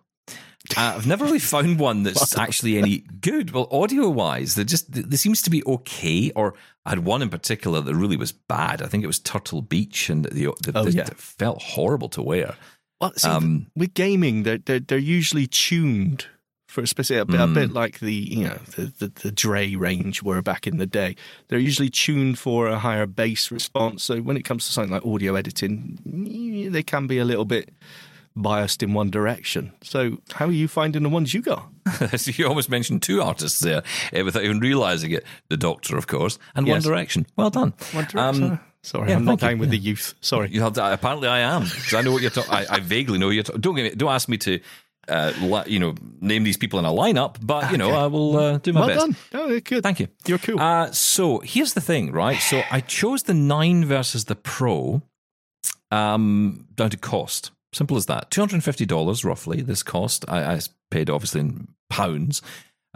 Uh, 0.78 0.94
I've 0.96 1.08
never 1.08 1.26
really 1.26 1.40
found 1.40 1.80
one 1.80 2.04
that's 2.04 2.38
actually 2.38 2.78
any 2.78 3.00
good. 3.22 3.52
Well, 3.52 3.68
audio 3.72 4.08
wise, 4.10 4.56
they 4.56 4.64
just 4.64 4.92
there 4.92 5.18
seems 5.18 5.42
to 5.44 5.50
be 5.50 5.64
okay. 5.66 6.32
Or 6.36 6.54
I 6.86 6.90
had 6.92 7.00
one 7.06 7.22
in 7.22 7.30
particular 7.30 7.82
that 7.82 7.96
really 7.96 8.18
was 8.18 8.32
bad. 8.32 8.82
I 8.82 8.88
think 8.88 9.04
it 9.04 9.08
was 9.08 9.20
Turtle 9.20 9.62
Beach, 9.62 10.10
and 10.10 10.26
the, 10.26 10.54
the, 10.62 10.72
Oh, 10.76 10.84
the- 10.86 10.92
yeah. 10.92 11.08
it 11.08 11.18
felt 11.18 11.62
horrible 11.62 12.10
to 12.10 12.22
wear. 12.22 12.56
Well, 13.02 13.14
see, 13.16 13.30
Um, 13.30 13.68
with 13.76 13.94
gaming, 13.94 14.44
they're, 14.44 14.58
they're 14.60 14.80
they're 14.82 14.98
usually 14.98 15.48
tuned 15.48 16.26
for 16.68 16.82
a 16.82 16.88
specific, 16.88 17.24
a 17.24 17.26
bit, 17.32 17.42
a 17.42 17.48
bit 17.48 17.72
like 17.72 17.98
the 18.00 18.14
you 18.14 18.44
know 18.44 18.60
the, 18.76 18.94
the 19.00 19.08
the 19.24 19.32
Dre 19.32 19.74
range 19.74 20.22
were 20.22 20.42
back 20.44 20.68
in 20.68 20.78
the 20.78 20.86
day. 20.86 21.16
They're 21.48 21.58
usually 21.58 21.90
tuned 21.90 22.38
for 22.38 22.68
a 22.68 22.78
higher 22.78 23.08
bass 23.08 23.50
response. 23.52 24.04
So 24.04 24.20
when 24.20 24.38
it 24.38 24.44
comes 24.44 24.68
to 24.68 24.72
something 24.74 24.92
like 24.94 25.04
audio 25.06 25.34
editing, 25.36 25.98
they 26.72 26.84
can 26.84 27.08
be 27.08 27.18
a 27.18 27.26
little 27.26 27.46
bit 27.46 27.70
biased 28.42 28.82
in 28.84 28.94
one 28.94 29.10
direction. 29.10 29.72
So 29.82 30.18
how 30.34 30.46
are 30.48 30.52
you 30.52 30.68
finding 30.68 31.04
the 31.04 31.10
ones 31.10 31.34
you 31.34 31.42
got? 31.42 31.68
so 32.18 32.32
you 32.34 32.48
almost 32.48 32.70
mentioned 32.70 33.02
two 33.02 33.22
artists 33.22 33.60
there 33.60 33.84
eh, 34.14 34.22
without 34.22 34.44
even 34.44 34.60
realizing 34.60 35.12
it. 35.12 35.24
The 35.50 35.58
Doctor, 35.58 35.98
of 35.98 36.08
course, 36.08 36.38
and 36.56 36.68
One 36.68 36.82
Direction. 36.82 37.26
Well 37.36 37.50
done. 37.50 37.74
One 37.94 38.08
Um. 38.16 38.60
Sorry, 38.82 39.10
yeah, 39.10 39.18
I'm 39.18 39.26
not 39.26 39.42
thank 39.42 39.42
you. 39.42 39.56
down 39.56 39.60
with 39.60 39.70
the 39.72 39.78
youth. 39.78 40.14
Sorry. 40.22 40.50
You 40.52 40.62
have 40.62 40.72
to, 40.74 40.94
apparently, 40.94 41.28
I 41.28 41.40
am 41.40 41.64
because 41.64 41.94
I 41.96 42.02
know 42.02 42.14
what 42.14 42.22
you're 42.22 42.32
talking. 42.32 42.54
I, 42.54 42.66
I 42.70 42.80
vaguely 42.80 43.18
know 43.20 43.30
you're. 43.30 43.44
talking. 43.44 43.60
don't 43.60 43.76
give 43.76 43.84
me, 43.84 43.90
don't 43.90 44.10
ask 44.10 44.30
me 44.30 44.38
to, 44.38 44.62
uh, 45.10 45.34
li- 45.42 45.64
you 45.68 45.80
know, 45.80 45.96
name 46.22 46.46
these 46.46 46.56
people 46.56 46.80
in 46.80 46.86
a 46.86 46.90
lineup. 46.90 47.36
But 47.42 47.72
you 47.74 47.78
know, 47.78 47.90
Okay. 47.90 47.98
I 47.98 48.06
will 48.08 48.38
uh, 48.38 48.58
do 48.60 48.72
my 48.72 48.80
well 48.80 48.88
best. 48.88 49.00
done. 49.00 49.16
Oh, 49.34 49.60
good. 49.60 49.84
Thank 49.84 50.00
you. 50.00 50.08
You're 50.26 50.38
cool. 50.38 50.58
Uh, 50.62 50.92
so 50.94 51.40
here's 51.40 51.74
the 51.74 51.82
thing, 51.82 52.14
right? 52.14 52.38
So 52.40 52.62
I 52.72 52.80
chose 52.80 53.24
the 53.24 53.34
nine 53.34 53.84
versus 53.84 54.26
the 54.26 54.36
Pro, 54.36 55.02
um, 55.92 56.66
down 56.76 56.90
to 56.92 56.98
cost. 56.98 57.52
Simple 57.72 57.98
as 57.98 58.08
that. 58.08 58.32
Two 58.32 58.42
hundred 58.42 58.56
and 58.56 58.64
fifty 58.64 58.86
dollars 58.86 59.24
roughly. 59.24 59.62
This 59.62 59.84
cost. 59.84 60.26
I, 60.28 60.56
I 60.56 60.60
paid 60.90 61.10
obviously 61.10 61.42
in 61.42 61.68
pounds, 61.90 62.42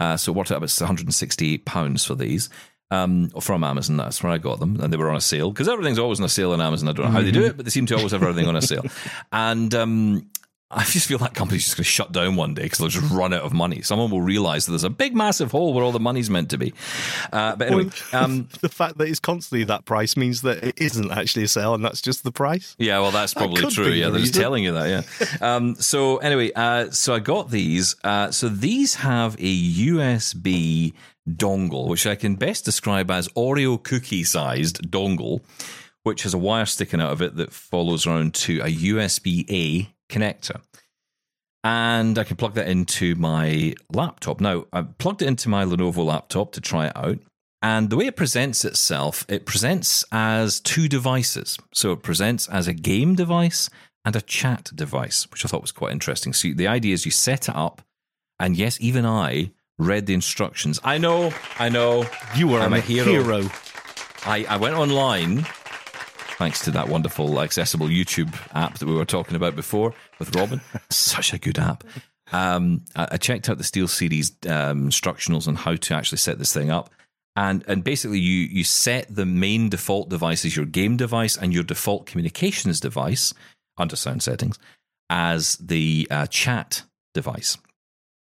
uh, 0.00 0.16
so 0.16 0.32
it 0.32 0.36
worked 0.36 0.50
out 0.50 0.58
about 0.58 0.70
one 0.78 0.86
hundred 0.86 1.06
and 1.06 1.14
sixty-eight 1.14 1.64
pounds 1.64 2.04
for 2.04 2.14
these. 2.14 2.48
Um, 2.90 3.30
from 3.40 3.64
Amazon, 3.64 3.96
that's 3.96 4.22
where 4.22 4.30
I 4.32 4.38
got 4.38 4.60
them, 4.60 4.78
and 4.80 4.92
they 4.92 4.96
were 4.96 5.10
on 5.10 5.16
a 5.16 5.20
sale 5.20 5.50
because 5.50 5.68
everything's 5.68 5.98
always 5.98 6.20
on 6.20 6.26
a 6.26 6.28
sale 6.28 6.52
on 6.52 6.60
Amazon. 6.60 6.88
I 6.88 6.92
don't 6.92 7.06
know 7.06 7.12
how 7.12 7.22
they 7.22 7.32
do 7.32 7.44
it, 7.44 7.56
but 7.56 7.64
they 7.64 7.70
seem 7.70 7.86
to 7.86 7.96
always 7.96 8.12
have 8.12 8.22
everything 8.22 8.48
on 8.48 8.56
a 8.56 8.62
sale. 8.62 8.84
And 9.32 9.74
um, 9.74 10.30
I 10.74 10.84
just 10.84 11.06
feel 11.06 11.18
that 11.18 11.34
company's 11.34 11.64
just 11.64 11.76
going 11.76 11.84
to 11.84 11.90
shut 11.90 12.10
down 12.10 12.34
one 12.34 12.54
day 12.54 12.64
because 12.64 12.78
they'll 12.78 12.88
just 12.88 13.10
run 13.12 13.32
out 13.32 13.42
of 13.42 13.52
money. 13.52 13.82
Someone 13.82 14.10
will 14.10 14.20
realize 14.20 14.66
that 14.66 14.72
there's 14.72 14.84
a 14.84 14.90
big, 14.90 15.14
massive 15.14 15.52
hole 15.52 15.72
where 15.72 15.84
all 15.84 15.92
the 15.92 16.00
money's 16.00 16.28
meant 16.28 16.50
to 16.50 16.58
be. 16.58 16.74
Uh, 17.32 17.54
but 17.54 17.68
anyway, 17.68 17.90
um, 18.12 18.48
the 18.60 18.68
fact 18.68 18.98
that 18.98 19.08
it's 19.08 19.20
constantly 19.20 19.64
that 19.64 19.84
price 19.84 20.16
means 20.16 20.42
that 20.42 20.62
it 20.64 20.74
isn't 20.80 21.12
actually 21.12 21.44
a 21.44 21.48
sale, 21.48 21.74
and 21.74 21.84
that's 21.84 22.00
just 22.00 22.24
the 22.24 22.32
price. 22.32 22.74
yeah, 22.78 22.98
well, 22.98 23.12
that's 23.12 23.34
probably 23.34 23.62
could 23.62 23.70
true. 23.70 23.88
Yeah, 23.88 24.06
the 24.06 24.12
they're 24.12 24.20
just 24.22 24.34
telling 24.34 24.64
you 24.64 24.72
that. 24.72 25.06
Yeah. 25.20 25.36
um, 25.56 25.76
so 25.76 26.16
anyway, 26.18 26.50
uh, 26.52 26.90
so 26.90 27.14
I 27.14 27.20
got 27.20 27.50
these. 27.50 27.94
Uh, 28.02 28.32
so 28.32 28.48
these 28.48 28.96
have 28.96 29.36
a 29.38 29.72
USB 29.72 30.92
dongle, 31.28 31.88
which 31.88 32.06
I 32.06 32.16
can 32.16 32.34
best 32.34 32.64
describe 32.64 33.10
as 33.10 33.28
Oreo 33.28 33.82
cookie 33.82 34.24
sized 34.24 34.90
dongle, 34.90 35.40
which 36.02 36.24
has 36.24 36.34
a 36.34 36.38
wire 36.38 36.66
sticking 36.66 37.00
out 37.00 37.12
of 37.12 37.22
it 37.22 37.36
that 37.36 37.52
follows 37.52 38.06
around 38.06 38.34
to 38.34 38.60
a 38.60 38.70
USB 38.70 39.48
A 39.50 39.93
connector. 40.08 40.60
And 41.62 42.18
I 42.18 42.24
can 42.24 42.36
plug 42.36 42.54
that 42.54 42.68
into 42.68 43.14
my 43.14 43.74
laptop. 43.90 44.40
Now, 44.40 44.66
I've 44.72 44.98
plugged 44.98 45.22
it 45.22 45.28
into 45.28 45.48
my 45.48 45.64
Lenovo 45.64 46.04
laptop 46.04 46.52
to 46.52 46.60
try 46.60 46.86
it 46.86 46.96
out. 46.96 47.18
And 47.62 47.88
the 47.88 47.96
way 47.96 48.06
it 48.06 48.16
presents 48.16 48.66
itself, 48.66 49.24
it 49.26 49.46
presents 49.46 50.04
as 50.12 50.60
two 50.60 50.86
devices. 50.86 51.58
So 51.72 51.92
it 51.92 52.02
presents 52.02 52.46
as 52.48 52.68
a 52.68 52.74
game 52.74 53.14
device 53.14 53.70
and 54.04 54.14
a 54.14 54.20
chat 54.20 54.70
device, 54.74 55.26
which 55.30 55.44
I 55.44 55.48
thought 55.48 55.62
was 55.62 55.72
quite 55.72 55.92
interesting. 55.92 56.34
So 56.34 56.48
the 56.54 56.66
idea 56.66 56.92
is 56.92 57.06
you 57.06 57.10
set 57.10 57.48
it 57.48 57.56
up, 57.56 57.80
and 58.38 58.54
yes, 58.54 58.76
even 58.82 59.06
I 59.06 59.52
read 59.78 60.04
the 60.04 60.12
instructions. 60.12 60.78
I 60.84 60.98
know, 60.98 61.32
I 61.58 61.70
know. 61.70 62.04
You 62.36 62.48
were 62.48 62.60
I'm 62.60 62.74
a 62.74 62.76
a 62.76 62.80
hero. 62.80 63.06
hero. 63.06 63.50
I, 64.26 64.44
I 64.48 64.56
went 64.58 64.74
online, 64.74 65.46
thanks 66.36 66.60
to 66.64 66.70
that 66.72 66.88
wonderful 66.88 67.40
accessible 67.40 67.86
YouTube 67.86 68.34
app 68.54 68.78
that 68.78 68.86
we 68.86 68.94
were 68.94 69.04
talking 69.04 69.36
about 69.36 69.56
before 69.56 69.94
with 70.18 70.34
Robin. 70.34 70.60
Such 70.90 71.32
a 71.32 71.38
good 71.38 71.58
app. 71.58 71.84
Um, 72.32 72.84
I, 72.96 73.16
checked 73.16 73.48
out 73.48 73.58
the 73.58 73.64
SteelSeries 73.64 74.50
um, 74.50 74.88
instructionals 74.88 75.46
on 75.46 75.54
how 75.54 75.76
to 75.76 75.94
actually 75.94 76.18
set 76.18 76.38
this 76.38 76.52
thing 76.52 76.70
up. 76.70 76.90
And, 77.36 77.64
and 77.66 77.84
basically, 77.84 78.20
you, 78.20 78.46
you 78.46 78.64
set 78.64 79.14
the 79.14 79.26
main 79.26 79.68
default 79.68 80.08
device 80.08 80.44
as 80.44 80.56
your 80.56 80.66
game 80.66 80.96
device 80.96 81.36
and 81.36 81.52
your 81.52 81.64
default 81.64 82.06
communications 82.06 82.80
device 82.80 83.34
under 83.76 83.96
sound 83.96 84.22
settings 84.22 84.58
as 85.10 85.56
the 85.56 86.06
uh, 86.10 86.26
chat 86.26 86.82
device. 87.12 87.58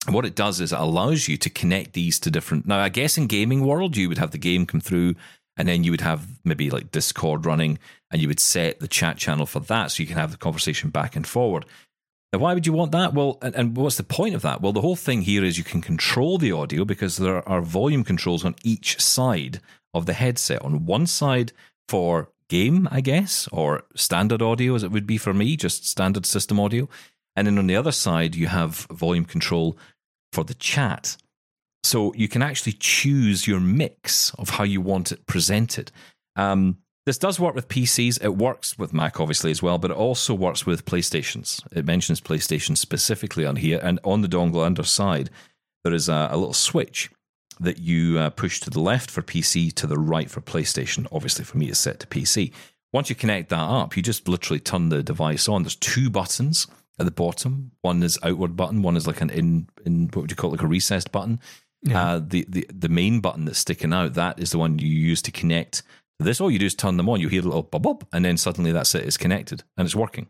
And 0.06 0.14
what 0.14 0.26
it 0.26 0.34
does 0.34 0.60
is 0.60 0.72
it 0.72 0.78
allows 0.78 1.28
you 1.28 1.36
to 1.38 1.50
connect 1.50 1.92
these 1.92 2.18
to 2.20 2.30
different. 2.30 2.66
Now, 2.66 2.80
I 2.80 2.88
guess 2.88 3.16
in 3.16 3.26
gaming 3.26 3.66
world, 3.66 3.96
you 3.96 4.08
would 4.08 4.18
have 4.18 4.32
the 4.32 4.38
game 4.38 4.66
come 4.66 4.80
through, 4.80 5.14
and 5.56 5.68
then 5.68 5.84
you 5.84 5.90
would 5.90 6.00
have 6.00 6.26
maybe 6.44 6.70
like 6.70 6.90
Discord 6.90 7.46
running, 7.46 7.78
and 8.10 8.20
you 8.20 8.28
would 8.28 8.40
set 8.40 8.80
the 8.80 8.88
chat 8.88 9.16
channel 9.16 9.46
for 9.46 9.60
that, 9.60 9.90
so 9.90 10.02
you 10.02 10.06
can 10.06 10.16
have 10.16 10.30
the 10.30 10.36
conversation 10.36 10.90
back 10.90 11.16
and 11.16 11.26
forward. 11.26 11.64
Now, 12.32 12.40
why 12.40 12.54
would 12.54 12.66
you 12.66 12.72
want 12.72 12.90
that? 12.90 13.14
Well, 13.14 13.38
and, 13.42 13.54
and 13.54 13.76
what's 13.76 13.96
the 13.96 14.02
point 14.02 14.34
of 14.34 14.42
that? 14.42 14.60
Well, 14.60 14.72
the 14.72 14.80
whole 14.80 14.96
thing 14.96 15.22
here 15.22 15.44
is 15.44 15.56
you 15.56 15.62
can 15.62 15.80
control 15.80 16.36
the 16.36 16.50
audio 16.50 16.84
because 16.84 17.16
there 17.16 17.48
are 17.48 17.62
volume 17.62 18.02
controls 18.02 18.44
on 18.44 18.56
each 18.64 19.00
side 19.00 19.60
of 19.92 20.06
the 20.06 20.14
headset. 20.14 20.60
On 20.62 20.84
one 20.84 21.06
side 21.06 21.52
for 21.88 22.30
game, 22.48 22.88
I 22.90 23.00
guess, 23.00 23.48
or 23.52 23.84
standard 23.94 24.42
audio, 24.42 24.74
as 24.74 24.82
it 24.82 24.90
would 24.90 25.06
be 25.06 25.16
for 25.16 25.32
me, 25.32 25.56
just 25.56 25.88
standard 25.88 26.26
system 26.26 26.58
audio. 26.58 26.88
And 27.36 27.46
then 27.46 27.56
on 27.56 27.68
the 27.68 27.76
other 27.76 27.92
side, 27.92 28.34
you 28.34 28.48
have 28.48 28.86
volume 28.90 29.24
control 29.24 29.78
for 30.32 30.42
the 30.42 30.54
chat. 30.54 31.16
So 31.84 32.14
you 32.14 32.28
can 32.28 32.42
actually 32.42 32.72
choose 32.72 33.46
your 33.46 33.60
mix 33.60 34.32
of 34.34 34.50
how 34.50 34.64
you 34.64 34.80
want 34.80 35.12
it 35.12 35.26
presented. 35.26 35.92
Um, 36.36 36.78
this 37.06 37.18
does 37.18 37.38
work 37.38 37.54
with 37.54 37.68
PCs. 37.68 38.24
It 38.24 38.36
works 38.36 38.78
with 38.78 38.94
Mac, 38.94 39.20
obviously, 39.20 39.50
as 39.50 39.62
well, 39.62 39.76
but 39.76 39.90
it 39.90 39.96
also 39.96 40.32
works 40.32 40.64
with 40.64 40.86
PlayStations. 40.86 41.62
It 41.72 41.84
mentions 41.84 42.20
PlayStation 42.20 42.76
specifically 42.78 43.44
on 43.44 43.56
here. 43.56 43.78
And 43.82 44.00
on 44.04 44.22
the 44.22 44.28
dongle 44.28 44.64
underside, 44.64 45.28
there 45.84 45.92
is 45.92 46.08
a, 46.08 46.28
a 46.30 46.36
little 46.38 46.54
switch 46.54 47.10
that 47.60 47.78
you 47.78 48.18
uh, 48.18 48.30
push 48.30 48.60
to 48.60 48.70
the 48.70 48.80
left 48.80 49.10
for 49.10 49.20
PC, 49.20 49.72
to 49.74 49.86
the 49.86 49.98
right 49.98 50.30
for 50.30 50.40
PlayStation. 50.40 51.06
Obviously, 51.12 51.44
for 51.44 51.58
me, 51.58 51.68
it's 51.68 51.78
set 51.78 52.00
to 52.00 52.06
PC. 52.06 52.52
Once 52.92 53.10
you 53.10 53.16
connect 53.16 53.50
that 53.50 53.56
up, 53.60 53.96
you 53.96 54.02
just 54.02 54.26
literally 54.26 54.60
turn 54.60 54.88
the 54.88 55.02
device 55.02 55.48
on. 55.48 55.62
There's 55.62 55.76
two 55.76 56.08
buttons 56.08 56.66
at 56.98 57.04
the 57.04 57.12
bottom. 57.12 57.72
One 57.82 58.02
is 58.02 58.18
outward 58.22 58.56
button. 58.56 58.82
One 58.82 58.96
is 58.96 59.06
like 59.06 59.20
an 59.20 59.30
in 59.30 59.68
in 59.84 60.04
what 60.14 60.22
would 60.22 60.30
you 60.30 60.36
call 60.36 60.50
it, 60.50 60.54
like 60.54 60.62
a 60.62 60.68
recessed 60.68 61.12
button. 61.12 61.40
Uh, 61.92 62.20
the 62.26 62.46
the 62.48 62.66
the 62.72 62.88
main 62.88 63.20
button 63.20 63.44
that's 63.44 63.58
sticking 63.58 63.92
out 63.92 64.14
that 64.14 64.38
is 64.38 64.52
the 64.52 64.58
one 64.58 64.78
you 64.78 64.88
use 64.88 65.20
to 65.22 65.30
connect 65.30 65.82
this. 66.18 66.40
All 66.40 66.50
you 66.50 66.58
do 66.58 66.66
is 66.66 66.74
turn 66.74 66.96
them 66.96 67.08
on. 67.08 67.20
You 67.20 67.28
hear 67.28 67.42
a 67.42 67.44
little 67.44 67.62
bob 67.62 67.82
bob, 67.82 68.06
and 68.12 68.24
then 68.24 68.36
suddenly 68.36 68.72
that's 68.72 68.94
it. 68.94 69.04
It's 69.04 69.16
connected 69.16 69.64
and 69.76 69.84
it's 69.84 69.94
working. 69.96 70.28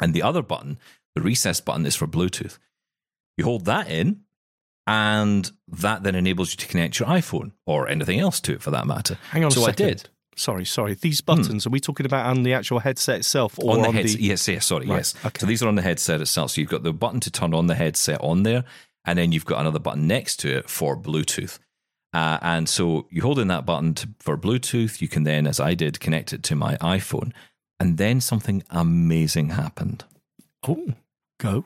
And 0.00 0.14
the 0.14 0.22
other 0.22 0.42
button, 0.42 0.78
the 1.14 1.20
recessed 1.20 1.64
button, 1.64 1.84
is 1.84 1.96
for 1.96 2.06
Bluetooth. 2.06 2.58
You 3.36 3.44
hold 3.44 3.66
that 3.66 3.90
in, 3.90 4.22
and 4.86 5.50
that 5.68 6.02
then 6.02 6.14
enables 6.14 6.52
you 6.52 6.56
to 6.58 6.66
connect 6.66 6.98
your 6.98 7.08
iPhone 7.08 7.52
or 7.66 7.88
anything 7.88 8.18
else 8.18 8.40
to 8.40 8.52
it 8.54 8.62
for 8.62 8.70
that 8.70 8.86
matter. 8.86 9.18
Hang 9.30 9.44
on 9.44 9.50
so 9.50 9.64
a 9.66 9.68
I 9.68 9.72
did. 9.72 10.08
Sorry, 10.36 10.64
sorry. 10.64 10.94
These 10.94 11.20
buttons, 11.20 11.66
are 11.66 11.70
we 11.70 11.80
talking 11.80 12.06
about 12.06 12.24
on 12.24 12.44
the 12.44 12.54
actual 12.54 12.78
headset 12.78 13.18
itself 13.18 13.58
or 13.58 13.72
on 13.72 13.80
on, 13.80 13.82
the 13.82 13.92
headset. 13.92 14.18
the. 14.18 14.24
Yes, 14.24 14.48
yes, 14.48 14.64
sorry, 14.64 14.86
Right, 14.86 14.96
yes. 14.96 15.14
okay. 15.24 15.40
So 15.40 15.46
these 15.46 15.62
are 15.62 15.68
on 15.68 15.74
the 15.74 15.82
headset 15.82 16.20
itself. 16.22 16.52
So 16.52 16.62
you've 16.62 16.70
got 16.70 16.82
the 16.82 16.94
button 16.94 17.20
to 17.20 17.30
turn 17.30 17.52
on 17.52 17.66
the 17.66 17.74
headset 17.74 18.20
on 18.22 18.44
there, 18.44 18.64
and 19.04 19.18
then 19.18 19.32
you've 19.32 19.44
got 19.44 19.60
another 19.60 19.78
button 19.78 20.06
next 20.06 20.36
to 20.40 20.58
it 20.58 20.70
for 20.70 20.96
Bluetooth. 20.96 21.58
Uh, 22.12 22.38
and 22.42 22.68
so 22.68 23.06
you 23.10 23.22
hold 23.22 23.38
in 23.38 23.48
that 23.48 23.64
button 23.64 23.94
to, 23.94 24.08
for 24.18 24.36
Bluetooth. 24.36 25.00
You 25.00 25.08
can 25.08 25.22
then, 25.22 25.46
as 25.46 25.60
I 25.60 25.74
did, 25.74 26.00
connect 26.00 26.32
it 26.32 26.42
to 26.44 26.56
my 26.56 26.76
iPhone, 26.76 27.32
and 27.78 27.98
then 27.98 28.20
something 28.20 28.62
amazing 28.70 29.50
happened. 29.50 30.04
Oh, 30.66 30.94
go. 31.38 31.64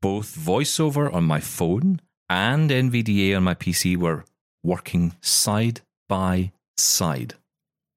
Both 0.00 0.36
VoiceOver 0.36 1.12
on 1.12 1.24
my 1.24 1.40
phone 1.40 2.00
and 2.28 2.70
NVDA 2.70 3.36
on 3.36 3.44
my 3.44 3.54
PC 3.54 3.96
were 3.96 4.24
working 4.62 5.14
side 5.20 5.80
by 6.08 6.52
side 6.76 7.34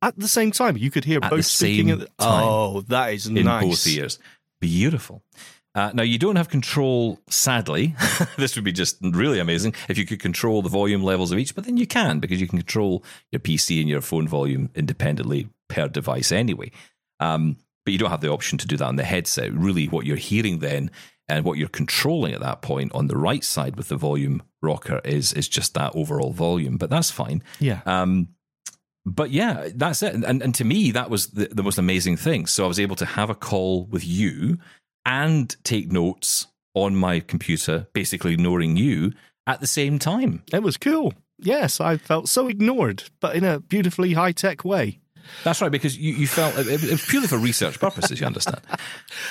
At 0.02 0.18
the 0.20 0.28
same 0.28 0.52
time, 0.52 0.78
you 0.78 0.92
could 0.92 1.06
hear 1.06 1.20
At 1.22 1.32
both 1.32 1.46
speaking 1.46 1.90
at 1.92 2.00
the, 2.00 2.06
time. 2.20 2.44
Oh, 2.44 2.82
that 2.82 3.14
is 3.14 3.28
in 3.28 3.36
nice. 3.36 3.64
both 3.64 3.88
ears. 3.88 4.20
Beautiful. 4.60 5.24
Uh, 5.76 5.92
now, 5.94 6.04
you 6.04 6.18
don't 6.18 6.38
have 6.38 6.48
control, 6.48 7.20
sadly. 7.30 7.94
this 8.38 8.56
would 8.56 8.64
be 8.64 8.72
just 8.72 8.98
really 9.02 9.40
amazing 9.40 9.76
if 9.90 9.98
you 9.98 10.06
could 10.06 10.22
control 10.22 10.62
the 10.62 10.70
volume 10.70 11.04
levels 11.04 11.34
of 11.34 11.38
each, 11.38 11.54
but 11.54 11.66
then 11.66 11.76
you 11.76 11.86
can 11.86 12.20
because 12.20 12.40
you 12.40 12.48
can 12.48 12.60
control 12.60 13.04
your 13.32 13.42
PC 13.42 13.82
and 13.82 13.90
your 13.90 14.02
phone 14.02 14.28
volume 14.28 14.70
independently 14.74 15.50
per 15.68 15.90
device 15.90 16.32
anyway. 16.32 16.72
Um, 17.20 17.58
but 17.84 17.92
you 17.92 18.00
don't 18.00 18.10
have 18.10 18.22
the 18.22 18.32
option 18.32 18.58
to 18.58 18.68
do 18.68 18.78
that 18.78 18.86
on 18.86 18.96
the 18.96 19.04
headset. 19.04 19.54
Really, 19.54 19.88
what 19.88 20.06
you're 20.06 20.16
hearing 20.16 20.60
then 20.60 20.92
and 21.28 21.44
what 21.44 21.58
you're 21.58 21.68
controlling 21.68 22.34
at 22.34 22.42
that 22.42 22.62
point 22.62 22.92
on 22.94 23.08
the 23.08 23.18
right 23.18 23.44
side 23.44 23.76
with 23.76 23.90
the 23.90 23.98
volume 23.98 24.42
rocker 24.62 25.02
is 25.04 25.34
is 25.34 25.48
just 25.48 25.74
that 25.74 25.96
overall 25.96 26.32
volume. 26.32 26.78
But 26.78 26.90
that's 26.90 27.12
fine. 27.12 27.44
Yeah. 27.60 27.82
Um, 27.86 28.30
but 29.06 29.30
yeah, 29.30 29.70
that's 29.76 30.02
it. 30.02 30.16
And, 30.16 30.42
and 30.42 30.56
to 30.56 30.64
me, 30.64 30.90
that 30.92 31.12
was 31.12 31.28
the, 31.28 31.46
the 31.46 31.62
most 31.62 31.78
amazing 31.78 32.18
thing. 32.18 32.48
So 32.48 32.66
I 32.66 32.68
was 32.68 32.80
able 32.80 32.96
to 32.96 33.06
have 33.06 33.30
a 33.30 33.36
call 33.36 33.86
with 33.86 34.06
you 34.06 34.58
and 35.06 35.56
take 35.64 35.92
notes 35.92 36.48
on 36.74 36.96
my 36.96 37.20
computer, 37.20 37.88
basically 37.94 38.34
ignoring 38.34 38.76
you 38.78 39.14
at 39.48 39.62
the 39.62 39.68
same 39.68 40.00
time. 40.00 40.44
It 40.52 40.64
was 40.64 40.78
cool. 40.78 41.14
Yes, 41.38 41.80
I 41.80 41.98
felt 41.98 42.30
so 42.30 42.48
ignored, 42.48 43.04
but 43.20 43.36
in 43.36 43.44
a 43.44 43.60
beautifully 43.60 44.14
high 44.14 44.32
tech 44.32 44.64
way. 44.66 45.00
That's 45.44 45.62
right, 45.62 45.72
because 45.72 45.98
you, 45.98 46.14
you 46.14 46.28
felt 46.28 46.58
it, 46.58 46.68
it 46.68 46.92
was 46.92 47.06
purely 47.06 47.28
for 47.28 47.38
research 47.38 47.80
purposes, 47.80 48.20
you 48.20 48.26
understand. 48.26 48.62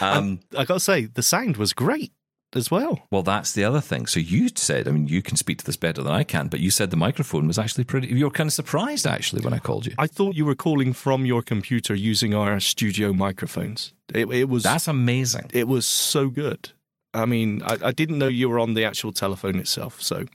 Um, 0.00 0.40
I 0.58 0.64
got 0.64 0.74
to 0.74 0.80
say, 0.80 1.04
the 1.04 1.22
sound 1.22 1.56
was 1.56 1.72
great 1.72 2.12
as 2.56 2.70
well. 2.70 3.06
well, 3.10 3.22
that's 3.22 3.52
the 3.52 3.64
other 3.64 3.80
thing. 3.80 4.06
So 4.06 4.20
you 4.20 4.48
said, 4.54 4.86
I 4.88 4.90
mean, 4.90 5.08
you 5.08 5.22
can 5.22 5.36
speak 5.36 5.58
to 5.58 5.64
this 5.64 5.76
better 5.76 6.02
than 6.02 6.12
I 6.12 6.24
can, 6.24 6.48
but 6.48 6.60
you 6.60 6.70
said 6.70 6.90
the 6.90 6.96
microphone 6.96 7.46
was 7.46 7.58
actually 7.58 7.84
pretty. 7.84 8.08
You 8.08 8.24
were 8.24 8.30
kind 8.30 8.48
of 8.48 8.52
surprised, 8.52 9.06
actually, 9.06 9.42
when 9.42 9.54
I 9.54 9.58
called 9.58 9.86
you. 9.86 9.94
I 9.98 10.06
thought 10.06 10.34
you 10.34 10.44
were 10.44 10.54
calling 10.54 10.92
from 10.92 11.26
your 11.26 11.42
computer 11.42 11.94
using 11.94 12.34
our 12.34 12.60
studio 12.60 13.12
microphones. 13.12 13.92
It, 14.14 14.26
it 14.30 14.48
was 14.48 14.62
That's 14.62 14.88
amazing. 14.88 15.50
it 15.52 15.68
was 15.68 15.86
so 15.86 16.28
good. 16.28 16.70
I 17.12 17.26
mean, 17.26 17.62
I, 17.62 17.78
I 17.84 17.92
didn't 17.92 18.18
know 18.18 18.28
you 18.28 18.48
were 18.48 18.58
on 18.58 18.74
the 18.74 18.84
actual 18.84 19.12
telephone 19.12 19.58
itself. 19.58 20.02
So, 20.02 20.26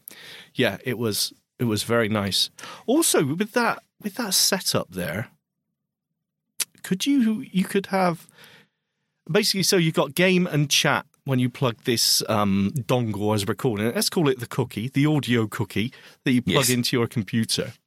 yeah, 0.54 0.78
it 0.86 0.98
was 0.98 1.34
it 1.60 1.66
was 1.66 1.84
very 1.84 2.10
nice. 2.10 2.50
Also, 2.88 3.36
with 3.36 3.52
that 3.54 3.84
with 4.02 4.16
that 4.16 4.34
setup 4.34 4.92
there, 4.92 5.28
could 6.84 7.06
you 7.06 7.46
you 7.52 7.66
could 7.66 7.88
have 7.88 8.28
basically 9.30 9.64
so 9.64 9.76
you've 9.76 9.94
got 9.94 10.16
game 10.16 10.48
and 10.48 10.70
chat 10.70 11.06
when 11.30 11.40
you 11.40 11.50
plug 11.50 11.76
this 11.84 12.22
um, 12.28 12.72
dongle 12.76 13.34
as 13.36 13.46
we're 13.46 13.56
calling 13.56 13.86
it. 13.88 13.96
Let's 13.96 14.10
call 14.10 14.28
it 14.30 14.40
the 14.40 14.48
cookie, 14.48 14.90
the 14.90 15.06
audio 15.06 15.48
cookie 15.48 15.94
that 16.26 16.32
you 16.32 16.42
plug 16.42 16.56
Yes. 16.68 16.70
into 16.70 16.98
your 16.98 17.08
computer. 17.08 17.74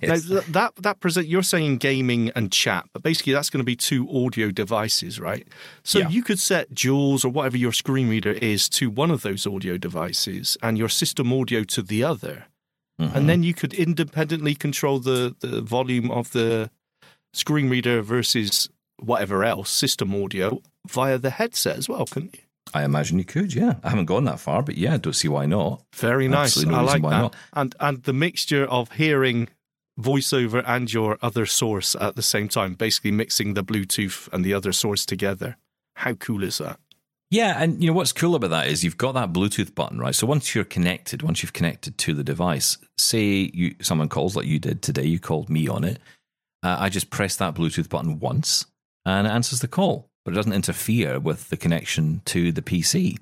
Yes. 0.00 0.26
Now, 0.26 0.40
that 0.48 0.76
that 0.76 1.00
present 1.00 1.26
you're 1.28 1.42
saying 1.42 1.76
gaming 1.76 2.30
and 2.34 2.50
chat, 2.50 2.86
but 2.94 3.02
basically 3.02 3.34
that's 3.34 3.50
going 3.50 3.60
to 3.60 3.64
be 3.74 3.76
two 3.76 4.08
audio 4.08 4.50
devices, 4.50 5.20
right? 5.20 5.46
So 5.84 5.98
Yeah. 5.98 6.08
you 6.08 6.22
could 6.22 6.38
set 6.40 6.72
JAWS 6.72 7.26
or 7.26 7.28
whatever 7.28 7.58
your 7.58 7.72
screen 7.74 8.08
reader 8.08 8.32
is 8.32 8.70
to 8.70 8.88
one 8.88 9.10
of 9.10 9.20
those 9.20 9.46
audio 9.46 9.76
devices, 9.76 10.56
and 10.62 10.78
your 10.78 10.88
system 10.88 11.30
audio 11.30 11.62
to 11.64 11.82
the 11.82 12.02
other, 12.04 12.46
Mm-hmm. 13.00 13.16
and 13.16 13.28
then 13.28 13.42
you 13.42 13.52
could 13.52 13.74
independently 13.74 14.54
control 14.54 14.98
the 14.98 15.34
the 15.40 15.60
volume 15.60 16.10
of 16.10 16.30
the 16.32 16.70
screen 17.34 17.68
reader 17.68 18.00
versus 18.00 18.70
whatever 18.98 19.44
else 19.44 19.68
system 19.70 20.14
audio 20.14 20.62
via 20.88 21.18
the 21.18 21.30
headset 21.30 21.76
as 21.76 21.86
well, 21.88 22.06
couldn't 22.06 22.34
you? 22.36 22.41
I 22.74 22.84
imagine 22.84 23.18
you 23.18 23.24
could, 23.24 23.54
yeah. 23.54 23.74
I 23.82 23.90
haven't 23.90 24.06
gone 24.06 24.24
that 24.24 24.40
far, 24.40 24.62
but 24.62 24.78
yeah, 24.78 24.94
I 24.94 24.96
don't 24.96 25.12
see 25.12 25.28
why 25.28 25.46
not. 25.46 25.82
Very 25.94 26.28
nice. 26.28 26.56
No 26.64 26.76
I 26.76 26.80
like 26.80 27.02
why 27.02 27.10
that. 27.10 27.18
not. 27.20 27.36
And 27.52 27.74
and 27.80 28.02
the 28.04 28.12
mixture 28.12 28.64
of 28.64 28.92
hearing 28.92 29.48
voiceover 30.00 30.64
and 30.66 30.92
your 30.92 31.18
other 31.22 31.44
source 31.46 31.94
at 32.00 32.16
the 32.16 32.22
same 32.22 32.48
time, 32.48 32.74
basically 32.74 33.10
mixing 33.10 33.54
the 33.54 33.64
Bluetooth 33.64 34.28
and 34.32 34.44
the 34.44 34.54
other 34.54 34.72
source 34.72 35.04
together. 35.04 35.56
How 35.96 36.14
cool 36.14 36.42
is 36.42 36.58
that? 36.58 36.78
Yeah, 37.30 37.62
and 37.62 37.82
you 37.82 37.90
know 37.90 37.96
what's 37.96 38.12
cool 38.12 38.34
about 38.34 38.50
that 38.50 38.66
is 38.66 38.84
you've 38.84 38.98
got 38.98 39.12
that 39.12 39.32
Bluetooth 39.32 39.74
button, 39.74 39.98
right? 39.98 40.14
So 40.14 40.26
once 40.26 40.54
you're 40.54 40.64
connected, 40.64 41.22
once 41.22 41.42
you've 41.42 41.54
connected 41.54 41.96
to 41.98 42.12
the 42.12 42.24
device, 42.24 42.76
say 42.98 43.50
you 43.54 43.74
someone 43.80 44.10
calls 44.10 44.36
like 44.36 44.46
you 44.46 44.58
did 44.58 44.82
today, 44.82 45.04
you 45.04 45.18
called 45.18 45.48
me 45.48 45.66
on 45.66 45.82
it. 45.82 45.98
Uh, 46.62 46.76
I 46.78 46.90
just 46.90 47.08
press 47.08 47.36
that 47.36 47.54
Bluetooth 47.54 47.88
button 47.88 48.18
once, 48.18 48.66
and 49.06 49.26
it 49.26 49.30
answers 49.30 49.60
the 49.60 49.68
call, 49.68 50.10
but 50.24 50.32
it 50.32 50.36
doesn't 50.36 50.52
interfere 50.52 51.18
with 51.18 51.48
the 51.50 51.56
connection 51.56 52.22
to 52.26 52.52
the 52.52 52.62
PC. 52.62 53.18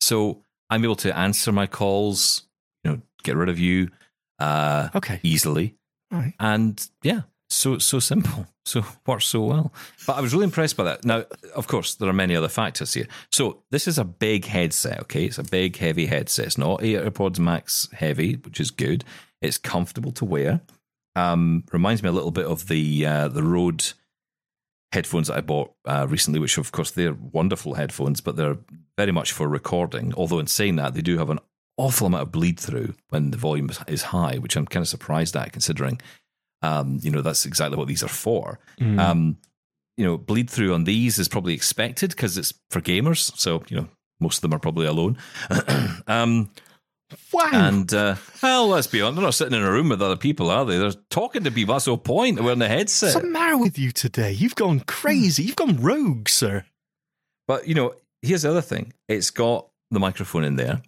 So 0.00 0.42
I'm 0.70 0.84
able 0.84 0.96
to 0.96 1.16
answer 1.16 1.52
my 1.52 1.66
calls, 1.66 2.42
you 2.84 2.90
know, 2.92 3.00
get 3.22 3.36
rid 3.36 3.48
of 3.48 3.58
you 3.58 3.90
uh, 4.38 4.88
Okay. 4.94 5.20
easily, 5.22 5.74
right. 6.10 6.34
and 6.40 6.88
yeah, 7.02 7.22
so 7.48 7.78
so 7.78 7.98
simple, 8.00 8.46
so 8.66 8.84
works 9.06 9.26
so 9.26 9.42
well. 9.42 9.72
But 10.06 10.16
I 10.16 10.20
was 10.20 10.32
really 10.32 10.44
impressed 10.44 10.76
by 10.76 10.84
that. 10.84 11.04
Now, 11.04 11.24
of 11.54 11.66
course, 11.68 11.94
there 11.94 12.08
are 12.08 12.12
many 12.12 12.34
other 12.36 12.48
factors 12.48 12.94
here. 12.94 13.06
So 13.30 13.62
this 13.70 13.86
is 13.86 13.98
a 13.98 14.04
big 14.04 14.46
headset. 14.46 15.00
Okay, 15.02 15.24
it's 15.26 15.38
a 15.38 15.44
big, 15.44 15.76
heavy 15.76 16.06
headset. 16.06 16.46
It's 16.46 16.58
not 16.58 16.80
AirPods 16.80 17.38
Max 17.38 17.88
heavy, 17.92 18.34
which 18.34 18.58
is 18.60 18.70
good. 18.70 19.04
It's 19.40 19.58
comfortable 19.58 20.12
to 20.12 20.24
wear. 20.24 20.60
Um, 21.16 21.62
reminds 21.72 22.02
me 22.02 22.08
a 22.08 22.12
little 22.12 22.32
bit 22.32 22.46
of 22.46 22.66
the 22.66 23.06
uh, 23.06 23.28
the 23.28 23.42
Rode 23.44 23.92
headphones 24.94 25.28
that 25.28 25.36
I 25.36 25.40
bought 25.42 25.72
uh, 25.84 26.06
recently, 26.08 26.40
which 26.40 26.56
of 26.58 26.72
course 26.72 26.92
they're 26.92 27.16
wonderful 27.32 27.74
headphones, 27.74 28.20
but 28.20 28.36
they're 28.36 28.56
very 28.96 29.12
much 29.12 29.32
for 29.32 29.46
recording. 29.48 30.14
Although 30.16 30.38
in 30.38 30.46
saying 30.46 30.76
that, 30.76 30.94
they 30.94 31.02
do 31.02 31.18
have 31.18 31.30
an 31.30 31.40
awful 31.76 32.06
amount 32.06 32.22
of 32.22 32.32
bleed 32.32 32.58
through 32.58 32.94
when 33.10 33.30
the 33.30 33.36
volume 33.36 33.68
is- 33.88 34.02
high, 34.02 34.36
which 34.38 34.56
I'm 34.56 34.66
kind 34.66 34.82
of 34.82 34.88
surprised 34.88 35.36
at, 35.36 35.52
considering 35.52 36.00
um, 36.62 36.98
you 37.02 37.10
know 37.10 37.20
that's 37.20 37.44
exactly 37.44 37.76
what 37.76 37.88
these 37.88 38.02
are 38.02 38.08
for. 38.08 38.58
Um, 38.80 39.36
you 39.96 40.04
know, 40.04 40.16
bleed 40.16 40.48
through 40.50 40.72
on 40.74 40.84
these 40.84 41.18
is 41.18 41.28
probably 41.28 41.54
expected 41.54 42.10
because 42.10 42.38
it's 42.38 42.54
for 42.70 42.80
gamers, 42.80 43.36
so 43.36 43.62
you 43.68 43.76
know 43.76 43.88
most 44.20 44.38
of 44.38 44.42
them 44.42 44.54
are 44.54 44.58
probably 44.58 44.86
alone. 44.86 45.18
um, 46.06 46.50
Wow. 47.32 47.50
and 47.52 47.92
uh, 47.92 48.16
well, 48.42 48.68
let's 48.68 48.86
be 48.86 49.00
honest, 49.00 49.16
they're 49.16 49.24
not 49.24 49.34
sitting 49.34 49.54
in 49.54 49.62
a 49.62 49.70
room 49.70 49.90
with 49.90 50.02
other 50.02 50.16
people, 50.16 50.50
are 50.50 50.64
they? 50.64 50.78
They're 50.78 50.92
talking 51.10 51.44
to 51.44 51.50
people. 51.50 51.74
That's 51.74 51.84
the 51.84 51.92
whole 51.92 51.98
point. 51.98 52.36
They're 52.36 52.44
wearing 52.44 52.62
a 52.62 52.68
headset. 52.68 53.14
What's 53.14 53.26
the 53.26 53.30
matter 53.30 53.58
with 53.58 53.78
you 53.78 53.92
today? 53.92 54.32
You've 54.32 54.54
gone 54.54 54.80
crazy. 54.80 55.44
You've 55.44 55.56
gone 55.56 55.80
rogue, 55.80 56.28
sir. 56.28 56.64
But 57.46 57.68
you 57.68 57.74
know, 57.74 57.94
here's 58.22 58.42
the 58.42 58.50
other 58.50 58.62
thing: 58.62 58.92
it's 59.08 59.30
got 59.30 59.68
the 59.90 60.00
microphone 60.00 60.44
in 60.44 60.56
there. 60.56 60.82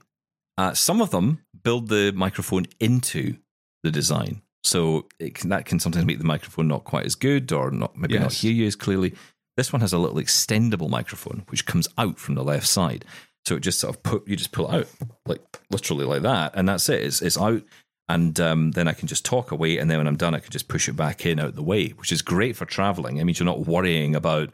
Uh, 0.59 0.73
some 0.73 1.01
of 1.01 1.11
them 1.11 1.43
build 1.63 1.89
the 1.89 2.13
microphone 2.13 2.67
into 2.81 3.37
the 3.83 3.91
design, 3.91 4.43
so 4.65 5.07
it 5.19 5.35
can, 5.35 5.51
that 5.51 5.67
can 5.67 5.79
sometimes 5.79 6.07
make 6.07 6.19
the 6.19 6.25
microphone 6.25 6.67
not 6.67 6.85
quite 6.85 7.05
as 7.05 7.15
good, 7.15 7.53
or 7.53 7.71
not 7.71 7.97
maybe 7.97 8.19
not 8.19 8.33
hear 8.33 8.53
you 8.53 8.67
as 8.67 8.75
clearly. 8.75 9.15
This 9.57 9.73
one 9.73 9.81
has 9.81 9.93
a 9.93 9.99
little 9.99 10.19
extendable 10.19 10.91
microphone 10.91 11.45
which 11.49 11.65
comes 11.65 11.89
out 11.97 12.19
from 12.19 12.35
the 12.35 12.45
left 12.45 12.67
side. 12.67 13.05
So 13.47 13.55
it 13.55 13.61
just 13.61 13.79
sort 13.79 13.95
of 13.95 14.03
put 14.03 14.27
you 14.27 14.35
just 14.35 14.51
pull 14.51 14.69
it 14.69 14.75
out 14.75 14.89
like 15.25 15.41
literally 15.71 16.05
like 16.05 16.23
that, 16.23 16.53
and 16.57 16.69
that's 16.69 16.89
it. 16.89 17.03
It's 17.03 17.23
it's 17.23 17.39
out, 17.39 17.63
and 18.09 18.39
um, 18.41 18.73
then 18.73 18.89
I 18.89 18.93
can 18.93 19.07
just 19.07 19.25
talk 19.25 19.53
away, 19.53 19.79
and 19.79 19.89
then 19.89 19.99
when 19.99 20.09
I'm 20.09 20.17
done, 20.17 20.35
I 20.35 20.41
can 20.41 20.51
just 20.51 20.67
push 20.67 20.89
it 20.89 20.97
back 20.97 21.25
in 21.25 21.39
out 21.39 21.55
the 21.55 21.63
way, 21.63 21.91
which 21.91 22.11
is 22.11 22.23
great 22.23 22.57
for 22.57 22.65
traveling. 22.65 23.19
It 23.19 23.25
means 23.25 23.39
you're 23.39 23.47
not 23.47 23.67
worrying 23.67 24.17
about 24.17 24.51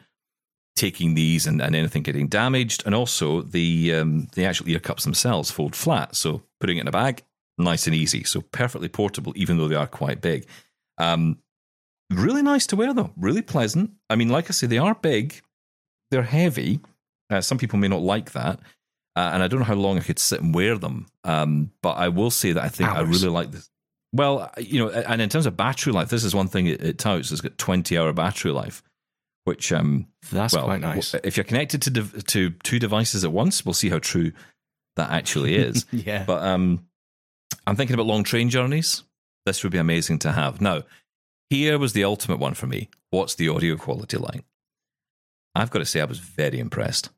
taking 0.76 1.14
these 1.14 1.46
and, 1.46 1.60
and 1.62 1.74
anything 1.74 2.02
getting 2.02 2.28
damaged, 2.28 2.82
and 2.84 2.94
also 2.94 3.40
the 3.40 3.94
um, 3.94 4.28
the 4.34 4.44
actual 4.44 4.68
ear 4.68 4.78
cups 4.78 5.04
themselves 5.04 5.50
fold 5.50 5.74
flat, 5.74 6.14
so 6.14 6.42
putting 6.60 6.76
it 6.76 6.82
in 6.82 6.88
a 6.88 6.92
bag, 6.92 7.22
nice 7.56 7.86
and 7.86 7.96
easy. 7.96 8.24
So 8.24 8.42
perfectly 8.42 8.88
portable, 8.88 9.32
even 9.36 9.56
though 9.56 9.68
they 9.68 9.74
are 9.74 9.86
quite 9.86 10.20
big. 10.20 10.46
Um, 10.98 11.38
really 12.10 12.42
nice 12.42 12.66
to 12.66 12.76
wear 12.76 12.92
though, 12.92 13.12
really 13.16 13.40
pleasant. 13.40 13.92
I 14.10 14.16
mean, 14.16 14.28
like 14.28 14.50
I 14.50 14.52
say, 14.52 14.66
they 14.66 14.76
are 14.76 14.94
big, 14.94 15.40
they're 16.10 16.22
heavy. 16.24 16.80
Uh, 17.30 17.40
some 17.40 17.56
people 17.56 17.78
may 17.78 17.88
not 17.88 18.02
like 18.02 18.32
that. 18.32 18.60
Uh, 19.14 19.30
and 19.34 19.42
I 19.42 19.48
don't 19.48 19.60
know 19.60 19.66
how 19.66 19.74
long 19.74 19.98
I 19.98 20.02
could 20.02 20.18
sit 20.18 20.40
and 20.40 20.54
wear 20.54 20.78
them. 20.78 21.06
Um, 21.24 21.70
but 21.82 21.92
I 21.92 22.08
will 22.08 22.30
say 22.30 22.52
that 22.52 22.64
I 22.64 22.68
think 22.68 22.88
I 22.88 23.02
really 23.02 23.28
like 23.28 23.50
this. 23.50 23.68
Well, 24.14 24.50
you 24.58 24.78
know, 24.78 24.90
and 24.90 25.22
in 25.22 25.28
terms 25.28 25.46
of 25.46 25.56
battery 25.56 25.92
life, 25.92 26.08
this 26.08 26.24
is 26.24 26.34
one 26.34 26.48
thing 26.48 26.66
it, 26.66 26.82
it 26.82 26.98
touts. 26.98 27.30
It's 27.30 27.40
got 27.40 27.56
20 27.56 27.96
hour 27.96 28.12
battery 28.12 28.52
life, 28.52 28.82
which, 29.44 29.72
um, 29.72 30.06
That's 30.30 30.54
well, 30.54 30.64
quite 30.64 30.80
nice. 30.80 31.14
If 31.24 31.36
you're 31.36 31.44
connected 31.44 31.82
to 31.82 32.22
to 32.22 32.50
two 32.50 32.78
devices 32.78 33.24
at 33.24 33.32
once, 33.32 33.64
we'll 33.64 33.72
see 33.72 33.88
how 33.88 33.98
true 33.98 34.32
that 34.96 35.10
actually 35.10 35.56
is. 35.56 35.86
yeah. 35.92 36.24
But 36.24 36.42
um, 36.42 36.86
I'm 37.66 37.76
thinking 37.76 37.94
about 37.94 38.06
long 38.06 38.22
train 38.22 38.50
journeys. 38.50 39.02
This 39.46 39.62
would 39.62 39.72
be 39.72 39.78
amazing 39.78 40.20
to 40.20 40.32
have. 40.32 40.60
Now, 40.60 40.82
here 41.50 41.78
was 41.78 41.92
the 41.92 42.04
ultimate 42.04 42.38
one 42.38 42.54
for 42.54 42.66
me. 42.66 42.88
What's 43.10 43.34
the 43.34 43.48
audio 43.48 43.76
quality 43.76 44.16
like? 44.16 44.44
I've 45.54 45.70
got 45.70 45.80
to 45.80 45.84
say, 45.84 46.00
I 46.00 46.06
was 46.06 46.18
very 46.18 46.58
impressed. 46.58 47.10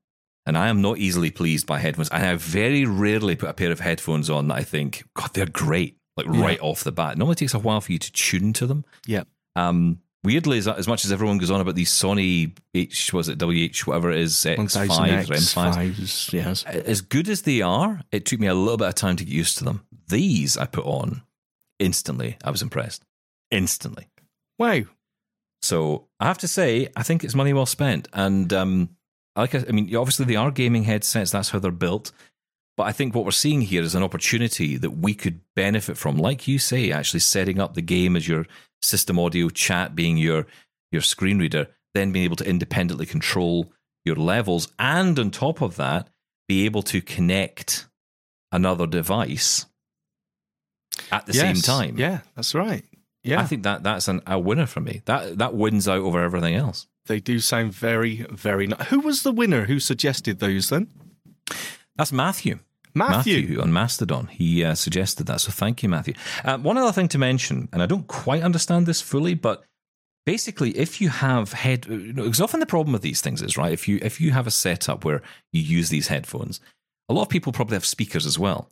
And 0.46 0.58
I 0.58 0.68
am 0.68 0.82
not 0.82 0.98
easily 0.98 1.30
pleased 1.30 1.66
by 1.66 1.78
headphones. 1.78 2.10
And 2.10 2.24
I 2.24 2.34
very 2.36 2.84
rarely 2.84 3.34
put 3.36 3.48
a 3.48 3.54
pair 3.54 3.70
of 3.72 3.80
headphones 3.80 4.28
on 4.28 4.48
that 4.48 4.56
I 4.56 4.62
think, 4.64 5.04
God, 5.14 5.30
they're 5.34 5.46
great, 5.46 5.96
like 6.16 6.26
Yeah. 6.26 6.40
right 6.42 6.60
off 6.60 6.84
the 6.84 6.92
bat. 6.92 7.12
It 7.12 7.18
normally 7.18 7.36
takes 7.36 7.54
a 7.54 7.58
while 7.58 7.80
for 7.80 7.92
you 7.92 7.98
to 7.98 8.12
tune 8.12 8.52
to 8.54 8.66
them. 8.66 8.84
yeah. 9.06 9.24
Um, 9.56 10.00
weirdly, 10.24 10.58
as, 10.58 10.66
as 10.66 10.88
much 10.88 11.04
as 11.04 11.12
everyone 11.12 11.38
goes 11.38 11.50
on 11.50 11.60
about 11.60 11.76
these 11.76 11.90
Sony 11.92 12.56
H, 12.74 13.12
was 13.12 13.28
it 13.28 13.38
WH, 13.38 13.86
whatever 13.86 14.10
it 14.10 14.18
is, 14.18 14.34
X5s, 14.34 14.88
1000X, 14.88 15.26
M5s, 15.28 15.54
fives, 15.54 16.30
yes. 16.32 16.64
as 16.64 17.00
good 17.02 17.28
as 17.28 17.42
they 17.42 17.62
are, 17.62 18.00
it 18.10 18.24
took 18.26 18.40
me 18.40 18.46
a 18.48 18.54
little 18.54 18.76
bit 18.76 18.88
of 18.88 18.94
time 18.96 19.14
to 19.16 19.24
get 19.24 19.32
used 19.32 19.58
to 19.58 19.64
them. 19.64 19.86
These 20.08 20.56
I 20.58 20.66
put 20.66 20.84
on 20.86 21.22
instantly. 21.78 22.36
I 22.44 22.50
was 22.50 22.62
impressed. 22.62 23.04
Instantly. 23.50 24.08
Wow. 24.58 24.80
So 25.62 26.08
I 26.20 26.26
have 26.26 26.38
to 26.38 26.48
say, 26.48 26.88
I 26.96 27.02
think 27.02 27.22
it's 27.24 27.34
money 27.34 27.52
well 27.52 27.66
spent. 27.66 28.08
And 28.12 28.52
um, 28.52 28.90
like 29.36 29.54
I, 29.54 29.64
I 29.68 29.72
mean, 29.72 29.94
obviously 29.96 30.26
they 30.26 30.36
are 30.36 30.50
gaming 30.50 30.84
headsets. 30.84 31.30
That's 31.30 31.50
how 31.50 31.58
they're 31.58 31.70
built. 31.70 32.12
But 32.76 32.84
I 32.84 32.92
think 32.92 33.14
what 33.14 33.24
we're 33.24 33.30
seeing 33.30 33.62
here 33.62 33.82
is 33.82 33.94
an 33.94 34.02
opportunity 34.02 34.76
that 34.76 34.90
we 34.90 35.14
could 35.14 35.40
benefit 35.54 35.96
from, 35.96 36.16
like 36.16 36.48
you 36.48 36.58
say, 36.58 36.90
actually 36.90 37.20
setting 37.20 37.60
up 37.60 37.74
the 37.74 37.82
game 37.82 38.16
as 38.16 38.26
your 38.26 38.46
system 38.82 39.18
audio, 39.18 39.48
chat 39.48 39.94
being 39.94 40.16
your 40.16 40.46
your 40.90 41.02
screen 41.02 41.38
reader, 41.38 41.68
then 41.94 42.12
being 42.12 42.24
able 42.24 42.36
to 42.36 42.48
independently 42.48 43.06
control 43.06 43.72
your 44.04 44.16
levels, 44.16 44.72
and 44.78 45.18
on 45.18 45.30
top 45.30 45.62
of 45.62 45.76
that, 45.76 46.08
be 46.48 46.64
able 46.64 46.82
to 46.82 47.00
connect 47.00 47.86
another 48.52 48.86
device 48.86 49.66
at 51.10 51.26
the 51.26 51.32
same 51.32 51.56
time. 51.56 51.96
Yeah, 51.96 52.20
that's 52.34 52.54
right. 52.54 52.84
Yeah. 53.22 53.40
I 53.40 53.44
think 53.44 53.62
that 53.62 53.82
that's 53.82 54.08
an, 54.08 54.20
a 54.26 54.38
winner 54.38 54.66
for 54.66 54.80
me. 54.80 55.02
That 55.06 55.38
that 55.38 55.54
wins 55.54 55.88
out 55.88 56.00
over 56.00 56.22
everything 56.22 56.54
else. 56.54 56.86
They 57.06 57.20
do 57.20 57.38
sound 57.38 57.72
very, 57.72 58.26
very 58.30 58.66
nice. 58.66 58.88
Who 58.88 59.00
was 59.00 59.22
the 59.22 59.32
winner 59.32 59.66
who 59.66 59.78
suggested 59.80 60.38
those 60.38 60.68
then? 60.68 60.88
That's 61.96 62.12
Matthew. 62.12 62.58
Matthew. 62.94 63.60
on 63.60 63.72
Mastodon. 63.72 64.28
He 64.28 64.64
uh, 64.64 64.74
suggested 64.74 65.26
that. 65.26 65.40
So 65.40 65.50
thank 65.50 65.82
you, 65.82 65.88
Matthew. 65.88 66.14
Uh, 66.44 66.58
one 66.58 66.78
other 66.78 66.92
thing 66.92 67.08
to 67.08 67.18
mention, 67.18 67.68
and 67.72 67.82
I 67.82 67.86
don't 67.86 68.06
quite 68.06 68.42
understand 68.42 68.86
this 68.86 69.00
fully, 69.00 69.34
but 69.34 69.64
basically, 70.24 70.70
if 70.78 71.00
you 71.00 71.08
have 71.08 71.52
head, 71.52 71.86
you 71.86 72.12
know, 72.12 72.22
because 72.22 72.40
often 72.40 72.60
the 72.60 72.66
problem 72.66 72.92
with 72.92 73.02
these 73.02 73.20
things 73.20 73.42
is 73.42 73.58
right. 73.58 73.72
If 73.72 73.88
you 73.88 73.98
if 74.00 74.20
you 74.20 74.30
have 74.30 74.46
a 74.46 74.52
setup 74.52 75.04
where 75.04 75.22
you 75.52 75.60
use 75.60 75.88
these 75.88 76.08
headphones, 76.08 76.60
a 77.08 77.14
lot 77.14 77.22
of 77.22 77.28
people 77.28 77.52
probably 77.52 77.74
have 77.74 77.84
speakers 77.84 78.26
as 78.26 78.38
well. 78.38 78.70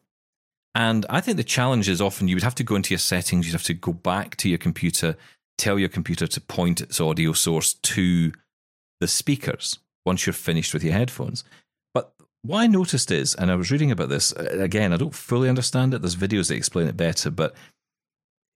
And 0.75 1.05
I 1.11 1.21
think 1.21 1.37
the 1.37 1.45
challenge 1.45 1.89
is 1.89 2.01
often 2.01 2.29
you 2.29 2.37
would 2.37 2.43
have 2.45 2.55
to 2.55 2.65
go 2.65 2.77
into 2.77 2.95
your 2.95 2.99
settings, 2.99 3.47
you'd 3.47 3.53
have 3.53 3.63
to 3.65 3.75
go 3.75 3.93
back 3.93 4.37
to 4.37 4.49
your 4.49 4.59
computer, 4.59 5.17
tell 5.59 5.79
your 5.79 5.89
computer 5.89 6.27
to 6.27 6.41
point 6.41 6.81
its 6.81 7.01
audio 7.01 7.33
source 7.33 7.75
to 7.75 8.33
the 9.01 9.09
speakers 9.09 9.79
once 10.05 10.27
you're 10.27 10.33
finished 10.33 10.73
with 10.75 10.85
your 10.85 10.95
headphones. 10.95 11.45
But 11.95 12.15
what 12.43 12.61
I 12.61 12.67
noticed 12.67 13.11
is, 13.11 13.35
and 13.35 13.51
I 13.51 13.55
was 13.55 13.71
reading 13.71 13.91
about 13.91 14.09
this 14.09 14.33
uh, 14.33 14.59
again, 14.59 14.93
I 14.93 14.97
don't 14.97 15.15
fully 15.15 15.49
understand 15.49 15.95
it. 15.95 16.03
There's 16.03 16.17
videos 16.17 16.49
that 16.49 16.57
explain 16.57 16.89
it 16.89 16.97
better, 16.97 17.31
but 17.31 17.55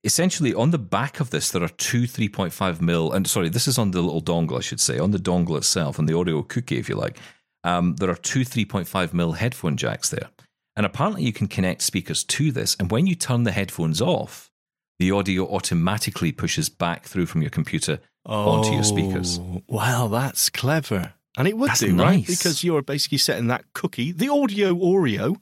essentially 0.05 0.55
on 0.55 0.71
the 0.71 0.79
back 0.79 1.21
of 1.21 1.31
this, 1.31 1.51
there 1.51 1.63
are 1.63 1.69
two 1.69 2.03
3.5 2.03 2.81
mil, 2.81 3.13
and 3.13 3.27
sorry, 3.27 3.49
this 3.49 3.69
is 3.69 3.79
on 3.79 3.91
the 3.91 4.01
little 4.01 4.23
dongle, 4.23 4.59
I 4.59 4.61
should 4.61 4.81
say, 4.81 4.99
on 4.99 5.11
the 5.11 5.19
dongle 5.19 5.57
itself, 5.57 5.99
on 5.99 6.07
the 6.07 6.17
audio 6.17 6.43
cookie, 6.43 6.79
if 6.79 6.89
you 6.89 6.95
like. 6.95 7.19
Um, 7.65 7.97
there 7.97 8.11
are 8.11 8.17
two 8.17 8.41
3.5 8.41 9.13
mil 9.13 9.33
headphone 9.33 9.77
jacks 9.77 10.09
there. 10.09 10.31
And 10.77 10.87
apparently, 10.87 11.25
you 11.25 11.33
can 11.33 11.49
connect 11.49 11.83
speakers 11.83 12.23
to 12.25 12.53
this. 12.53 12.77
And 12.79 12.91
when 12.91 13.07
you 13.07 13.15
turn 13.15 13.43
the 13.43 13.53
headphones 13.53 14.01
off, 14.01 14.51
the 14.99 15.11
audio 15.11 15.47
automatically 15.47 16.33
pushes 16.33 16.69
back 16.69 17.05
through 17.05 17.27
from 17.27 17.43
your 17.43 17.51
computer 17.51 17.99
onto 18.25 18.73
your 18.73 18.83
speakers. 18.85 19.39
Oh, 19.39 19.63
Wow, 19.69 20.09
that's 20.09 20.51
clever. 20.51 21.13
And 21.39 21.47
it 21.47 21.59
would 21.59 21.69
That's 21.71 21.81
do, 21.81 21.89
right? 21.97 22.17
nice. 22.17 22.27
Because 22.27 22.65
you're 22.65 22.81
basically 22.83 23.19
setting 23.19 23.49
that 23.49 23.65
cookie, 23.75 24.11
the 24.11 24.31
audio 24.31 24.75
Oreo, 24.75 25.37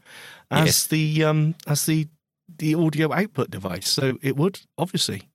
as 0.50 0.66
Yes. 0.66 0.86
the 0.88 1.24
um 1.24 1.54
as 1.68 1.86
the 1.86 2.08
the 2.58 2.74
audio 2.74 3.12
output 3.12 3.50
device. 3.50 3.88
So 3.88 4.18
it 4.20 4.36
would 4.36 4.60
obviously. 4.76 5.28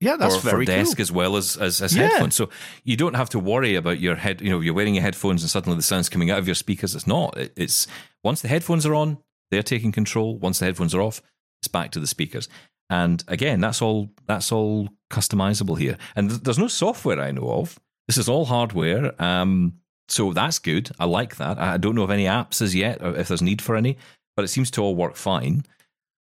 Yeah, 0.00 0.16
that's 0.16 0.36
or 0.36 0.40
very 0.40 0.64
for 0.66 0.72
desk 0.72 0.96
cool. 0.98 1.02
as 1.02 1.10
well 1.12 1.36
as 1.36 1.56
as, 1.56 1.82
as 1.82 1.96
Yeah. 1.96 2.08
headphones. 2.08 2.36
So 2.36 2.50
you 2.84 2.96
don't 2.96 3.14
have 3.14 3.30
to 3.30 3.38
worry 3.40 3.74
about 3.74 3.98
your 3.98 4.14
head. 4.14 4.40
You 4.40 4.50
know, 4.50 4.60
you're 4.60 4.74
wearing 4.74 4.94
your 4.94 5.02
headphones 5.02 5.42
and 5.42 5.50
suddenly 5.50 5.76
the 5.76 5.82
sound's 5.82 6.08
coming 6.08 6.30
out 6.30 6.38
of 6.38 6.46
your 6.46 6.54
speakers. 6.54 6.94
It's 6.94 7.06
not. 7.06 7.36
It, 7.36 7.52
it's 7.56 7.88
once 8.22 8.42
the 8.42 8.48
headphones 8.48 8.86
are 8.86 8.94
on, 8.94 9.18
they're 9.50 9.62
taking 9.64 9.90
control. 9.90 10.38
Once 10.38 10.60
the 10.60 10.66
headphones 10.66 10.94
are 10.94 11.02
off, 11.02 11.20
it's 11.60 11.68
back 11.68 11.90
to 11.92 12.00
the 12.00 12.06
speakers. 12.06 12.48
And 12.88 13.22
again, 13.28 13.60
that's 13.60 13.82
all. 13.82 14.10
That's 14.26 14.52
all 14.52 14.88
customizable 15.10 15.78
here. 15.78 15.96
And 16.14 16.30
th- 16.30 16.42
there's 16.42 16.58
no 16.58 16.68
software 16.68 17.20
I 17.20 17.30
know 17.32 17.50
of. 17.50 17.78
This 18.06 18.18
is 18.18 18.28
all 18.28 18.44
hardware. 18.44 19.20
Um, 19.22 19.74
so 20.08 20.32
that's 20.32 20.58
good. 20.58 20.90
I 20.98 21.04
like 21.04 21.36
that. 21.36 21.58
I 21.58 21.76
don't 21.76 21.94
know 21.94 22.04
of 22.04 22.10
any 22.10 22.24
apps 22.24 22.62
as 22.62 22.74
yet, 22.74 23.02
or 23.02 23.16
if 23.16 23.28
there's 23.28 23.42
need 23.42 23.60
for 23.60 23.74
any, 23.74 23.98
but 24.36 24.44
it 24.44 24.48
seems 24.48 24.70
to 24.72 24.82
all 24.82 24.94
work 24.94 25.16
fine 25.16 25.64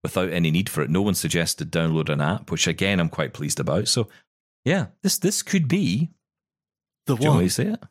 without 0.04 0.32
any 0.32 0.52
need 0.52 0.70
for 0.70 0.82
it. 0.82 0.90
No 0.90 1.02
one 1.02 1.16
suggested 1.16 1.72
download 1.72 2.10
an 2.10 2.22
app, 2.22 2.52
which 2.52 2.68
again 2.68 3.00
I'm 3.00 3.10
quite 3.10 3.34
pleased 3.34 3.60
about. 3.60 3.88
So 3.88 4.08
yeah, 4.64 4.88
this 5.02 5.18
this 5.18 5.42
could 5.42 5.68
be. 5.68 6.12
The 7.06 7.16
Do 7.16 7.24
you 7.24 7.30
want 7.30 7.44
to 7.44 7.50
say 7.50 7.68
it? 7.68 7.84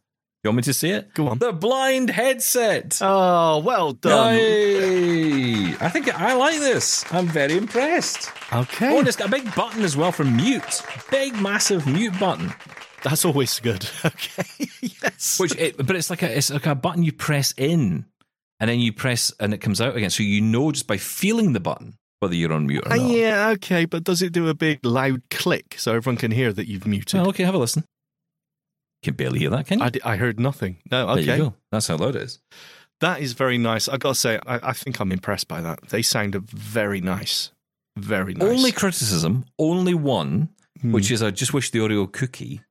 You 0.45 0.49
want 0.49 0.57
me 0.57 0.63
to 0.65 0.75
see 0.75 0.91
it? 0.91 1.15
Go 1.15 1.29
on. 1.29 1.39
The 1.39 1.53
blind 1.53 2.11
headset. 2.11 2.99
Oh, 3.01 3.61
well 3.61 3.93
done. 3.93 4.35
Yay! 4.35 5.67
I 5.81 5.89
think 5.89 6.13
I 6.13 6.35
like 6.35 6.59
this. 6.59 7.05
I'm 7.13 7.29
very 7.29 7.57
impressed. 7.57 8.29
Okay. 8.53 8.93
Oh, 8.93 8.99
and 8.99 9.07
it's 9.07 9.17
got 9.17 9.29
a 9.29 9.31
big 9.31 9.55
button 9.55 9.83
as 9.85 9.97
well 9.97 10.11
for 10.11 10.25
mute. 10.25 10.83
Big, 11.13 11.41
massive 11.41 11.87
mute 11.87 12.19
button. 12.19 12.53
That's 13.05 13.25
always 13.25 13.61
good. 13.61 13.89
Okay. 14.05 14.69
yes. 14.81 15.39
Which, 15.39 15.55
it, 15.57 15.77
but 15.87 15.95
it's 15.95 16.11
like 16.11 16.23
a 16.23 16.37
it's 16.37 16.51
like 16.51 16.67
a 16.67 16.75
button 16.75 17.05
you 17.05 17.13
press 17.13 17.55
in, 17.57 18.05
and 18.59 18.69
then 18.69 18.81
you 18.81 18.93
press 18.93 19.33
and 19.39 19.55
it 19.55 19.59
comes 19.59 19.81
out 19.81 19.97
again. 19.97 20.11
So 20.11 20.25
you 20.25 20.41
know 20.41 20.73
just 20.73 20.89
by 20.89 20.97
feeling 20.97 21.53
the 21.53 21.61
button 21.61 21.95
whether 22.19 22.35
you're 22.35 22.53
on 22.53 22.67
mute 22.67 22.85
or 22.87 22.93
Uh, 22.93 22.97
not. 22.97 23.11
yeah, 23.11 23.49
okay, 23.51 23.85
but 23.85 24.03
does 24.05 24.23
it 24.23 24.33
do 24.33 24.49
a 24.49 24.55
big 24.55 24.85
loud 24.85 25.23
click 25.31 25.75
so 25.79 25.95
everyone 25.95 26.17
can 26.17 26.31
hear 26.33 26.53
that 26.53 26.69
you've 26.69 26.87
muted? 26.87 27.21
Well, 27.21 27.29
okay, 27.31 27.45
have 27.45 27.55
a 27.55 27.59
listen. 27.59 27.85
Can 29.03 29.15
barely 29.15 29.41
hear 29.41 29.51
that, 29.51 29.67
can 29.67 29.81
you? 29.81 30.01
I, 30.05 30.17
heard 30.17 30.39
nothing. 30.39 30.77
No, 30.91 31.07
There 31.07 31.23
okay. 31.25 31.37
you 31.37 31.45
go. 31.51 31.55
That's 31.73 31.89
how 31.89 31.97
loud 31.97 32.15
it 32.17 32.23
is. 32.23 32.41
That 33.01 33.21
is 33.21 33.33
very 33.33 33.59
nice. 33.59 33.89
I 33.89 33.97
got 33.97 34.11
to 34.11 34.15
say, 34.15 34.39
I, 34.47 34.71
I 34.71 34.73
think 34.73 35.01
I'm 35.01 35.11
impressed 35.11 35.49
by 35.49 35.61
that. 35.61 35.89
They 35.89 36.03
sounded 36.03 36.49
very 36.49 37.01
nice. 37.01 37.51
Very 37.97 38.35
nice. 38.35 38.49
Only 38.49 38.71
criticism, 38.73 39.45
only 39.59 39.95
one, 39.95 40.51
Hmm. 40.81 40.93
which 40.93 41.11
is 41.11 41.23
I 41.23 41.31
just 41.31 41.53
wish 41.53 41.71
the 41.71 41.81
audio 41.85 42.07
cookie 42.07 42.63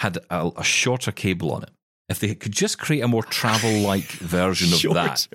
had 0.00 0.18
a, 0.30 0.50
a 0.56 0.62
shorter 0.64 1.12
cable 1.12 1.52
on 1.52 1.62
it. 1.64 1.70
If 2.08 2.18
they 2.20 2.34
could 2.34 2.52
just 2.52 2.78
create 2.78 3.00
a 3.02 3.08
more 3.08 3.22
travel-like 3.22 4.04
version 4.20 4.72
of 4.72 4.94
that. 4.94 5.26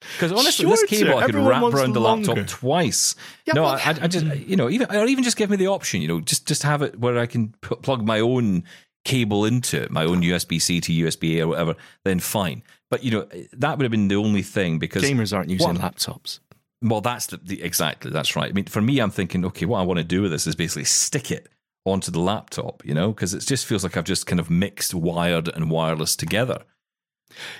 Because 0.00 0.32
honestly, 0.32 0.64
this 0.66 0.80
Shorter. 0.80 0.86
cable 1.04 1.18
I 1.18 1.26
could 1.26 1.34
Everyone 1.36 1.50
wrap 1.50 1.74
around 1.74 1.92
the 1.92 2.00
longer. 2.00 2.28
laptop 2.32 2.46
twice. 2.48 3.14
Yeah, 3.46 3.52
no, 3.54 3.64
I, 3.64 3.80
I 4.00 4.08
just 4.08 4.24
you 4.36 4.56
know 4.56 4.70
even 4.70 4.94
or 4.94 5.04
even 5.06 5.22
just 5.24 5.36
give 5.36 5.50
me 5.50 5.56
the 5.56 5.66
option. 5.68 6.00
You 6.00 6.08
know, 6.08 6.20
just 6.20 6.46
just 6.48 6.62
have 6.62 6.80
it 6.82 6.98
where 6.98 7.18
I 7.18 7.26
can 7.26 7.54
pu- 7.60 7.76
plug 7.76 8.04
my 8.06 8.18
own 8.20 8.64
cable 9.04 9.44
into 9.44 9.82
it, 9.82 9.90
my 9.90 10.04
own 10.04 10.22
USB 10.22 10.60
C 10.60 10.80
to 10.80 10.92
USB 10.92 11.36
A 11.38 11.42
or 11.42 11.48
whatever. 11.48 11.74
Then 12.04 12.20
fine. 12.20 12.62
But 12.90 13.02
you 13.04 13.10
know 13.10 13.26
that 13.52 13.78
would 13.78 13.84
have 13.84 13.90
been 13.90 14.08
the 14.08 14.16
only 14.16 14.42
thing 14.42 14.78
because 14.78 15.02
Gamers 15.04 15.34
aren't 15.36 15.50
using 15.50 15.74
What? 15.74 15.94
laptops. 15.94 16.40
Well, 16.82 17.00
that's 17.02 17.26
the, 17.26 17.36
the 17.36 17.62
exactly 17.62 18.10
that's 18.10 18.34
right. 18.36 18.48
I 18.50 18.52
mean, 18.52 18.64
for 18.64 18.80
me, 18.80 18.98
I'm 19.00 19.10
thinking, 19.10 19.44
okay, 19.46 19.66
what 19.66 19.80
I 19.80 19.82
want 19.82 19.98
to 19.98 20.04
do 20.04 20.22
with 20.22 20.30
this 20.30 20.46
is 20.46 20.54
basically 20.56 20.84
stick 20.84 21.30
it 21.30 21.48
onto 21.84 22.10
the 22.10 22.20
laptop, 22.20 22.84
you 22.84 22.94
know, 22.94 23.12
because 23.12 23.32
it 23.34 23.40
just 23.46 23.66
feels 23.66 23.82
like 23.84 23.96
I've 23.96 24.04
just 24.04 24.26
kind 24.26 24.40
of 24.40 24.50
mixed 24.50 24.94
wired 24.94 25.48
and 25.48 25.70
wireless 25.70 26.16
together. 26.16 26.62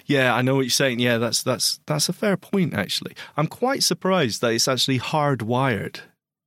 Yeah, 0.06 0.34
I 0.34 0.42
know 0.42 0.56
what 0.56 0.62
you're 0.62 0.70
saying. 0.70 0.98
Yeah, 1.00 1.18
that's 1.18 1.42
that's 1.42 1.80
that's 1.86 2.08
a 2.08 2.12
fair 2.12 2.36
point. 2.36 2.74
Actually, 2.74 3.14
I'm 3.36 3.46
quite 3.46 3.82
surprised 3.82 4.40
that 4.40 4.52
it's 4.52 4.66
actually 4.68 4.98
hardwired 4.98 6.00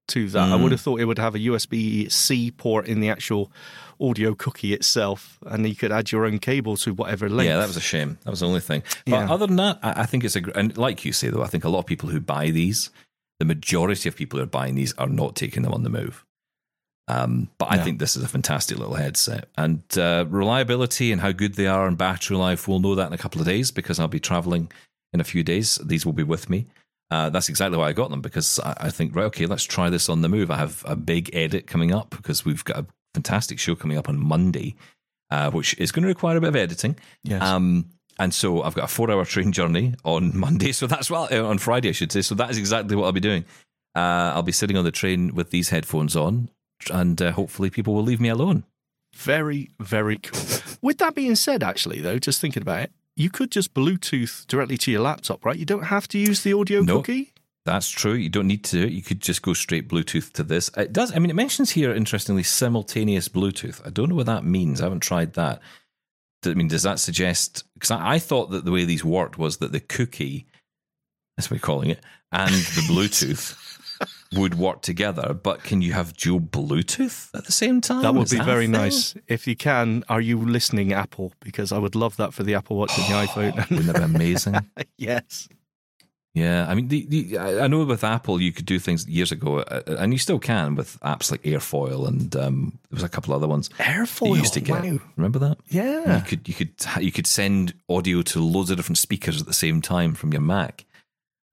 to 0.10 0.28
that. 0.30 0.50
I 0.52 0.58
Mm. 0.58 0.64
would 0.64 0.72
have 0.74 0.82
thought 0.82 1.00
it 1.00 1.06
would 1.06 1.20
have 1.20 1.36
a 1.36 1.39
USB 1.39 2.12
C 2.12 2.52
port 2.52 2.86
in 2.88 3.00
the 3.00 3.10
actual 3.10 3.52
audio 4.00 4.34
cookie 4.36 4.74
itself, 4.74 5.39
and 5.46 5.68
you 5.68 5.76
could 5.76 5.91
add 5.91 6.12
your 6.12 6.26
own 6.26 6.39
cable 6.39 6.78
to 6.78 6.94
whatever 6.94 7.30
length. 7.30 7.50
Yeah, 7.50 7.58
that 7.58 7.68
was 7.68 7.78
a 7.78 7.82
shame. 7.82 8.18
That 8.24 8.32
was 8.32 8.41
the 8.41 8.48
only 8.48 8.60
thing. 8.60 8.84
But 9.06 9.12
Yeah. 9.12 9.32
other 9.32 9.48
than 9.48 9.58
that, 9.58 9.80
I, 9.82 10.06
think 10.06 10.24
it's 10.24 10.36
a 10.36 10.41
and 10.58 10.78
like 10.78 11.06
you 11.06 11.14
say 11.14 11.30
though, 11.30 11.44
I 11.44 11.48
think 11.48 11.64
a 11.64 11.70
lot 11.70 11.80
of 11.80 11.86
people 11.86 12.10
who 12.10 12.20
buy 12.20 12.50
these, 12.50 12.89
the 13.39 13.46
majority 13.46 14.10
of 14.10 14.16
people 14.16 14.39
who 14.39 14.44
are 14.44 14.48
buying 14.48 14.76
these 14.76 14.94
are 14.94 15.08
not 15.08 15.36
taking 15.36 15.64
them 15.64 15.74
on 15.74 15.84
the 15.84 15.89
move. 15.89 16.26
Um, 17.10 17.50
but 17.58 17.70
I 17.70 17.80
think 17.80 18.00
this 18.00 18.16
is 18.16 18.24
a 18.24 18.30
fantastic 18.30 18.78
little 18.78 18.94
headset, 18.96 19.50
and 19.58 19.82
uh, 19.98 20.26
reliability 20.30 21.12
and 21.12 21.20
how 21.20 21.34
good 21.34 21.56
they 21.56 21.68
are 21.68 21.86
and 21.86 21.98
battery 21.98 22.38
life, 22.38 22.66
we'll 22.68 22.80
know 22.80 22.96
that 22.96 23.08
in 23.08 23.14
a 23.14 23.18
couple 23.18 23.41
of 23.41 23.48
days 23.48 23.72
because 23.72 24.00
I'll 24.00 24.08
be 24.08 24.22
traveling 24.22 24.72
in 25.12 25.20
a 25.20 25.26
few 25.26 25.44
days. 25.44 25.78
These 25.84 26.06
will 26.06 26.14
be 26.14 26.24
with 26.24 26.50
me. 26.50 26.68
Uh, 27.12 27.30
that's 27.30 27.50
exactly 27.50 27.78
why 27.78 27.89
I 27.89 27.94
got 27.94 28.10
them 28.10 28.22
because 28.22 28.60
I, 28.62 28.76
I 28.88 28.89
think 28.89 29.16
right, 29.16 29.26
okay, 29.26 29.46
let's 29.46 29.66
try 29.66 29.89
this 29.89 30.08
on 30.10 30.22
the 30.22 30.30
move. 30.30 30.50
I 30.50 30.58
have 30.58 30.82
a 30.88 30.96
big 30.96 31.30
edit 31.36 31.68
coming 31.68 31.94
up 31.94 32.10
because 32.10 32.46
we've 32.46 32.64
got 32.64 32.78
a 32.80 32.86
fantastic 33.14 33.59
show 33.59 33.76
coming 33.76 33.97
up 33.97 34.09
on 34.09 34.20
Monday, 34.20 34.76
uh, 35.32 35.51
which 35.51 35.78
is 35.80 35.91
going 35.91 36.03
to 36.03 36.07
require 36.07 36.38
a 36.38 36.41
bit 36.41 36.49
of 36.49 36.55
editing. 36.55 36.97
Yes. 37.24 37.41
Um, 37.41 37.86
and 38.20 38.34
so 38.34 38.61
I've 38.64 38.76
got 38.76 38.86
a 38.86 38.88
four-hour 38.88 39.26
train 39.26 39.51
journey 39.51 39.95
on 40.03 40.38
Monday. 40.38 40.72
So 40.72 40.88
that's 40.88 41.09
what 41.09 41.32
uh, 41.32 41.45
on 41.47 41.57
Friday, 41.57 41.89
I 41.89 41.93
should 41.93 42.11
say. 42.11 42.22
So 42.22 42.36
that 42.36 42.49
is 42.51 42.57
exactly 42.57 42.95
what 42.95 43.05
I'll 43.05 43.11
be 43.11 43.20
doing. 43.20 43.45
Uh, 43.95 44.34
I'll 44.36 44.43
be 44.43 44.51
sitting 44.51 44.78
on 44.78 44.84
the 44.86 44.91
train 44.91 45.34
with 45.36 45.49
these 45.51 45.70
headphones 45.70 46.16
on, 46.16 46.49
and 46.91 47.22
uh, 47.22 47.32
hopefully 47.32 47.70
people 47.70 47.93
will 47.93 48.03
leave 48.03 48.20
me 48.22 48.30
alone. 48.30 48.64
Very, 49.16 49.70
very 49.80 50.18
cool. 50.18 50.41
With 50.82 50.97
that 50.97 51.14
being 51.14 51.36
said, 51.36 51.61
actually, 51.64 52.01
though, 52.01 52.18
just 52.18 52.41
thinking 52.41 52.64
about 52.64 52.82
it, 52.84 52.91
you 53.16 53.30
could 53.30 53.51
just 53.51 53.76
Bluetooth 53.76 54.47
directly 54.47 54.78
to 54.80 54.91
your 54.91 55.01
laptop, 55.01 55.45
right? 55.45 55.55
You 55.57 55.66
don't 55.66 55.84
have 55.84 56.07
to 56.09 56.18
use 56.18 56.41
the 56.41 56.53
audio 56.53 56.82
No. 56.82 56.97
cookie. 56.97 57.33
That's 57.66 57.89
true. 57.89 58.14
You 58.14 58.30
don't 58.30 58.47
need 58.47 58.64
to. 58.66 58.89
You 58.89 59.01
could 59.01 59.22
just 59.22 59.41
go 59.41 59.53
straight 59.53 59.88
Bluetooth 59.88 60.34
to 60.34 60.43
this. 60.43 60.70
It 60.76 60.91
does. 60.91 61.16
I 61.16 61.20
mean, 61.20 61.30
it 61.30 61.36
mentions 61.36 61.72
here, 61.72 61.93
interestingly, 61.93 62.43
simultaneous 62.43 63.30
Bluetooth. 63.30 63.86
I 63.86 63.89
don't 63.89 64.09
know 64.09 64.16
what 64.16 64.26
that 64.26 64.43
means. 64.43 64.82
I 64.82 64.86
haven't 64.86 64.99
tried 64.99 65.34
that. 65.34 65.61
I 66.45 66.53
mean, 66.55 66.68
does 66.68 66.84
that 66.84 66.99
suggest? 66.99 67.64
Because 67.74 67.91
I, 67.91 68.16
I 68.16 68.20
thought 68.20 68.51
that 68.51 68.66
the 68.66 68.72
way 68.72 68.84
these 68.84 69.05
worked 69.05 69.38
was 69.38 69.57
that 69.57 69.72
the 69.72 69.80
cookie, 69.80 70.45
that's 71.38 71.49
what 71.49 71.61
we're 71.61 71.66
calling 71.66 71.89
it, 71.89 72.01
and 72.34 72.51
the 72.51 72.82
Bluetooth 72.89 73.55
would 74.38 74.55
work 74.55 74.82
together. 74.82 75.34
But 75.34 75.64
can 75.64 75.82
you 75.82 75.93
have 75.93 76.18
dual 76.18 76.41
Bluetooth 76.41 77.30
at 77.34 77.45
the 77.45 77.53
same 77.53 77.80
time? 77.80 78.01
That 78.01 78.14
would 78.14 78.24
Is 78.24 78.32
be 78.32 78.39
a 78.39 78.43
very 78.43 78.68
nice. 78.68 79.16
If 79.28 79.47
you 79.47 79.55
can, 79.55 80.03
are 80.09 80.20
you 80.20 80.38
listening, 80.38 80.91
Apple? 80.91 81.32
Because 81.39 81.72
I 81.72 81.78
would 81.78 81.95
love 81.95 82.18
that 82.18 82.34
for 82.34 82.43
the 82.43 82.55
Apple 82.55 82.76
Watch 82.76 82.91
and 82.97 83.07
the 83.07 83.28
iPhone. 83.28 83.70
Wouldn't 83.70 83.88
that 83.88 83.97
be 83.97 84.03
amazing? 84.03 84.55
yes. 84.97 85.47
Yeah, 86.36 86.66
I 86.68 86.74
mean, 86.74 86.88
the, 86.88 87.06
the, 87.06 87.38
I 87.38 87.66
I 87.66 87.68
know 87.68 87.84
with 87.86 88.04
Apple 88.04 88.42
you 88.42 88.52
could 88.52 88.66
do 88.66 88.80
things 88.80 89.08
years 89.08 89.32
ago, 89.32 89.60
uh, 89.60 89.84
and 90.00 90.12
you 90.14 90.18
still 90.18 90.40
can 90.40 90.74
with 90.76 91.00
apps 91.02 91.30
like 91.30 91.44
Airfoil, 91.44 92.08
and 92.08 92.36
um, 92.36 92.80
there 92.90 92.96
was 92.96 93.04
a 93.04 93.10
couple 93.10 93.36
other 93.36 93.48
ones. 93.48 93.70
Airfoil. 93.78 94.30
you 94.30 94.36
used 94.38 94.54
to 94.56 94.60
get. 94.62 94.84
Wow. 94.84 95.00
Remember 95.16 95.38
that? 95.40 95.58
Yeah. 95.70 96.18
You 96.18 96.24
could 96.24 96.48
you 96.48 96.56
could 96.56 96.74
you 97.00 97.12
could 97.12 97.28
send 97.28 97.76
audio 97.88 98.24
to 98.24 98.40
loads 98.44 98.72
of 98.72 98.78
different 98.78 98.98
speakers 98.98 99.40
at 99.40 99.46
the 99.48 99.54
same 99.54 99.80
time 99.80 100.16
from 100.16 100.32
your 100.34 100.42
Mac. 100.42 100.86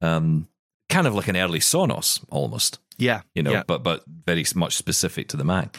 Um, 0.01 0.49
kind 0.89 1.07
of 1.07 1.15
like 1.15 1.29
an 1.29 1.37
early 1.37 1.59
Sonos, 1.61 2.25
almost. 2.31 2.79
Yeah. 2.97 3.21
You 3.35 3.43
know, 3.43 3.53
Yeah. 3.53 3.65
but 3.67 3.83
but 3.83 4.03
very 4.07 4.47
much 4.55 4.77
specific 4.77 5.29
to 5.29 5.37
the 5.37 5.45
Mac. 5.45 5.77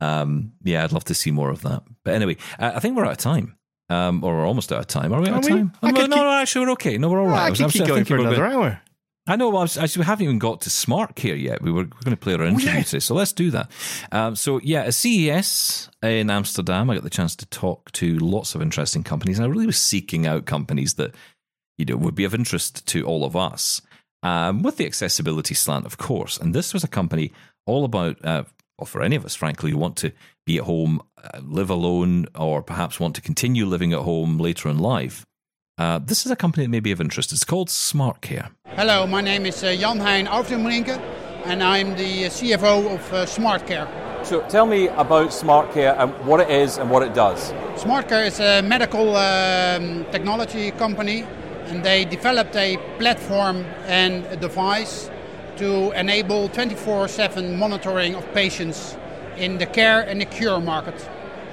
Um, 0.00 0.52
yeah, 0.62 0.84
I'd 0.84 0.92
love 0.92 1.04
to 1.04 1.14
see 1.14 1.30
more 1.30 1.50
of 1.50 1.60
that. 1.62 1.82
But 2.02 2.14
anyway, 2.14 2.38
uh, 2.58 2.72
I 2.74 2.80
think 2.80 2.96
we're 2.96 3.04
out 3.04 3.12
of 3.12 3.18
time. 3.18 3.56
Um, 3.90 4.22
or 4.22 4.36
we're 4.36 4.46
almost 4.46 4.70
out 4.72 4.80
of 4.80 4.86
time. 4.86 5.12
Are 5.12 5.20
we 5.20 5.28
out 5.28 5.34
Are 5.34 5.38
of 5.38 5.44
we? 5.44 5.50
time? 5.50 5.72
I 5.82 5.90
no, 5.90 6.00
no, 6.00 6.06
keep- 6.06 6.10
no, 6.10 6.30
actually, 6.32 6.66
we're 6.66 6.72
okay. 6.72 6.98
No, 6.98 7.08
we're 7.08 7.20
all 7.20 7.26
right. 7.26 7.40
I 7.40 7.46
I 7.46 7.50
was- 7.66 7.72
keep 7.72 7.86
going 7.86 8.04
for 8.04 8.16
another 8.18 8.36
gonna- 8.36 8.54
hour. 8.58 8.80
I 9.26 9.36
know. 9.36 9.48
Well, 9.50 9.58
I 9.58 9.62
was, 9.62 9.76
actually, 9.76 10.00
we 10.00 10.06
haven't 10.06 10.24
even 10.24 10.38
got 10.38 10.62
to 10.62 10.70
SmartQare 10.70 11.38
yet. 11.40 11.60
We 11.60 11.70
were, 11.70 11.82
we're 11.82 12.02
going 12.02 12.12
to 12.12 12.16
play 12.16 12.32
our 12.32 12.42
interview 12.44 12.70
yeah. 12.70 12.82
today, 12.82 12.98
so 13.00 13.14
let's 13.14 13.34
do 13.34 13.50
that. 13.50 13.70
Um, 14.10 14.34
so 14.34 14.58
yeah, 14.62 14.84
at 14.84 14.94
CES 14.94 15.90
in 16.02 16.30
Amsterdam, 16.30 16.88
I 16.88 16.94
got 16.94 17.02
the 17.04 17.10
chance 17.10 17.36
to 17.36 17.46
talk 17.46 17.92
to 17.92 18.16
lots 18.20 18.54
of 18.54 18.62
interesting 18.62 19.02
companies, 19.02 19.38
and 19.38 19.44
I 19.44 19.50
really 19.50 19.66
was 19.66 19.76
seeking 19.76 20.26
out 20.26 20.46
companies 20.46 20.94
that 20.94 21.14
you 21.76 21.84
know 21.84 21.96
would 21.96 22.14
be 22.14 22.24
of 22.24 22.34
interest 22.34 22.86
to 22.86 23.04
all 23.04 23.22
of 23.22 23.36
us, 23.36 23.82
um, 24.22 24.62
with 24.62 24.78
the 24.78 24.86
accessibility 24.86 25.54
slant, 25.54 25.84
of 25.84 25.98
course. 25.98 26.38
And 26.38 26.54
this 26.54 26.72
was 26.72 26.82
a 26.82 26.88
company 26.88 27.30
all 27.66 27.84
about, 27.84 28.24
uh, 28.24 28.44
well, 28.78 28.86
for 28.86 29.02
any 29.02 29.16
of 29.16 29.24
us, 29.24 29.34
frankly, 29.34 29.72
who 29.72 29.76
want 29.76 29.96
to 29.96 30.12
be 30.46 30.58
at 30.58 30.64
home, 30.64 31.02
uh, 31.22 31.40
live 31.42 31.68
alone, 31.68 32.26
or 32.34 32.62
perhaps 32.62 33.00
want 33.00 33.14
to 33.16 33.20
continue 33.20 33.66
living 33.66 33.92
at 33.92 34.00
home 34.00 34.38
later 34.38 34.68
in 34.68 34.78
life. 34.78 35.26
Uh, 35.76 35.98
this 35.98 36.24
is 36.24 36.32
a 36.32 36.36
company 36.36 36.64
that 36.64 36.70
may 36.70 36.80
be 36.80 36.92
of 36.92 37.00
interest. 37.00 37.32
It's 37.32 37.44
called 37.44 37.68
SmartQare. 37.68 38.50
Hello, 38.66 39.06
my 39.06 39.20
name 39.20 39.46
is 39.46 39.62
uh, 39.62 39.74
Jan 39.74 39.98
Hein 39.98 40.26
Overdenbrinke 40.26 40.98
and 41.44 41.62
I'm 41.62 41.96
the 41.96 42.26
uh, 42.26 42.30
CFO 42.30 42.94
of 42.94 43.12
uh, 43.12 43.26
SmartQare. 43.26 43.86
So 44.24 44.40
tell 44.48 44.66
me 44.66 44.88
about 44.88 45.28
SmartQare 45.28 45.96
and 45.98 46.12
what 46.26 46.40
it 46.40 46.50
is 46.50 46.78
and 46.78 46.90
what 46.90 47.02
it 47.02 47.14
does. 47.14 47.52
SmartQare 47.76 48.26
is 48.26 48.40
a 48.40 48.60
medical 48.62 49.16
um, 49.16 50.04
technology 50.10 50.72
company 50.72 51.24
and 51.66 51.84
they 51.84 52.04
developed 52.04 52.56
a 52.56 52.76
platform 52.98 53.64
and 53.86 54.24
a 54.26 54.36
device 54.36 55.10
to 55.58 55.90
enable 55.98 56.48
24-7 56.50 57.58
monitoring 57.58 58.14
of 58.14 58.24
patients 58.32 58.96
in 59.36 59.58
the 59.58 59.66
care 59.66 60.02
and 60.02 60.20
the 60.20 60.24
cure 60.24 60.60
market. 60.60 61.08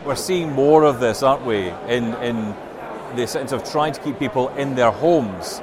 We're 0.05 0.15
seeing 0.15 0.51
more 0.51 0.83
of 0.83 0.99
this, 0.99 1.23
aren't 1.23 1.43
we, 1.43 1.69
in, 1.87 2.13
in 2.21 2.55
the 3.15 3.25
sense 3.25 3.51
of 3.51 3.63
trying 3.69 3.93
to 3.93 4.01
keep 4.01 4.19
people 4.19 4.49
in 4.49 4.75
their 4.75 4.91
homes. 4.91 5.61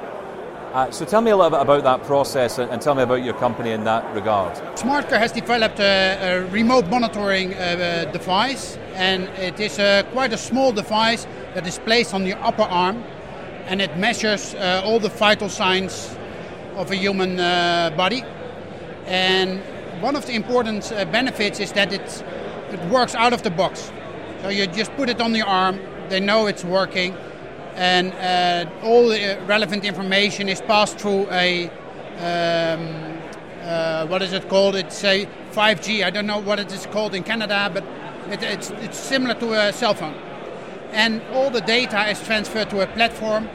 Uh, 0.73 0.91
so 0.91 1.05
tell 1.05 1.21
me 1.21 1.31
a 1.31 1.37
little 1.37 1.51
bit 1.51 1.61
about 1.61 1.83
that 1.83 2.03
process 2.03 2.57
and, 2.57 2.69
and 2.71 2.81
tell 2.81 2.95
me 2.95 3.03
about 3.03 3.23
your 3.23 3.35
company 3.35 3.71
in 3.71 3.83
that 3.85 4.03
regard. 4.13 4.55
SmartQare 4.75 5.19
has 5.19 5.31
developed 5.31 5.79
a, 5.79 6.17
a 6.19 6.45
remote 6.47 6.87
monitoring 6.87 7.53
uh, 7.53 7.57
uh, 7.57 8.11
device, 8.11 8.77
and 8.95 9.23
it 9.37 9.59
is 9.59 9.79
uh, 9.79 10.03
quite 10.11 10.33
a 10.33 10.37
small 10.37 10.71
device 10.71 11.27
that 11.53 11.65
is 11.67 11.77
placed 11.77 12.13
on 12.13 12.25
your 12.25 12.39
upper 12.39 12.63
arm, 12.63 13.03
and 13.67 13.81
it 13.81 13.95
measures 13.97 14.55
uh, 14.55 14.81
all 14.83 14.99
the 14.99 15.09
vital 15.09 15.47
signs 15.47 16.17
of 16.75 16.91
a 16.91 16.95
human 16.95 17.39
uh, 17.39 17.93
body. 17.95 18.23
And 19.05 19.61
one 20.01 20.15
of 20.15 20.25
the 20.25 20.33
important 20.33 20.91
uh, 20.91 21.05
benefits 21.05 21.59
is 21.59 21.71
that 21.73 21.91
it, 21.91 22.23
it 22.71 22.79
works 22.89 23.15
out 23.15 23.33
of 23.33 23.43
the 23.43 23.51
box. 23.51 23.91
So 24.41 24.49
you 24.49 24.67
just 24.67 24.93
put 24.95 25.09
it 25.09 25.21
on 25.21 25.33
your 25.35 25.47
arm, 25.47 25.79
they 26.09 26.19
know 26.19 26.47
it's 26.47 26.63
working, 26.65 27.15
and 27.75 28.13
uh, 28.13 28.69
all 28.83 29.07
the 29.07 29.39
relevant 29.45 29.85
information 29.85 30.49
is 30.49 30.61
passed 30.61 30.99
through 30.99 31.27
a 31.31 31.69
um, 32.19 33.13
uh, 33.63 34.05
what 34.07 34.21
is 34.21 34.33
it 34.33 34.47
called? 34.49 34.75
It's 34.75 35.03
a 35.03 35.25
5G. 35.51 36.03
I 36.03 36.09
don't 36.09 36.27
know 36.27 36.39
what 36.39 36.59
it 36.59 36.71
is 36.71 36.85
called 36.87 37.15
in 37.15 37.23
Canada, 37.23 37.71
but 37.73 37.83
it, 38.31 38.43
it's, 38.43 38.71
it's 38.71 38.97
similar 38.97 39.35
to 39.35 39.53
a 39.53 39.73
cell 39.73 39.93
phone. 39.93 40.13
And 40.91 41.21
all 41.31 41.49
the 41.49 41.61
data 41.61 42.09
is 42.09 42.21
transferred 42.23 42.69
to 42.71 42.81
a 42.81 42.87
platform, 42.87 43.47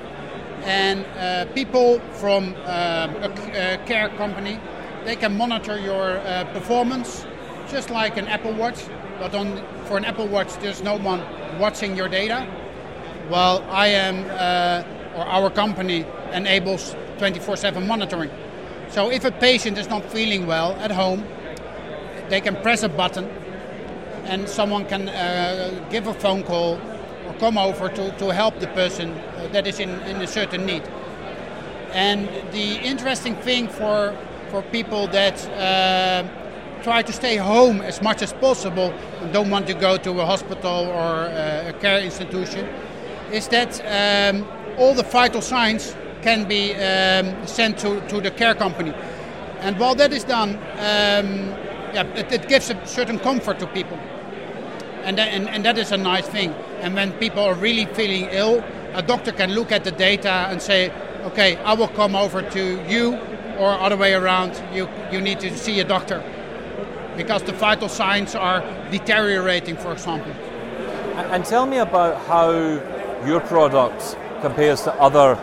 and 0.64 1.04
uh, 1.16 1.50
people 1.52 2.00
from 2.20 2.54
um, 2.54 3.14
a, 3.22 3.74
a 3.74 3.86
care 3.86 4.09
company 4.11 4.59
they 5.09 5.16
can 5.16 5.38
monitor 5.38 5.78
your 5.78 6.18
uh, 6.18 6.44
performance, 6.52 7.24
just 7.70 7.88
like 7.88 8.18
an 8.18 8.26
Apple 8.26 8.52
Watch. 8.52 8.84
But 9.18 9.34
on 9.34 9.56
for 9.86 9.96
an 9.96 10.04
Apple 10.04 10.26
Watch, 10.26 10.52
there's 10.59 10.82
no 10.82 10.98
one 10.98 11.22
watching 11.59 11.96
your 11.96 12.09
data. 12.09 12.46
Well, 13.30 13.64
I 13.70 13.88
am, 13.88 14.26
uh, 14.28 15.16
or 15.16 15.24
our 15.24 15.50
company 15.50 16.04
enables 16.32 16.94
24/7 17.18 17.86
monitoring. 17.86 18.30
So 18.90 19.11
if 19.11 19.24
a 19.24 19.32
patient 19.32 19.78
is 19.78 19.88
not 19.88 20.04
feeling 20.04 20.46
well 20.46 20.72
at 20.72 20.90
home, 20.90 21.24
they 22.28 22.42
can 22.42 22.56
press 22.56 22.82
a 22.82 22.88
button 22.88 23.24
and 24.24 24.46
someone 24.46 24.84
can 24.84 25.09
uh, 25.09 25.70
give 25.90 26.06
a 26.06 26.12
phone 26.12 26.42
call 26.42 26.78
or 27.29 27.35
come 27.35 27.59
over 27.59 27.89
to, 27.89 28.11
to 28.18 28.33
help 28.33 28.59
the 28.59 28.66
person 28.68 29.11
uh, 29.12 29.49
that 29.53 29.66
is 29.66 29.79
in, 29.79 29.91
in 30.01 30.16
a 30.16 30.26
certain 30.26 30.64
need. 30.64 30.83
And 31.93 32.29
the 32.53 32.81
interesting 32.83 33.35
thing 33.37 33.68
for, 33.68 34.16
for 34.51 34.62
people 34.62 35.07
that 35.09 35.47
uh, 35.49 36.83
try 36.83 37.03
to 37.03 37.12
stay 37.12 37.37
home 37.37 37.81
as 37.81 38.01
much 38.03 38.22
as 38.22 38.33
possible 38.33 38.93
and 39.20 39.33
don't 39.33 39.51
want 39.51 39.66
to 39.66 39.74
go 39.74 39.97
to 39.97 40.20
a 40.20 40.26
hospital 40.26 40.87
or 40.87 41.29
uh, 41.29 41.68
a 41.68 41.72
care 41.81 42.01
institution 42.01 42.66
is 43.33 43.49
that 43.49 43.81
um, 43.85 44.47
all 44.79 44.95
the 44.95 45.03
vital 45.03 45.43
signs 45.43 45.95
can 46.22 46.49
be 46.49 46.74
um, 46.74 47.47
sent 47.47 47.79
to, 47.79 48.01
to 48.09 48.20
the 48.20 48.31
care 48.31 48.55
company. 48.55 48.93
And 49.61 49.79
while 49.79 49.95
that 49.97 50.12
is 50.12 50.24
done, 50.24 50.51
um, 50.57 51.55
yeah, 51.93 52.05
it, 52.14 52.33
it 52.33 52.49
gives 52.49 52.70
a 52.70 52.87
certain 52.87 53.18
comfort 53.18 53.59
to 53.59 53.66
people. 53.66 53.99
And, 55.05 55.18
and, 55.18 55.49
and 55.49 55.64
that 55.64 55.79
is 55.79 55.93
a 55.93 55.97
nice 55.97 56.26
thing. 56.26 56.55
And 56.81 56.95
when 56.95 57.12
people 57.12 57.43
are 57.43 57.55
really 57.55 57.87
feeling 57.87 58.29
ill, 58.31 58.62
a 58.95 59.03
doctor 59.03 59.33
can 59.33 59.53
look 59.53 59.72
at 59.72 59.85
the 59.85 59.91
data 59.91 60.47
and 60.51 60.61
say, 60.62 60.91
okay, 61.24 61.57
I 61.59 61.74
will 61.74 61.89
come 61.89 62.14
over 62.16 62.43
to 62.43 62.85
you, 62.89 63.16
or 63.59 63.70
other 63.72 63.97
way 63.97 64.14
around, 64.14 64.53
you, 64.72 64.89
you 65.11 65.20
need 65.20 65.41
to 65.41 65.57
see 65.57 65.81
a 65.81 65.85
doctor. 65.85 66.22
because 67.18 67.43
the 67.43 67.53
vital 67.53 67.89
signs 67.89 68.35
are 68.35 68.61
deteriorating, 68.91 69.76
for 69.76 69.93
example. 69.93 70.33
And 71.33 71.45
tell 71.45 71.66
me 71.66 71.79
about 71.79 72.24
how 72.26 72.51
your 73.26 73.41
product 73.41 74.16
compares 74.41 74.83
to 74.83 74.95
other. 74.95 75.37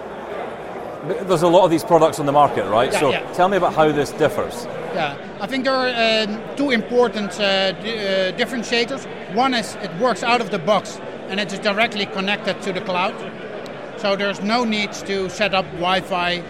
There's 1.28 1.44
a 1.44 1.48
lot 1.48 1.66
of 1.66 1.70
these 1.72 1.84
products 1.84 2.20
on 2.20 2.26
the 2.26 2.32
market, 2.32 2.66
right? 2.70 2.92
Yeah, 2.92 3.00
so 3.00 3.10
yeah. 3.12 3.34
tell 3.34 3.50
me 3.50 3.58
about 3.58 3.74
how 3.76 3.92
this 3.92 4.12
differs. 4.14 4.66
Yeah, 4.96 5.18
I 5.42 5.48
think 5.48 5.66
there 5.66 5.76
are 5.76 6.24
um, 6.24 6.42
two 6.56 6.72
important 6.72 7.32
uh, 7.40 7.74
d- 7.74 7.92
uh, 8.00 8.32
differentiators. 8.40 9.06
One 9.36 9.54
is 9.54 9.76
it 9.84 9.94
works 10.00 10.24
out 10.24 10.40
of 10.42 10.50
the 10.50 10.58
box 10.60 11.00
and 11.30 11.40
it 11.40 11.52
is 11.52 11.60
directly 11.60 12.06
connected 12.06 12.62
to 12.62 12.74
the 12.74 12.82
cloud. 12.82 13.16
So 13.98 14.16
there's 14.16 14.42
no 14.42 14.66
need 14.66 14.92
to 14.94 15.30
set 15.30 15.54
up 15.54 15.66
Wi-Fi 15.74 16.42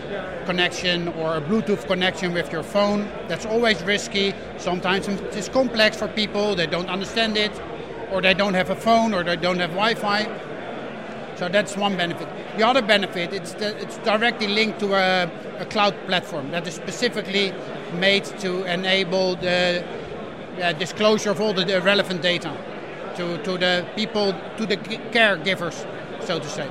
connection 0.46 1.08
or 1.10 1.38
a 1.38 1.42
Bluetooth 1.42 1.86
connection 1.86 2.34
with 2.34 2.52
your 2.52 2.64
phone. 2.64 3.08
That's 3.28 3.46
always 3.46 3.82
risky. 3.84 4.34
Sometimes 4.58 5.08
it 5.08 5.36
is 5.36 5.48
complex 5.50 5.98
for 5.98 6.08
people. 6.08 6.56
They 6.56 6.68
don't 6.68 6.90
understand 6.90 7.38
it, 7.38 7.52
or 8.12 8.22
they 8.22 8.34
don't 8.34 8.56
have 8.56 8.72
a 8.72 8.76
phone, 8.76 9.14
or 9.14 9.24
they 9.24 9.36
don't 9.36 9.60
have 9.60 9.72
Wi-Fi. 9.72 10.24
So 11.36 11.50
that's 11.50 11.78
one 11.78 11.98
benefit. 11.98 12.28
The 12.58 12.66
other 12.66 12.82
benefit, 12.82 13.34
it's, 13.34 13.54
the, 13.54 13.78
it's 13.82 13.98
directly 14.00 14.48
linked 14.48 14.80
to 14.80 14.94
a, 14.94 15.32
a 15.60 15.66
cloud 15.66 15.96
platform 16.08 16.52
that 16.52 16.66
is 16.68 16.74
specifically 16.74 17.54
made 18.00 18.26
to 18.40 18.64
enable 18.64 19.36
the 19.36 19.86
uh, 20.62 20.74
disclosure 20.74 21.32
of 21.32 21.42
all 21.42 21.54
the 21.54 21.82
relevant 21.82 22.22
data 22.22 22.58
to, 23.16 23.38
to 23.44 23.58
the 23.58 23.86
people, 23.96 24.34
to 24.58 24.66
the 24.66 24.78
caregivers, 24.78 25.86
so 26.24 26.40
to 26.40 26.50
say. 26.50 26.68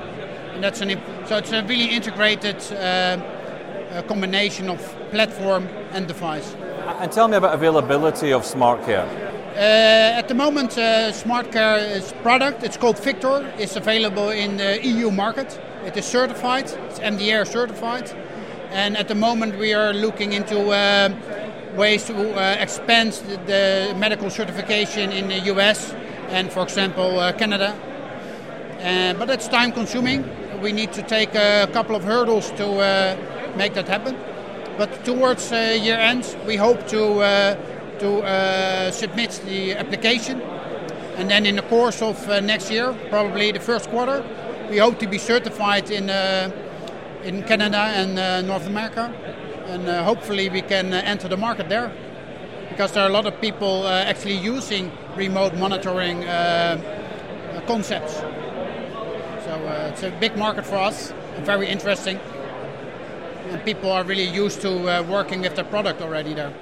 And 0.53 0.63
that's 0.63 0.81
an, 0.81 0.91
imp- 0.91 1.27
so 1.27 1.37
it's 1.37 1.51
a 1.51 1.63
really 1.63 1.89
integrated 1.89 2.63
uh, 2.71 2.75
uh, 2.75 4.01
combination 4.03 4.69
of 4.69 4.79
platform 5.11 5.67
and 5.91 6.07
device. 6.07 6.55
And 6.99 7.11
tell 7.11 7.27
me 7.27 7.37
about 7.37 7.53
availability 7.53 8.31
of 8.31 8.43
SmartQare. 8.43 9.07
Uh, 9.55 10.19
at 10.19 10.27
the 10.27 10.33
moment, 10.33 10.77
uh, 10.77 11.11
SmartQare 11.11 11.95
is 11.95 12.13
product. 12.21 12.63
It's 12.63 12.77
called 12.77 12.97
viQtor. 12.97 13.57
It's 13.57 13.75
available 13.75 14.29
in 14.29 14.57
the 14.57 14.85
EU 14.85 15.11
market. 15.11 15.59
It 15.85 15.95
is 15.97 16.05
certified. 16.05 16.65
It's 16.65 16.99
MDR 16.99 17.47
certified. 17.47 18.11
And 18.71 18.97
at 18.97 19.07
the 19.07 19.15
moment, 19.15 19.57
we 19.57 19.73
are 19.73 19.93
looking 19.93 20.33
into 20.33 20.71
uh, 20.71 21.09
ways 21.75 22.05
to 22.05 22.15
uh, 22.33 22.57
expand 22.59 23.13
the, 23.13 23.37
the 23.45 23.95
medical 23.97 24.29
certification 24.29 25.11
in 25.11 25.27
the 25.27 25.39
US 25.53 25.93
and, 26.29 26.51
for 26.51 26.63
example, 26.63 27.19
uh, 27.19 27.31
Canada. 27.33 27.73
Uh, 28.81 29.13
but 29.13 29.29
it's 29.29 29.47
time 29.47 29.71
consuming. 29.71 30.23
We 30.61 30.71
need 30.71 30.93
to 30.93 31.01
take 31.01 31.33
a 31.35 31.67
couple 31.73 31.95
of 31.95 32.03
hurdles 32.03 32.51
to 32.51 32.65
uh, 32.65 33.17
make 33.57 33.73
that 33.73 33.87
happen. 33.87 34.15
But 34.77 35.05
towards 35.05 35.51
uh, 35.51 35.77
year 35.81 35.97
end, 35.97 36.35
we 36.45 36.55
hope 36.57 36.87
to 36.87 37.21
uh, 37.21 37.55
to 37.99 38.21
uh, 38.23 38.91
submit 38.91 39.41
the 39.45 39.73
application, 39.73 40.41
and 41.17 41.29
then 41.29 41.45
in 41.45 41.55
the 41.55 41.61
course 41.61 42.01
of 42.01 42.27
next 42.43 42.69
year, 42.69 42.93
probably 43.09 43.53
the 43.53 43.59
first 43.59 43.89
quarter, 43.89 44.21
we 44.69 44.77
hope 44.77 44.99
to 44.99 45.07
be 45.07 45.17
certified 45.17 45.89
in 45.91 46.09
in 47.23 47.43
Canada 47.43 47.77
and 47.77 48.47
North 48.47 48.67
America, 48.67 49.13
and 49.67 49.87
hopefully 49.87 50.49
we 50.49 50.61
can 50.61 50.93
enter 50.93 51.29
the 51.29 51.37
market 51.37 51.69
there, 51.69 51.89
because 52.69 52.91
there 52.91 53.03
are 53.03 53.09
a 53.09 53.13
lot 53.13 53.25
of 53.25 53.39
people 53.39 53.87
actually 53.87 54.35
using 54.35 54.91
remote 55.15 55.55
monitoring 55.55 56.23
uh, 56.23 57.63
concepts. 57.67 58.13
So 58.15 59.51
uh, 59.51 59.91
it's 59.91 60.03
a 60.03 60.11
big 60.19 60.37
market 60.37 60.65
for 60.65 60.75
us, 60.75 61.13
very 61.41 61.67
interesting, 61.67 62.19
and 63.49 63.63
people 63.63 63.91
are 63.91 64.03
really 64.03 64.27
used 64.27 64.61
to 64.61 64.71
uh, 64.89 65.03
working 65.03 65.41
with 65.41 65.55
the 65.55 65.63
product 65.63 66.01
already 66.01 66.33
there. 66.33 66.53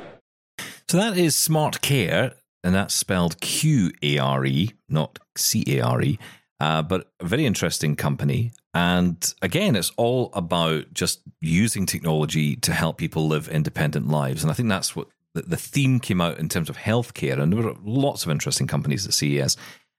So 0.87 0.97
that 0.97 1.17
is 1.17 1.35
SmartQare, 1.35 2.33
and 2.63 2.75
that's 2.75 2.93
spelled 2.93 3.39
Q 3.41 3.91
A 4.01 4.17
R 4.19 4.45
E, 4.45 4.71
not 4.89 5.19
C 5.35 5.63
A 5.67 5.81
R 5.81 6.01
E. 6.01 6.19
Uh, 6.59 6.81
but 6.81 7.11
a 7.19 7.25
very 7.25 7.45
interesting 7.45 7.93
company. 7.95 8.51
And 8.73 9.33
again, 9.41 9.75
it's 9.75 9.91
all 9.97 10.29
about 10.33 10.93
just 10.93 11.21
using 11.41 11.85
technology 11.85 12.55
to 12.57 12.71
help 12.71 12.97
people 12.97 13.27
live 13.27 13.49
independent 13.49 14.07
lives. 14.07 14.43
And 14.43 14.51
I 14.51 14.53
think 14.53 14.69
that's 14.69 14.95
what 14.95 15.07
the, 15.33 15.41
the 15.41 15.57
theme 15.57 15.99
came 15.99 16.21
out 16.21 16.39
in 16.39 16.49
terms 16.49 16.69
of 16.69 16.77
healthcare. 16.77 17.39
And 17.39 17.51
there 17.51 17.61
were 17.61 17.75
lots 17.83 18.23
of 18.23 18.31
interesting 18.31 18.67
companies 18.67 19.05
at 19.05 19.13
CES, 19.13 19.57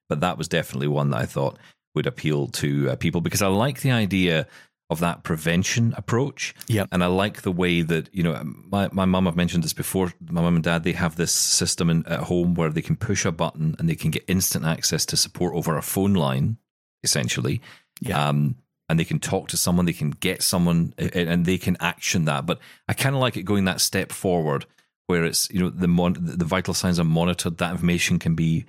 but 0.09 0.21
that 0.21 0.39
was 0.39 0.49
definitely 0.49 0.89
one 0.89 1.11
that 1.11 1.21
I 1.21 1.27
thought 1.27 1.59
would 1.95 2.07
appeal 2.07 2.49
to 2.49 2.91
uh, 2.91 2.97
people 2.97 3.21
because 3.21 3.43
I 3.43 3.47
like 3.47 3.81
the 3.81 3.93
idea 3.93 4.47
of 4.91 5.01
that 5.01 5.23
prevention 5.23 5.95
approach. 5.97 6.55
Yep. 6.69 6.89
And 6.93 7.03
I 7.03 7.07
like 7.07 7.43
the 7.43 7.53
way 7.53 7.83
that, 7.83 8.15
you 8.15 8.23
know, 8.23 8.41
my, 8.45 8.89
my 8.93 9.05
mum, 9.05 9.27
I've 9.27 9.37
mentioned 9.37 9.65
this 9.65 9.73
before, 9.73 10.13
my 10.29 10.43
mum 10.43 10.57
and 10.57 10.65
dad, 10.65 10.85
they 10.85 10.93
have 10.93 11.17
this 11.17 11.33
system 11.33 11.89
in, 11.89 12.07
at 12.07 12.21
home 12.21 12.55
where 12.55 12.71
they 12.71 12.83
can 12.83 12.97
push 12.97 13.25
a 13.25 13.33
button 13.33 13.77
and 13.79 13.89
they 13.89 13.95
can 13.95 14.11
get 14.11 14.25
instant 14.29 14.65
access 14.65 15.07
to 15.07 15.17
support 15.17 15.55
over 15.55 15.77
a 15.77 15.83
phone 15.83 16.15
line, 16.15 16.59
essentially. 17.03 17.63
Yeah. 18.01 18.29
Um, 18.29 18.57
and 18.89 19.01
they 19.01 19.05
can 19.05 19.19
talk 19.19 19.49
to 19.49 19.57
someone, 19.57 19.87
they 19.87 19.95
can 19.95 20.11
get 20.11 20.43
someone, 20.43 20.93
and 20.99 21.47
they 21.47 21.57
can 21.57 21.77
action 21.81 22.27
that. 22.27 22.45
But 22.45 22.59
I 22.87 22.93
kind 22.93 23.15
of 23.15 23.21
like 23.21 23.37
it 23.37 23.45
going 23.45 23.65
that 23.65 23.81
step 23.81 24.13
forward, 24.13 24.67
where 25.07 25.25
it's 25.25 25.51
you 25.51 25.61
know 25.61 25.71
the 25.71 25.89
mon- 25.89 26.17
the 26.19 26.45
vital 26.45 26.75
signs 26.75 26.99
are 26.99 27.05
monitored. 27.05 27.59
That 27.59 27.73
information 27.73 28.19
can 28.19 28.35
be 28.35 28.67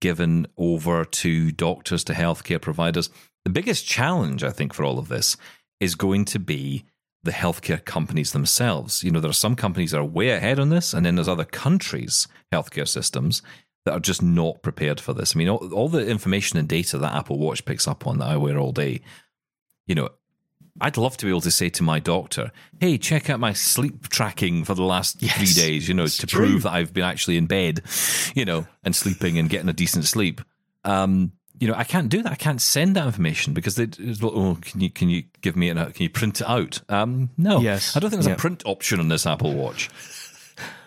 given 0.00 0.46
over 0.56 1.04
to 1.04 1.50
doctors, 1.52 2.04
to 2.04 2.12
healthcare 2.12 2.60
providers. 2.60 3.10
The 3.44 3.50
biggest 3.50 3.86
challenge, 3.86 4.44
I 4.44 4.50
think, 4.50 4.74
for 4.74 4.84
all 4.84 4.98
of 4.98 5.08
this 5.08 5.36
is 5.80 5.94
going 5.94 6.24
to 6.26 6.38
be 6.38 6.84
the 7.22 7.32
healthcare 7.32 7.84
companies 7.84 8.32
themselves. 8.32 9.02
You 9.02 9.10
know, 9.10 9.20
there 9.20 9.30
are 9.30 9.34
some 9.34 9.56
companies 9.56 9.90
that 9.90 9.98
are 9.98 10.04
way 10.04 10.30
ahead 10.30 10.58
on 10.58 10.68
this, 10.68 10.94
and 10.94 11.04
then 11.04 11.16
there's 11.16 11.28
other 11.28 11.44
countries' 11.44 12.28
healthcare 12.52 12.88
systems 12.88 13.42
that 13.84 13.92
are 13.92 14.00
just 14.00 14.22
not 14.22 14.62
prepared 14.62 15.00
for 15.00 15.12
this. 15.12 15.34
I 15.34 15.38
mean, 15.38 15.48
all, 15.48 15.72
all 15.72 15.88
the 15.88 16.06
information 16.06 16.58
and 16.58 16.68
data 16.68 16.98
that 16.98 17.14
Apple 17.14 17.38
Watch 17.38 17.64
picks 17.64 17.86
up 17.86 18.06
on 18.06 18.18
that 18.18 18.28
I 18.28 18.36
wear 18.36 18.58
all 18.58 18.72
day, 18.72 19.00
you 19.86 19.94
know, 19.94 20.10
I'd 20.80 20.96
love 20.96 21.16
to 21.18 21.24
be 21.26 21.30
able 21.30 21.40
to 21.42 21.50
say 21.50 21.68
to 21.70 21.82
my 21.82 21.98
doctor, 22.00 22.52
"Hey, 22.80 22.98
check 22.98 23.30
out 23.30 23.40
my 23.40 23.52
sleep 23.52 24.08
tracking 24.08 24.64
for 24.64 24.74
the 24.74 24.82
last 24.82 25.22
Yes, 25.22 25.36
three 25.36 25.52
days," 25.62 25.88
you 25.88 25.94
know, 25.94 26.06
to 26.06 26.26
true. 26.26 26.46
prove 26.46 26.62
that 26.64 26.72
I've 26.72 26.92
been 26.92 27.04
actually 27.04 27.36
in 27.36 27.46
bed, 27.46 27.82
you 28.34 28.44
know, 28.44 28.66
and 28.84 28.94
sleeping 28.94 29.38
and 29.38 29.48
getting 29.48 29.68
a 29.68 29.72
decent 29.72 30.04
sleep. 30.04 30.40
Um, 30.84 31.32
you 31.58 31.66
know, 31.66 31.74
I 31.74 31.84
can't 31.84 32.10
do 32.10 32.22
that. 32.22 32.32
I 32.32 32.36
can't 32.36 32.60
send 32.60 32.96
that 32.96 33.06
information 33.06 33.54
because 33.54 33.76
they, 33.76 33.84
it's, 33.84 34.20
well, 34.20 34.32
oh, 34.34 34.58
can 34.60 34.80
you 34.82 34.90
can 34.90 35.08
you 35.08 35.24
give 35.40 35.56
me 35.56 35.70
an 35.70 35.78
can 35.78 36.02
you 36.02 36.10
print 36.10 36.40
it 36.42 36.46
out? 36.48 36.82
Um, 36.90 37.30
no, 37.38 37.60
Yes. 37.60 37.96
I 37.96 38.00
don't 38.00 38.10
think 38.10 38.20
there's 38.22 38.28
Yeah. 38.30 38.34
a 38.34 38.38
print 38.38 38.62
option 38.66 39.00
on 39.00 39.08
this 39.08 39.24
Apple 39.26 39.54
Watch. 39.54 39.88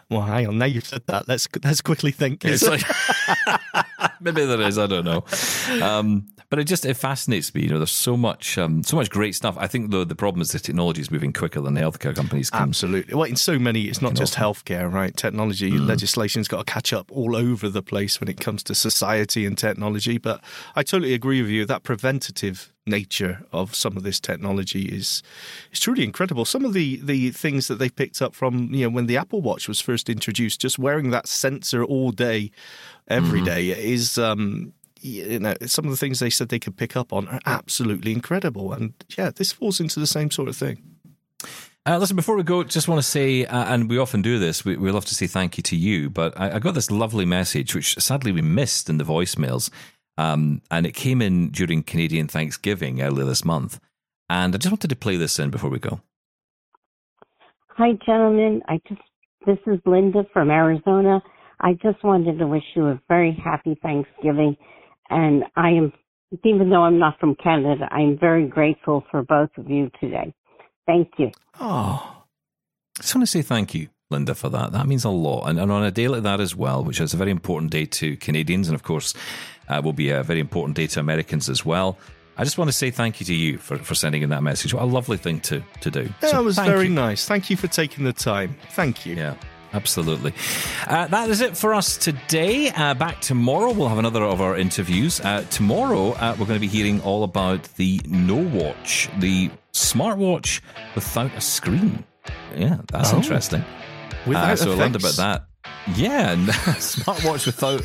Well, 0.10 0.22
hang 0.22 0.48
on. 0.48 0.58
Now 0.58 0.66
you've 0.66 0.88
said 0.88 1.04
that. 1.08 1.28
Let's 1.28 1.48
let's 1.64 1.82
quickly 1.82 2.12
think. 2.12 2.44
It's 2.44 2.64
like 2.68 2.82
maybe 4.22 4.46
there 4.46 4.62
is. 4.62 4.78
I 4.78 4.88
don't 4.88 5.06
know. 5.06 5.24
Um, 5.86 6.28
but 6.50 6.58
it 6.58 6.64
just 6.64 6.84
it 6.86 6.96
fascinates 6.96 7.54
me. 7.54 7.62
You 7.62 7.70
know, 7.70 7.78
there's 7.78 7.92
so 7.92 8.18
much 8.18 8.58
um, 8.58 8.84
so 8.84 8.96
much 8.96 9.10
great 9.12 9.36
stuff. 9.36 9.56
I 9.60 9.68
think 9.68 9.92
though 9.92 10.04
the 10.04 10.16
problem 10.16 10.42
is 10.42 10.52
the 10.52 10.58
technology 10.60 11.02
is 11.02 11.12
moving 11.12 11.32
quicker 11.32 11.62
than 11.62 11.76
the 11.76 11.82
healthcare 11.82 12.16
companies 12.16 12.50
can. 12.50 12.64
Absolutely. 12.64 13.14
Well, 13.14 13.26
in 13.26 13.36
so 13.36 13.60
many, 13.60 13.84
it's 13.84 14.02
not 14.02 14.16
just 14.16 14.34
healthcare, 14.34 14.92
right? 14.92 15.16
Technology 15.16 15.70
Mm. 15.72 15.88
legislation's 15.88 16.48
got 16.48 16.66
to 16.66 16.74
catch 16.74 16.92
up 16.92 17.12
all 17.12 17.36
over 17.36 17.70
the 17.70 17.84
place 17.84 18.20
when 18.20 18.30
it 18.30 18.40
comes 18.40 18.64
to 18.64 18.74
society 18.74 19.46
and 19.46 19.58
technology. 19.58 20.18
But 20.18 20.44
I 20.76 20.82
totally 20.82 21.14
agree 21.14 21.42
with 21.44 21.52
you. 21.52 21.66
That 21.66 21.84
preventative 21.84 22.74
nature 22.86 23.44
of 23.52 23.76
some 23.76 23.96
of 23.98 24.04
this 24.04 24.20
technology 24.20 24.84
is 24.86 25.22
is 25.72 25.80
truly 25.80 26.04
incredible. 26.04 26.46
Some 26.46 26.66
of 26.66 26.74
the 26.74 26.98
the 27.04 27.32
things 27.32 27.68
that 27.68 27.76
they 27.80 27.90
picked 27.90 28.22
up 28.22 28.34
from 28.36 28.74
you 28.74 28.86
know 28.86 28.90
when 28.94 29.06
the 29.08 29.18
Apple 29.18 29.42
Watch 29.42 29.68
was 29.68 29.80
first 29.82 30.10
introduced, 30.10 30.62
just 30.62 30.80
wearing 30.80 31.12
that 31.12 31.28
sensor 31.28 31.84
all 31.84 32.12
day, 32.12 32.52
every 33.08 33.40
Mm-hmm. 33.40 33.46
day, 33.46 33.70
is. 33.70 34.18
Um, 34.18 34.74
you 35.02 35.40
know, 35.40 35.54
some 35.66 35.86
of 35.86 35.92
the 35.92 35.98
things 35.98 36.20
they 36.20 36.30
said 36.30 36.50
they 36.50 36.60
could 36.60 36.76
pick 36.76 36.98
up 36.98 37.14
on 37.14 37.26
are 37.30 37.40
absolutely 37.46 38.12
incredible, 38.12 38.74
and 38.74 38.94
yeah, 39.18 39.30
this 39.34 39.54
falls 39.54 39.80
into 39.80 39.98
the 39.98 40.06
same 40.06 40.30
sort 40.30 40.50
of 40.50 40.58
thing. 40.58 40.84
Uh, 41.86 41.98
listen, 41.98 42.18
before 42.18 42.36
we 42.36 42.44
go, 42.44 42.66
just 42.66 42.90
want 42.90 43.00
to 43.00 43.08
say, 43.08 43.46
uh, 43.46 43.74
and 43.74 43.90
we 43.90 43.98
often 43.98 44.22
do 44.22 44.38
this, 44.38 44.66
we, 44.66 44.76
we 44.76 44.92
love 44.92 45.06
to 45.06 45.16
say 45.16 45.26
thank 45.26 45.56
you 45.56 45.64
to 45.64 45.78
you, 45.78 46.10
but 46.10 46.38
I, 46.38 46.56
I 46.56 46.60
got 46.60 46.74
this 46.74 46.92
lovely 46.92 47.24
message, 47.26 47.74
which 47.74 47.96
sadly 47.98 48.34
we 48.34 48.42
missed 48.42 48.90
in 48.90 48.98
the 48.98 49.06
voicemails, 49.06 49.70
um, 50.20 50.62
and 50.70 50.86
it 50.86 50.94
came 50.94 51.22
in 51.22 51.50
during 51.50 51.82
Canadian 51.82 52.28
Thanksgiving 52.28 53.02
earlier 53.02 53.24
this 53.24 53.46
month. 53.46 53.80
And 54.30 54.54
I 54.54 54.58
just 54.58 54.72
wanted 54.72 54.90
to 54.90 54.96
play 54.98 55.16
this 55.16 55.40
in 55.40 55.50
before 55.50 55.70
we 55.70 55.80
go. 55.80 56.02
Hi, 57.78 57.94
gentlemen. 58.06 58.62
I 58.68 58.82
just, 58.86 59.02
this 59.48 59.58
is 59.66 59.80
Linda 59.86 60.26
from 60.34 60.52
Arizona. 60.52 61.22
I 61.62 61.72
just 61.82 62.04
wanted 62.04 62.38
to 62.38 62.48
wish 62.48 62.66
you 62.76 62.88
a 62.88 63.02
very 63.08 63.32
happy 63.42 63.80
Thanksgiving. 63.82 64.58
And 65.10 65.46
I 65.56 65.70
am, 65.70 65.94
even 66.44 66.70
though 66.70 66.84
I'm 66.84 67.00
not 67.00 67.18
from 67.22 67.36
Canada, 67.42 67.88
I'm 67.90 68.20
very 68.20 68.46
grateful 68.46 69.06
for 69.10 69.24
both 69.24 69.52
of 69.58 69.70
you 69.70 69.90
today. 70.02 70.34
Thank 70.86 71.12
you. 71.18 71.32
Oh, 71.62 72.24
I 72.98 73.02
just 73.02 73.16
want 73.16 73.24
to 73.24 73.32
say 73.32 73.42
thank 73.42 73.74
you, 73.74 73.88
Linda, 74.10 74.36
for 74.36 74.50
that. 74.50 74.74
That 74.74 74.86
means 74.86 75.06
a 75.06 75.10
lot. 75.10 75.48
And, 75.48 75.58
and 75.58 75.72
on 75.72 75.86
a 75.86 75.92
day 75.92 76.10
like 76.10 76.24
that 76.24 76.42
as 76.42 76.58
well, 76.58 76.84
which 76.84 77.00
is 77.00 77.14
a 77.14 77.18
very 77.18 77.32
important 77.32 77.72
day 77.72 77.86
to 77.86 78.18
Canadians, 78.18 78.68
and 78.68 78.76
of 78.76 78.84
course, 78.84 79.14
uh, 79.70 79.82
will 79.84 79.94
be 79.94 80.10
a 80.10 80.24
very 80.24 80.40
important 80.40 80.76
day 80.76 80.88
to 80.88 81.00
Americans 81.00 81.50
as 81.50 81.66
well. 81.66 81.98
I 82.38 82.44
just 82.46 82.58
want 82.58 82.70
to 82.70 82.74
say 82.74 82.90
thank 82.90 83.20
you 83.20 83.26
to 83.26 83.34
you 83.36 83.58
for, 83.58 83.78
for 83.80 83.96
sending 83.96 84.22
in 84.22 84.30
that 84.30 84.44
message. 84.44 84.74
What 84.74 84.84
a 84.84 84.86
lovely 84.86 85.18
thing 85.18 85.42
to, 85.42 85.62
to 85.82 85.92
do. 85.92 86.04
Yeah, 86.22 86.30
So 86.30 86.38
that 86.38 86.44
was 86.44 86.56
very 86.58 86.86
you. 86.88 86.94
nice. 86.94 87.28
Thank 87.28 87.50
you 87.50 87.58
for 87.58 87.68
taking 87.68 88.06
the 88.06 88.14
time. 88.14 88.56
Thank 88.72 89.06
you. 89.06 89.16
Yeah. 89.16 89.36
Absolutely. 89.72 90.34
Uh, 90.88 91.06
that 91.08 91.30
is 91.30 91.42
it 91.42 91.56
for 91.56 91.76
us 91.76 91.96
today. 91.98 92.70
Uh, 92.72 92.96
back 92.96 93.22
tomorrow, 93.22 93.72
we'll 93.72 93.88
have 93.90 94.00
another 94.00 94.24
of 94.24 94.42
our 94.42 94.58
interviews. 94.58 95.20
Uh, 95.22 95.44
tomorrow, 95.52 96.14
uh, 96.14 96.36
we're 96.40 96.48
going 96.48 96.60
to 96.60 96.60
be 96.60 96.68
hearing 96.68 97.00
all 97.02 97.24
about 97.24 97.62
the 97.76 98.02
No 98.08 98.36
Watch, 98.38 99.10
the 99.20 99.52
smartwatch 99.74 100.62
without 100.96 101.32
a 101.36 101.42
screen. 101.42 102.04
Yeah, 102.56 102.78
that's 102.88 103.14
Oh. 103.14 103.18
interesting. 103.18 103.64
Without 104.26 104.50
Uh, 104.52 104.56
so 104.56 104.72
a 104.72 104.76
I 104.76 104.78
learned 104.78 104.96
about 104.96 105.16
that. 105.18 105.46
Yeah, 105.96 106.36
smartwatch 106.36 107.46
without 107.46 107.82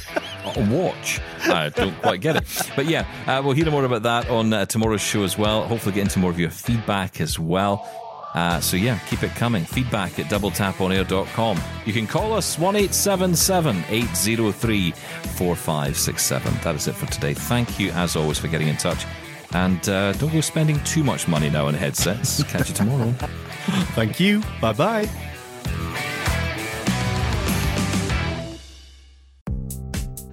a 0.56 0.70
watch. 0.70 1.20
I 1.40 1.70
don't 1.70 2.00
quite 2.02 2.20
get 2.20 2.36
it. 2.36 2.70
But 2.76 2.86
yeah, 2.86 3.06
uh, 3.26 3.42
we'll 3.42 3.54
hear 3.54 3.70
more 3.70 3.84
about 3.84 4.02
that 4.02 4.28
on 4.28 4.52
uh, 4.52 4.66
tomorrow's 4.66 5.00
show 5.00 5.22
as 5.22 5.38
well. 5.38 5.66
Hopefully, 5.66 5.94
get 5.94 6.02
into 6.02 6.18
more 6.18 6.30
of 6.30 6.38
your 6.38 6.50
feedback 6.50 7.20
as 7.20 7.38
well. 7.38 7.88
Uh, 8.34 8.60
so 8.60 8.76
yeah, 8.76 8.98
keep 9.08 9.22
it 9.22 9.30
coming. 9.36 9.64
Feedback 9.64 10.18
at 10.18 10.26
doubletaponair.com. 10.26 11.60
You 11.86 11.92
can 11.92 12.06
call 12.06 12.32
us 12.32 12.58
1 12.58 12.76
803 12.76 14.90
4567. 14.90 16.54
That 16.62 16.74
is 16.74 16.88
it 16.88 16.94
for 16.94 17.06
today. 17.06 17.32
Thank 17.32 17.78
you, 17.78 17.90
as 17.92 18.16
always, 18.16 18.38
for 18.38 18.48
getting 18.48 18.68
in 18.68 18.76
touch. 18.76 19.06
And 19.52 19.88
uh, 19.88 20.12
don't 20.14 20.32
go 20.32 20.40
spending 20.40 20.82
too 20.82 21.04
much 21.04 21.28
money 21.28 21.48
now 21.48 21.68
on 21.68 21.74
headsets. 21.74 22.42
Catch 22.44 22.70
you 22.70 22.74
tomorrow. 22.74 23.12
Thank 23.94 24.18
you. 24.18 24.42
Bye 24.60 24.72
bye. 24.72 26.10